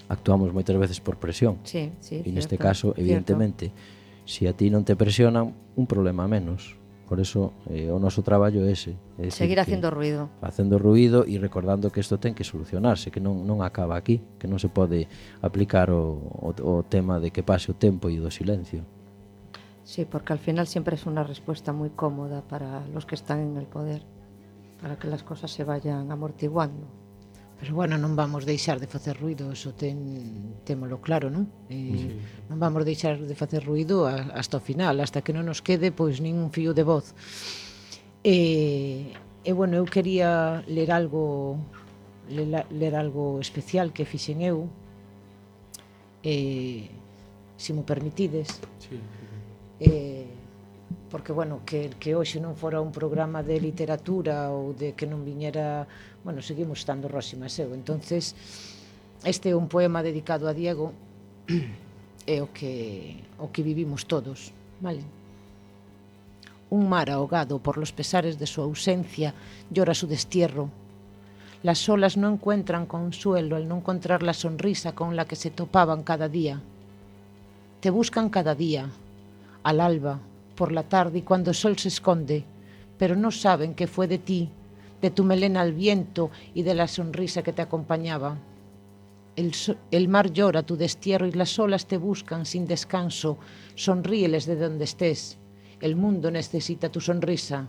actuamos 0.09 0.53
moitas 0.53 0.77
veces 0.77 1.01
por 1.01 1.17
presión. 1.17 1.57
Sí, 1.65 1.93
sí, 2.01 2.21
e 2.21 2.29
neste 2.33 2.57
caso, 2.57 2.93
evidentemente, 2.97 3.69
cierto 3.73 3.96
se 4.27 4.45
a 4.45 4.53
ti 4.53 4.67
non 4.67 4.83
te 4.83 4.99
presionan, 4.99 5.55
un 5.79 5.87
problema 5.87 6.27
menos. 6.27 6.75
Por 7.07 7.23
eso 7.23 7.55
eh, 7.71 7.87
o 7.87 8.03
noso 8.03 8.19
traballo 8.19 8.67
é 8.67 8.75
ese. 8.75 8.99
É 9.15 9.31
Seguir 9.31 9.55
facendo 9.55 9.87
ruido. 9.87 10.27
Facendo 10.43 10.75
ruido 10.75 11.23
e 11.23 11.39
recordando 11.39 11.87
que 11.87 12.03
isto 12.03 12.19
ten 12.19 12.35
que 12.35 12.43
solucionarse, 12.43 13.07
que 13.07 13.23
non, 13.23 13.47
non 13.47 13.63
acaba 13.63 13.95
aquí, 13.95 14.19
que 14.35 14.51
non 14.51 14.59
se 14.59 14.67
pode 14.67 15.07
aplicar 15.39 15.87
o, 15.87 16.19
o, 16.43 16.51
o 16.51 16.83
tema 16.83 17.23
de 17.23 17.31
que 17.31 17.47
pase 17.47 17.71
o 17.71 17.79
tempo 17.79 18.11
e 18.11 18.19
do 18.19 18.27
silencio. 18.27 18.83
Sí, 19.87 20.03
porque 20.03 20.35
al 20.35 20.43
final 20.43 20.67
siempre 20.67 20.99
es 20.99 21.07
una 21.07 21.23
respuesta 21.23 21.71
muy 21.71 21.95
cómoda 21.95 22.43
para 22.43 22.83
los 22.91 23.07
que 23.07 23.15
están 23.15 23.39
en 23.39 23.55
el 23.55 23.71
poder, 23.71 24.03
para 24.83 24.99
que 24.99 25.07
las 25.07 25.23
cosas 25.23 25.47
se 25.55 25.63
vayan 25.63 26.11
amortiguando. 26.11 27.06
Pero 27.59 27.73
bueno, 27.73 27.97
non 27.97 28.13
vamos 28.13 28.45
deixar 28.45 28.77
de 28.77 28.85
facer 28.85 29.17
ruido, 29.17 29.49
eso 29.49 29.73
ten, 29.73 30.61
témolo 30.61 31.01
claro, 31.01 31.33
non? 31.33 31.49
E 31.73 31.97
sí. 31.97 32.07
Non 32.53 32.61
vamos 32.61 32.85
deixar 32.85 33.17
de 33.17 33.33
facer 33.33 33.65
ruido 33.65 34.05
a, 34.05 34.29
hasta 34.37 34.61
o 34.61 34.63
final, 34.63 35.01
hasta 35.01 35.25
que 35.25 35.33
non 35.33 35.49
nos 35.49 35.65
quede 35.65 35.89
pois 35.89 36.21
nin 36.21 36.37
un 36.37 36.53
fío 36.53 36.77
de 36.77 36.85
voz. 36.85 37.17
E, 38.21 39.09
e 39.41 39.51
bueno, 39.57 39.81
eu 39.81 39.89
quería 39.89 40.61
ler 40.69 40.93
algo 40.93 41.57
ler, 42.29 42.69
ler 42.69 42.93
algo 42.93 43.41
especial 43.41 43.89
que 43.89 44.05
fixen 44.05 44.45
eu. 44.45 44.69
E, 46.21 46.93
se 47.57 47.73
si 47.73 47.73
me 47.73 47.81
permitides. 47.81 48.61
Sí. 48.77 49.01
sí. 49.01 49.01
E, 49.81 50.29
porque 51.09 51.31
bueno, 51.31 51.61
que, 51.65 51.89
que 51.99 52.15
hoxe 52.15 52.39
non 52.43 52.55
fora 52.55 52.83
un 52.83 52.91
programa 52.91 53.39
de 53.43 53.59
literatura 53.63 54.51
ou 54.51 54.75
de 54.75 54.91
que 54.91 55.07
non 55.07 55.23
viñera, 55.23 55.87
bueno, 56.23 56.43
seguimos 56.43 56.83
estando 56.83 57.07
Rosi 57.07 57.39
Maseu, 57.39 57.71
entonces 57.71 58.35
este 59.23 59.49
é 59.51 59.55
un 59.55 59.71
poema 59.71 60.03
dedicado 60.03 60.47
a 60.47 60.53
Diego 60.53 60.91
é 62.27 62.41
o 62.45 62.51
que 62.51 63.23
o 63.39 63.47
que 63.47 63.63
vivimos 63.63 64.03
todos, 64.03 64.51
vale? 64.83 65.03
Un 66.69 66.89
mar 66.91 67.09
ahogado 67.09 67.59
por 67.59 67.77
los 67.77 67.95
pesares 67.95 68.35
de 68.37 68.47
su 68.47 68.61
ausencia 68.61 69.33
llora 69.71 69.95
su 69.95 70.07
destierro. 70.07 70.69
Las 71.63 71.87
olas 71.87 72.17
no 72.17 72.27
encuentran 72.29 72.85
consuelo 72.85 73.55
al 73.55 73.67
no 73.67 73.77
encontrar 73.77 74.21
la 74.21 74.33
sonrisa 74.33 74.91
con 74.91 75.15
la 75.15 75.25
que 75.25 75.35
se 75.35 75.49
topaban 75.49 76.03
cada 76.03 76.27
día. 76.27 76.61
Te 77.79 77.89
buscan 77.89 78.29
cada 78.29 78.53
día, 78.53 78.89
al 79.63 79.79
alba, 79.79 80.19
por 80.57 80.71
la 80.73 80.83
tarde 80.83 81.19
y 81.19 81.21
cuando 81.21 81.51
el 81.51 81.55
sol 81.55 81.77
se 81.77 81.87
esconde, 81.87 82.43
pero 82.97 83.15
no 83.15 83.31
saben 83.31 83.75
que 83.75 83.87
fue 83.87 84.07
de 84.07 84.17
ti, 84.17 84.49
de 85.01 85.11
tu 85.11 85.23
melena 85.23 85.61
al 85.61 85.71
viento 85.71 86.31
y 86.53 86.63
de 86.63 86.73
la 86.73 86.87
sonrisa 86.87 87.43
que 87.43 87.53
te 87.53 87.61
acompañaba. 87.61 88.37
El, 89.91 90.07
mar 90.09 90.33
llora 90.33 90.63
tu 90.63 90.75
destierro 90.75 91.27
y 91.27 91.31
las 91.31 91.59
olas 91.59 91.85
te 91.85 91.97
buscan 91.97 92.47
sin 92.47 92.65
descanso. 92.65 93.37
Sonríeles 93.75 94.47
de 94.47 94.55
donde 94.55 94.85
estés. 94.85 95.37
El 95.79 95.95
mundo 95.95 96.31
necesita 96.31 96.89
tu 96.89 96.99
sonrisa. 96.99 97.67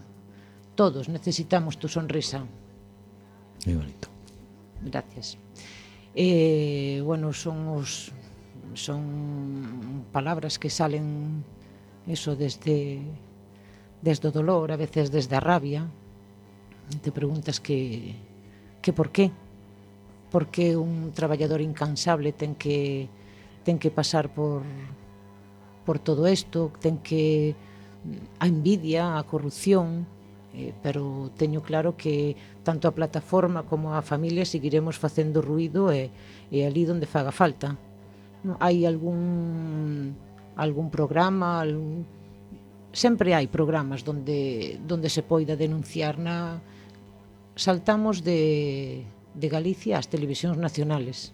Todos 0.75 1.11
necesitamos 1.11 1.77
tu 1.77 1.87
sonrisa. 1.87 2.47
Moi 3.67 3.77
bonito. 3.77 4.09
Gracias. 4.81 5.37
Eh, 6.15 7.03
bueno, 7.05 7.35
son 7.35 7.69
os 7.69 8.13
son 8.73 10.07
palabras 10.11 10.59
que 10.59 10.71
salen 10.71 11.45
eso 12.09 12.35
desde, 12.35 13.01
desde 14.03 14.29
o 14.29 14.33
dolor, 14.33 14.73
a 14.73 14.77
veces 14.77 15.13
desde 15.13 15.37
a 15.37 15.41
rabia. 15.41 15.87
Te 17.03 17.13
preguntas 17.13 17.61
que, 17.61 18.17
que 18.81 18.93
por 18.93 19.13
qué, 19.13 19.31
por 20.31 20.49
que 20.49 20.77
un 20.77 21.13
traballador 21.13 21.61
incansable 21.61 22.33
ten 22.33 22.57
que 22.57 23.09
ten 23.65 23.79
que 23.79 23.93
pasar 23.93 24.33
por 24.33 24.65
por 25.85 25.99
todo 25.99 26.29
isto, 26.29 26.73
ten 26.81 27.01
que 27.01 27.57
a 28.39 28.47
envidia, 28.47 29.17
a 29.17 29.25
corrupción, 29.25 30.05
eh, 30.53 30.73
pero 30.83 31.33
teño 31.37 31.63
claro 31.65 31.97
que 31.97 32.37
tanto 32.61 32.89
a 32.89 32.93
plataforma 32.93 33.65
como 33.65 33.97
a 33.97 34.05
familia 34.05 34.45
seguiremos 34.45 35.01
facendo 35.01 35.41
ruido 35.41 35.89
eh, 35.93 36.13
e, 36.53 36.61
e 36.61 36.67
ali 36.69 36.85
onde 36.85 37.09
faga 37.09 37.33
falta. 37.33 37.77
No, 38.45 38.61
hai 38.61 38.85
algún 38.85 40.13
algún 40.59 40.91
programa, 40.91 41.63
algún... 41.63 42.05
sempre 42.93 43.37
hai 43.37 43.47
programas 43.47 44.03
donde 44.03 44.81
donde 44.83 45.09
se 45.13 45.23
poida 45.23 45.55
denunciar 45.55 46.19
na 46.19 46.59
saltamos 47.55 48.25
de 48.25 49.05
de 49.39 49.47
Galicia 49.47 50.01
ás 50.01 50.09
televisións 50.11 50.59
nacionales. 50.59 51.31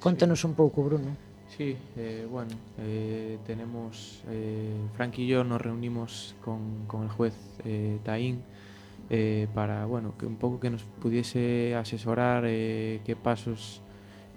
Contanos 0.00 0.42
sí. 0.42 0.48
un 0.48 0.54
pouco, 0.56 0.82
Bruno. 0.82 1.14
Sí, 1.54 1.76
eh, 1.96 2.26
bueno, 2.30 2.56
eh, 2.78 3.36
tenemos, 3.44 4.22
eh, 4.30 4.74
Frank 4.96 5.18
y 5.18 5.26
yo 5.26 5.44
nos 5.44 5.60
reunimos 5.60 6.34
con, 6.40 6.86
con 6.86 7.02
el 7.04 7.10
juez 7.10 7.34
eh, 7.64 7.98
Taín 8.02 8.40
eh, 9.10 9.46
para, 9.52 9.84
bueno, 9.84 10.16
que 10.16 10.24
un 10.26 10.36
poco 10.36 10.58
que 10.58 10.70
nos 10.70 10.82
pudiese 11.02 11.74
asesorar 11.76 12.44
eh, 12.46 13.00
qué 13.04 13.14
pasos 13.14 13.82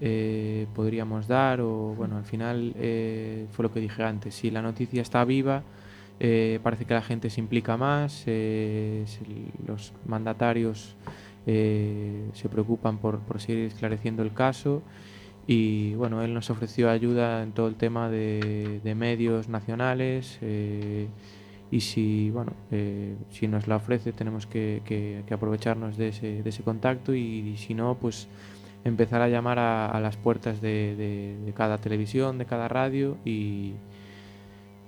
eh, 0.06 0.68
podríamos 0.76 1.30
dar 1.30 1.62
o, 1.62 1.96
bueno, 1.96 2.18
al 2.18 2.26
final 2.26 2.74
eh, 2.76 3.48
fue 3.52 3.64
lo 3.64 3.72
que 3.72 3.80
dije 3.80 4.04
antes, 4.04 4.36
si 4.36 4.52
la 4.52 4.62
noticia 4.62 5.02
está 5.02 5.24
viva, 5.24 5.64
eh, 6.20 6.60
parece 6.62 6.84
que 6.84 6.94
la 6.94 7.02
gente 7.02 7.30
se 7.30 7.40
implica 7.40 7.78
más, 7.78 8.24
eh, 8.26 9.06
los 9.66 9.94
mandatarios 10.06 10.98
se 11.46 12.50
preocupan 12.50 13.00
por, 13.00 13.20
por 13.20 13.42
seguir 13.42 13.66
esclareciendo 13.66 14.24
el 14.24 14.34
caso 14.34 14.82
y 15.46 15.94
bueno, 15.96 16.22
él 16.22 16.34
nos 16.34 16.50
ofreció 16.50 16.90
ayuda 16.90 17.44
en 17.44 17.52
todo 17.52 17.68
el 17.68 17.76
tema 17.76 18.10
de, 18.10 18.94
medios 18.96 19.50
nacionales 19.50 20.40
y 21.70 21.82
si, 21.82 22.30
bueno, 22.30 22.54
si 23.30 23.50
nos 23.50 23.68
la 23.68 23.76
ofrece 23.76 24.14
tenemos 24.14 24.48
que 24.48 25.24
aprovecharnos 25.32 25.98
de 25.98 26.10
ese, 26.10 26.44
de 26.44 26.50
ese 26.50 26.64
contacto 26.64 27.14
y, 27.14 27.58
si 27.58 27.74
no, 27.74 27.98
pues 28.00 28.30
empezar 28.84 29.22
a 29.22 29.30
llamar 29.30 29.60
a, 29.60 30.00
las 30.00 30.18
puertas 30.18 30.62
de, 30.62 31.54
cada 31.56 31.78
televisión, 31.78 32.38
de 32.38 32.46
cada 32.46 32.68
radio 32.68 33.18
y, 33.24 33.74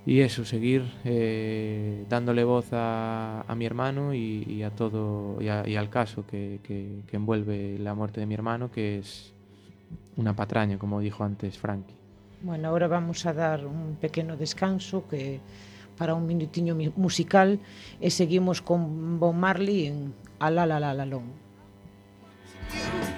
y 0.05 0.19
eso, 0.21 0.45
seguir 0.45 0.83
eh, 1.03 2.05
dándole 2.09 2.43
voz 2.43 2.67
a, 2.71 3.45
mi 3.55 3.65
hermano 3.65 4.13
y, 4.13 4.43
y 4.47 4.63
a 4.63 4.71
todo 4.71 5.37
y, 5.41 5.45
y 5.69 5.75
al 5.75 5.89
caso 5.89 6.25
que, 6.27 6.59
envuelve 7.11 7.77
la 7.79 7.93
muerte 7.95 8.19
de 8.19 8.25
mi 8.25 8.33
hermano, 8.33 8.71
que 8.71 8.99
es 8.99 9.33
una 10.17 10.35
patraña, 10.35 10.77
como 10.77 10.99
dijo 10.99 11.23
antes 11.23 11.57
Frankie. 11.57 11.95
Bueno, 12.41 12.69
ahora 12.69 12.87
vamos 12.87 13.25
a 13.25 13.33
dar 13.33 13.65
un 13.65 13.95
pequeno 13.99 14.35
descanso 14.37 15.07
que 15.07 15.39
para 15.97 16.13
un 16.13 16.27
minutiño 16.27 16.75
mi- 16.75 16.91
musical 16.95 17.59
e 18.01 18.11
seguimos 18.11 18.61
con 18.61 19.19
Bob 19.19 19.33
Marley 19.33 19.87
en 19.87 20.13
A 20.39 20.51
la 20.51 20.65
la 20.65 20.79
la. 20.79 21.05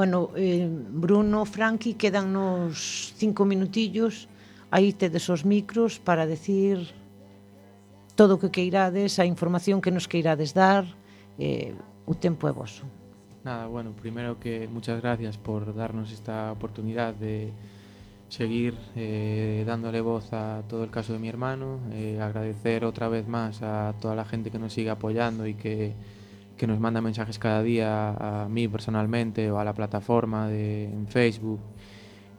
Bueno, 0.00 0.30
eh, 0.34 0.66
Bruno, 0.66 1.44
Franqui, 1.44 1.92
quedan 1.92 2.32
nos 2.32 3.12
cinco 3.20 3.44
minutillos. 3.44 4.32
Aí 4.72 4.96
tedes 4.96 5.28
os 5.28 5.44
micros 5.44 6.00
para 6.00 6.24
decir 6.24 6.88
todo 8.16 8.36
o 8.36 8.40
que 8.40 8.48
queirades, 8.48 9.20
a 9.20 9.28
información 9.28 9.84
que 9.84 9.92
nos 9.92 10.08
queirades 10.08 10.56
dar. 10.56 10.88
Eh, 11.36 11.76
o 12.08 12.16
tempo 12.16 12.48
é 12.48 12.52
vosso. 12.56 12.88
Nada, 13.44 13.68
bueno, 13.68 13.92
primero 13.92 14.40
que 14.40 14.64
muchas 14.72 15.04
gracias 15.04 15.36
por 15.36 15.76
darnos 15.76 16.16
esta 16.16 16.48
oportunidad 16.48 17.12
de 17.12 17.52
seguir 18.32 18.80
eh, 18.96 19.64
dándole 19.68 20.00
voz 20.00 20.32
a 20.32 20.64
todo 20.64 20.82
el 20.82 20.88
caso 20.88 21.12
de 21.12 21.18
mi 21.18 21.28
hermano, 21.28 21.76
eh, 21.92 22.16
agradecer 22.16 22.86
otra 22.86 23.12
vez 23.12 23.28
más 23.28 23.60
a 23.60 23.92
toda 24.00 24.16
la 24.16 24.24
gente 24.24 24.50
que 24.50 24.58
nos 24.58 24.72
sigue 24.72 24.88
apoyando 24.88 25.46
y 25.46 25.52
que 25.52 25.92
que 26.60 26.66
nos 26.66 26.78
manda 26.78 27.00
mensajes 27.00 27.38
cada 27.38 27.62
día 27.62 28.10
a 28.10 28.46
mí 28.46 28.68
personalmente 28.68 29.50
o 29.50 29.58
a 29.58 29.64
la 29.64 29.72
plataforma 29.72 30.46
de, 30.46 30.84
en 30.84 31.08
Facebook. 31.08 31.58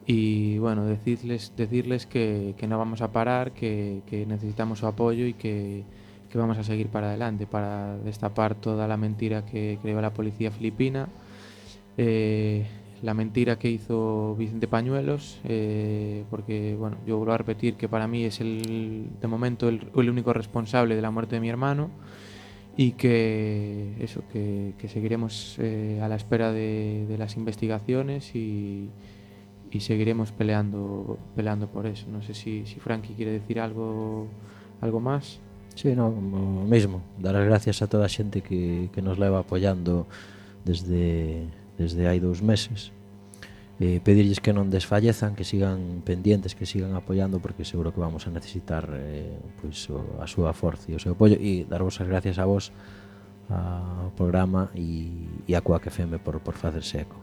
Y 0.06 0.58
bueno, 0.58 0.84
decirles, 0.84 1.52
decirles 1.56 2.06
que, 2.06 2.54
que 2.56 2.68
no 2.68 2.78
vamos 2.78 3.02
a 3.02 3.10
parar, 3.10 3.50
que, 3.50 4.02
que 4.06 4.24
necesitamos 4.24 4.78
su 4.78 4.86
apoyo 4.86 5.26
y 5.26 5.34
que, 5.34 5.82
que 6.30 6.38
vamos 6.38 6.56
a 6.56 6.62
seguir 6.62 6.86
para 6.86 7.08
adelante 7.08 7.48
para 7.48 7.96
destapar 7.98 8.54
toda 8.54 8.86
la 8.86 8.96
mentira 8.96 9.44
que 9.44 9.80
creó 9.82 10.00
la 10.00 10.14
policía 10.14 10.52
filipina. 10.52 11.08
Eh, 11.98 12.64
la 13.02 13.14
mentira 13.14 13.58
que 13.58 13.70
hizo 13.70 14.36
Vicente 14.36 14.68
Pañuelos, 14.68 15.40
eh, 15.42 16.22
porque 16.30 16.76
bueno, 16.78 16.96
yo 17.08 17.16
vuelvo 17.16 17.32
a 17.32 17.38
repetir 17.38 17.74
que 17.74 17.88
para 17.88 18.06
mí 18.06 18.22
es 18.22 18.40
el, 18.40 19.08
de 19.20 19.26
momento 19.26 19.68
el, 19.68 19.90
el 19.96 20.10
único 20.10 20.32
responsable 20.32 20.94
de 20.94 21.02
la 21.02 21.10
muerte 21.10 21.34
de 21.34 21.40
mi 21.40 21.48
hermano 21.48 21.90
y 22.76 22.92
que 22.92 23.94
eso, 24.00 24.22
que, 24.32 24.74
que 24.78 24.88
seguiremos 24.88 25.56
eh, 25.58 26.00
a 26.02 26.08
la 26.08 26.16
espera 26.16 26.52
de, 26.52 27.14
las 27.18 27.36
investigaciones 27.36 28.34
y, 28.34 28.90
seguiremos 29.78 30.32
peleando, 30.32 31.18
peleando 31.34 31.66
por 31.66 31.86
eso. 31.86 32.06
No 32.10 32.20
sé 32.22 32.34
si, 32.34 32.66
si 32.66 32.78
Frankie 32.78 33.14
quiere 33.14 33.32
decir 33.32 33.58
algo, 33.58 34.26
algo 34.82 35.00
más. 35.00 35.40
Sí, 35.74 35.94
no, 35.94 36.08
o 36.08 36.66
mesmo, 36.66 37.00
dar 37.18 37.36
as 37.36 37.46
gracias 37.46 37.80
a 37.80 37.88
toda 37.88 38.04
a 38.04 38.12
xente 38.12 38.44
que, 38.44 38.92
que 38.92 39.00
nos 39.00 39.16
leva 39.16 39.40
apoiando 39.40 40.04
desde, 40.64 41.48
desde 41.80 42.04
hai 42.04 42.20
dous 42.20 42.44
meses 42.44 42.92
eh, 43.80 44.00
pedirlles 44.04 44.40
que 44.40 44.52
non 44.52 44.68
desfallezan, 44.68 45.32
que 45.32 45.44
sigan 45.44 46.04
pendientes, 46.04 46.52
que 46.52 46.68
sigan 46.68 46.92
apoiando 46.92 47.40
porque 47.40 47.64
seguro 47.64 47.94
que 47.94 48.00
vamos 48.00 48.28
a 48.28 48.30
necesitar 48.30 48.88
eh, 48.92 49.38
pois, 49.60 49.88
o, 49.88 50.20
a 50.20 50.26
súa 50.28 50.52
forza 50.52 50.92
e 50.92 50.94
o 50.96 51.00
seu 51.00 51.16
apoio 51.16 51.40
e 51.40 51.64
darvos 51.64 52.00
as 52.00 52.08
gracias 52.08 52.36
a 52.36 52.44
vos 52.44 52.70
ao 53.48 54.12
programa 54.16 54.70
e, 54.76 55.28
e 55.48 55.52
a 55.56 55.60
Coac 55.60 55.88
FM 55.88 56.20
por, 56.20 56.40
por 56.40 56.54
facerse 56.54 57.04
eco. 57.04 57.18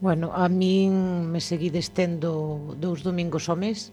Bueno, 0.00 0.32
a 0.36 0.48
min 0.48 1.28
me 1.32 1.40
seguí 1.40 1.72
destendo 1.72 2.76
dous 2.76 3.00
domingos 3.00 3.48
ao 3.48 3.56
mes 3.56 3.92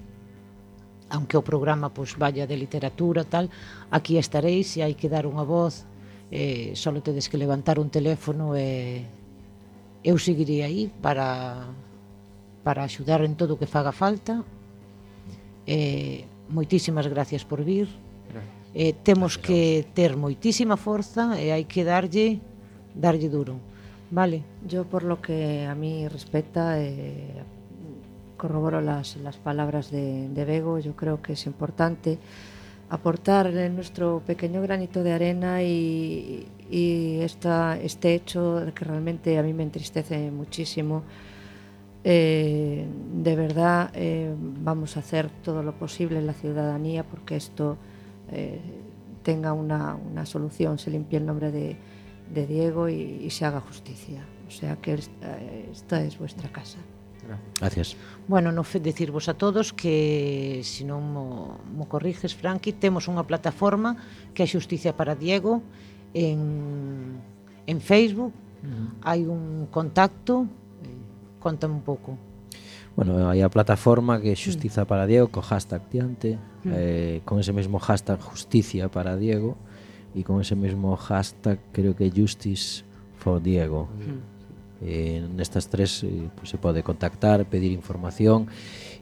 aunque 1.14 1.38
o 1.38 1.46
programa 1.46 1.94
pois, 1.94 2.18
vaya 2.18 2.48
de 2.50 2.58
literatura 2.58 3.24
tal, 3.24 3.50
aquí 3.94 4.18
estaréis 4.18 4.74
e 4.76 4.82
hai 4.82 4.98
que 4.98 5.12
dar 5.12 5.30
unha 5.30 5.46
voz 5.46 5.86
eh, 6.34 6.74
só 6.74 6.90
tedes 6.98 7.30
que 7.30 7.38
levantar 7.38 7.78
un 7.78 7.94
teléfono 7.94 8.58
e 8.58 9.06
eh, 9.06 9.23
eu 10.04 10.20
seguirei 10.20 10.62
aí 10.64 10.92
para 11.02 11.72
para 12.64 12.84
axudar 12.84 13.24
en 13.24 13.36
todo 13.36 13.56
o 13.56 13.60
que 13.60 13.68
faga 13.68 13.92
falta. 13.92 14.44
Eh, 15.68 16.24
moitísimas 16.48 17.08
gracias 17.08 17.44
por 17.44 17.64
vir. 17.64 17.88
Gracias. 18.32 18.54
Eh, 18.76 18.94
temos 19.04 19.36
gracias. 19.36 19.48
que 19.48 19.86
ter 19.96 20.16
moitísima 20.16 20.78
forza 20.78 21.36
e 21.40 21.52
hai 21.52 21.64
que 21.64 21.84
darlle 21.84 22.40
darlle 22.96 23.28
duro. 23.28 23.60
Vale. 24.12 24.44
Yo 24.68 24.86
por 24.86 25.04
lo 25.04 25.20
que 25.20 25.66
a 25.66 25.76
mí 25.76 26.08
respecta 26.08 26.80
eh, 26.80 27.44
corroboro 28.38 28.80
las, 28.80 29.18
las 29.18 29.38
palabras 29.38 29.92
de, 29.92 30.30
de 30.30 30.44
Bego. 30.46 30.80
Yo 30.80 30.96
creo 30.96 31.22
que 31.22 31.34
es 31.34 31.46
importante 31.48 32.20
aportar 32.90 33.52
nuestro 33.72 34.22
pequeño 34.26 34.62
granito 34.62 35.04
de 35.04 35.14
arena 35.14 35.64
y, 35.64 36.46
y 36.70 37.20
esta, 37.22 37.78
este 37.80 38.16
hecho 38.16 38.64
que 38.74 38.86
realmente 38.86 39.38
a 39.38 39.44
mí 39.44 39.54
me 39.54 39.64
entristece 39.64 40.32
muchísimo. 40.32 41.04
Eh, 42.04 42.86
de 43.14 43.36
verdad 43.36 43.90
eh, 43.94 44.34
vamos 44.38 44.98
a 44.98 45.00
hacer 45.00 45.30
todo 45.42 45.64
lo 45.64 45.74
posible 45.74 46.20
en 46.20 46.28
la 46.28 46.34
ciudadanía 46.34 47.06
porque 47.06 47.38
esto 47.38 47.78
eh, 48.30 48.60
tenga 49.24 49.54
una, 49.54 49.96
una, 49.96 50.26
solución, 50.26 50.78
se 50.78 50.92
limpie 50.92 51.20
el 51.20 51.26
nombre 51.26 51.50
de, 51.50 51.78
de 52.34 52.46
Diego 52.46 52.90
y, 52.90 53.22
y, 53.24 53.30
se 53.30 53.46
haga 53.46 53.62
justicia. 53.62 54.26
O 54.46 54.52
sea 54.52 54.76
que 54.76 55.00
esta 55.72 56.04
es 56.04 56.20
vuestra 56.20 56.52
casa. 56.52 56.78
Gracias. 57.60 57.96
Bueno, 58.28 58.52
no 58.52 58.64
decirvos 58.64 59.30
a 59.30 59.34
todos 59.34 59.74
que 59.74 60.62
se 60.64 60.84
non 60.84 61.04
mo, 61.04 61.60
mo 61.72 61.88
corriges, 61.88 62.36
Franqui, 62.36 62.76
temos 62.76 63.08
unha 63.08 63.24
plataforma 63.24 63.96
que 64.36 64.44
é 64.44 64.48
Xusticia 64.48 64.92
para 64.92 65.16
Diego 65.16 65.64
en, 66.14 67.20
en 67.66 67.82
Facebook, 67.82 68.34
uh 68.34 68.68
-huh. 68.68 68.88
hai 69.02 69.26
un 69.28 69.68
contacto, 69.72 70.48
eh, 70.84 70.88
contame 71.40 71.74
un 71.74 71.82
pouco. 71.82 72.18
Bueno, 72.96 73.26
hai 73.26 73.42
a 73.42 73.50
plataforma 73.50 74.22
que 74.22 74.30
é 74.30 74.38
Xustiza 74.38 74.86
para 74.86 75.10
Diego 75.10 75.28
co 75.34 75.42
hashtag 75.42 75.82
diante, 75.90 76.38
mm. 76.64 76.72
eh, 76.72 77.22
con 77.26 77.40
ese 77.42 77.52
mesmo 77.52 77.82
hashtag 77.82 78.22
Justicia 78.22 78.86
para 78.86 79.18
Diego 79.18 79.58
e 80.14 80.22
con 80.22 80.38
ese 80.38 80.54
mesmo 80.54 80.94
hashtag 80.94 81.58
creo 81.74 81.98
que 81.98 82.14
Justice 82.14 82.86
for 83.18 83.42
Diego. 83.42 83.90
Mm. 83.98 84.34
Eh, 84.86 85.26
nestas 85.34 85.70
tres 85.74 86.04
eh, 86.04 86.30
pues, 86.36 86.54
se 86.54 86.58
pode 86.62 86.84
contactar, 86.84 87.46
pedir 87.50 87.72
información 87.72 88.46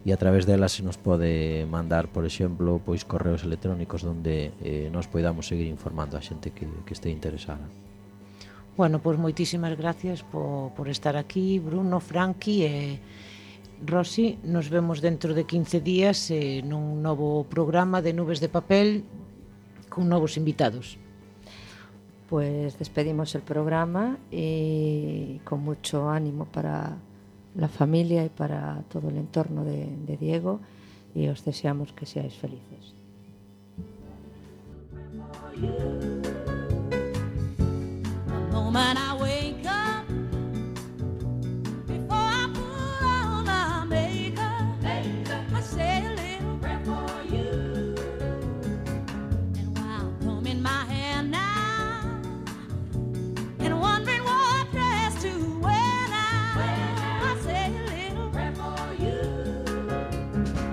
e 0.01 0.09
a 0.09 0.17
través 0.17 0.49
delas 0.49 0.73
se 0.73 0.81
nos 0.81 0.97
pode 0.97 1.65
mandar, 1.69 2.09
por 2.09 2.25
exemplo, 2.25 2.81
pois 2.81 3.05
correos 3.05 3.45
electrónicos 3.45 4.01
onde 4.01 4.49
eh, 4.65 4.89
nos 4.89 5.05
poidamos 5.05 5.45
seguir 5.45 5.69
informando 5.69 6.17
a 6.17 6.25
xente 6.25 6.49
que, 6.49 6.65
que 6.65 6.93
este 6.97 7.13
interesada. 7.13 7.69
Bueno, 8.73 8.97
pois 8.97 9.21
moitísimas 9.21 9.77
gracias 9.77 10.25
po, 10.25 10.73
por 10.73 10.89
estar 10.89 11.13
aquí, 11.13 11.61
Bruno, 11.61 12.01
Franqui 12.01 12.65
e 12.65 12.97
Rosy. 13.85 14.41
Nos 14.41 14.73
vemos 14.73 15.05
dentro 15.05 15.37
de 15.37 15.45
15 15.45 15.85
días 15.85 16.33
eh, 16.33 16.65
nun 16.65 17.05
novo 17.05 17.45
programa 17.45 18.01
de 18.01 18.17
Nubes 18.17 18.41
de 18.41 18.49
Papel 18.49 19.05
con 19.85 20.09
novos 20.09 20.33
invitados. 20.33 20.97
Pues 22.25 22.79
despedimos 22.81 23.35
el 23.37 23.45
programa 23.45 24.17
y 24.33 25.37
con 25.45 25.61
mucho 25.61 26.09
ánimo 26.09 26.49
para 26.49 26.97
la 27.55 27.67
familia 27.67 28.25
y 28.25 28.29
para 28.29 28.83
todo 28.89 29.09
el 29.09 29.17
entorno 29.17 29.63
de, 29.63 30.17
Diego 30.19 30.59
y 31.13 31.27
os 31.27 31.43
deseamos 31.43 31.91
que 31.93 32.05
seáis 32.05 32.35
felices. 32.35 32.95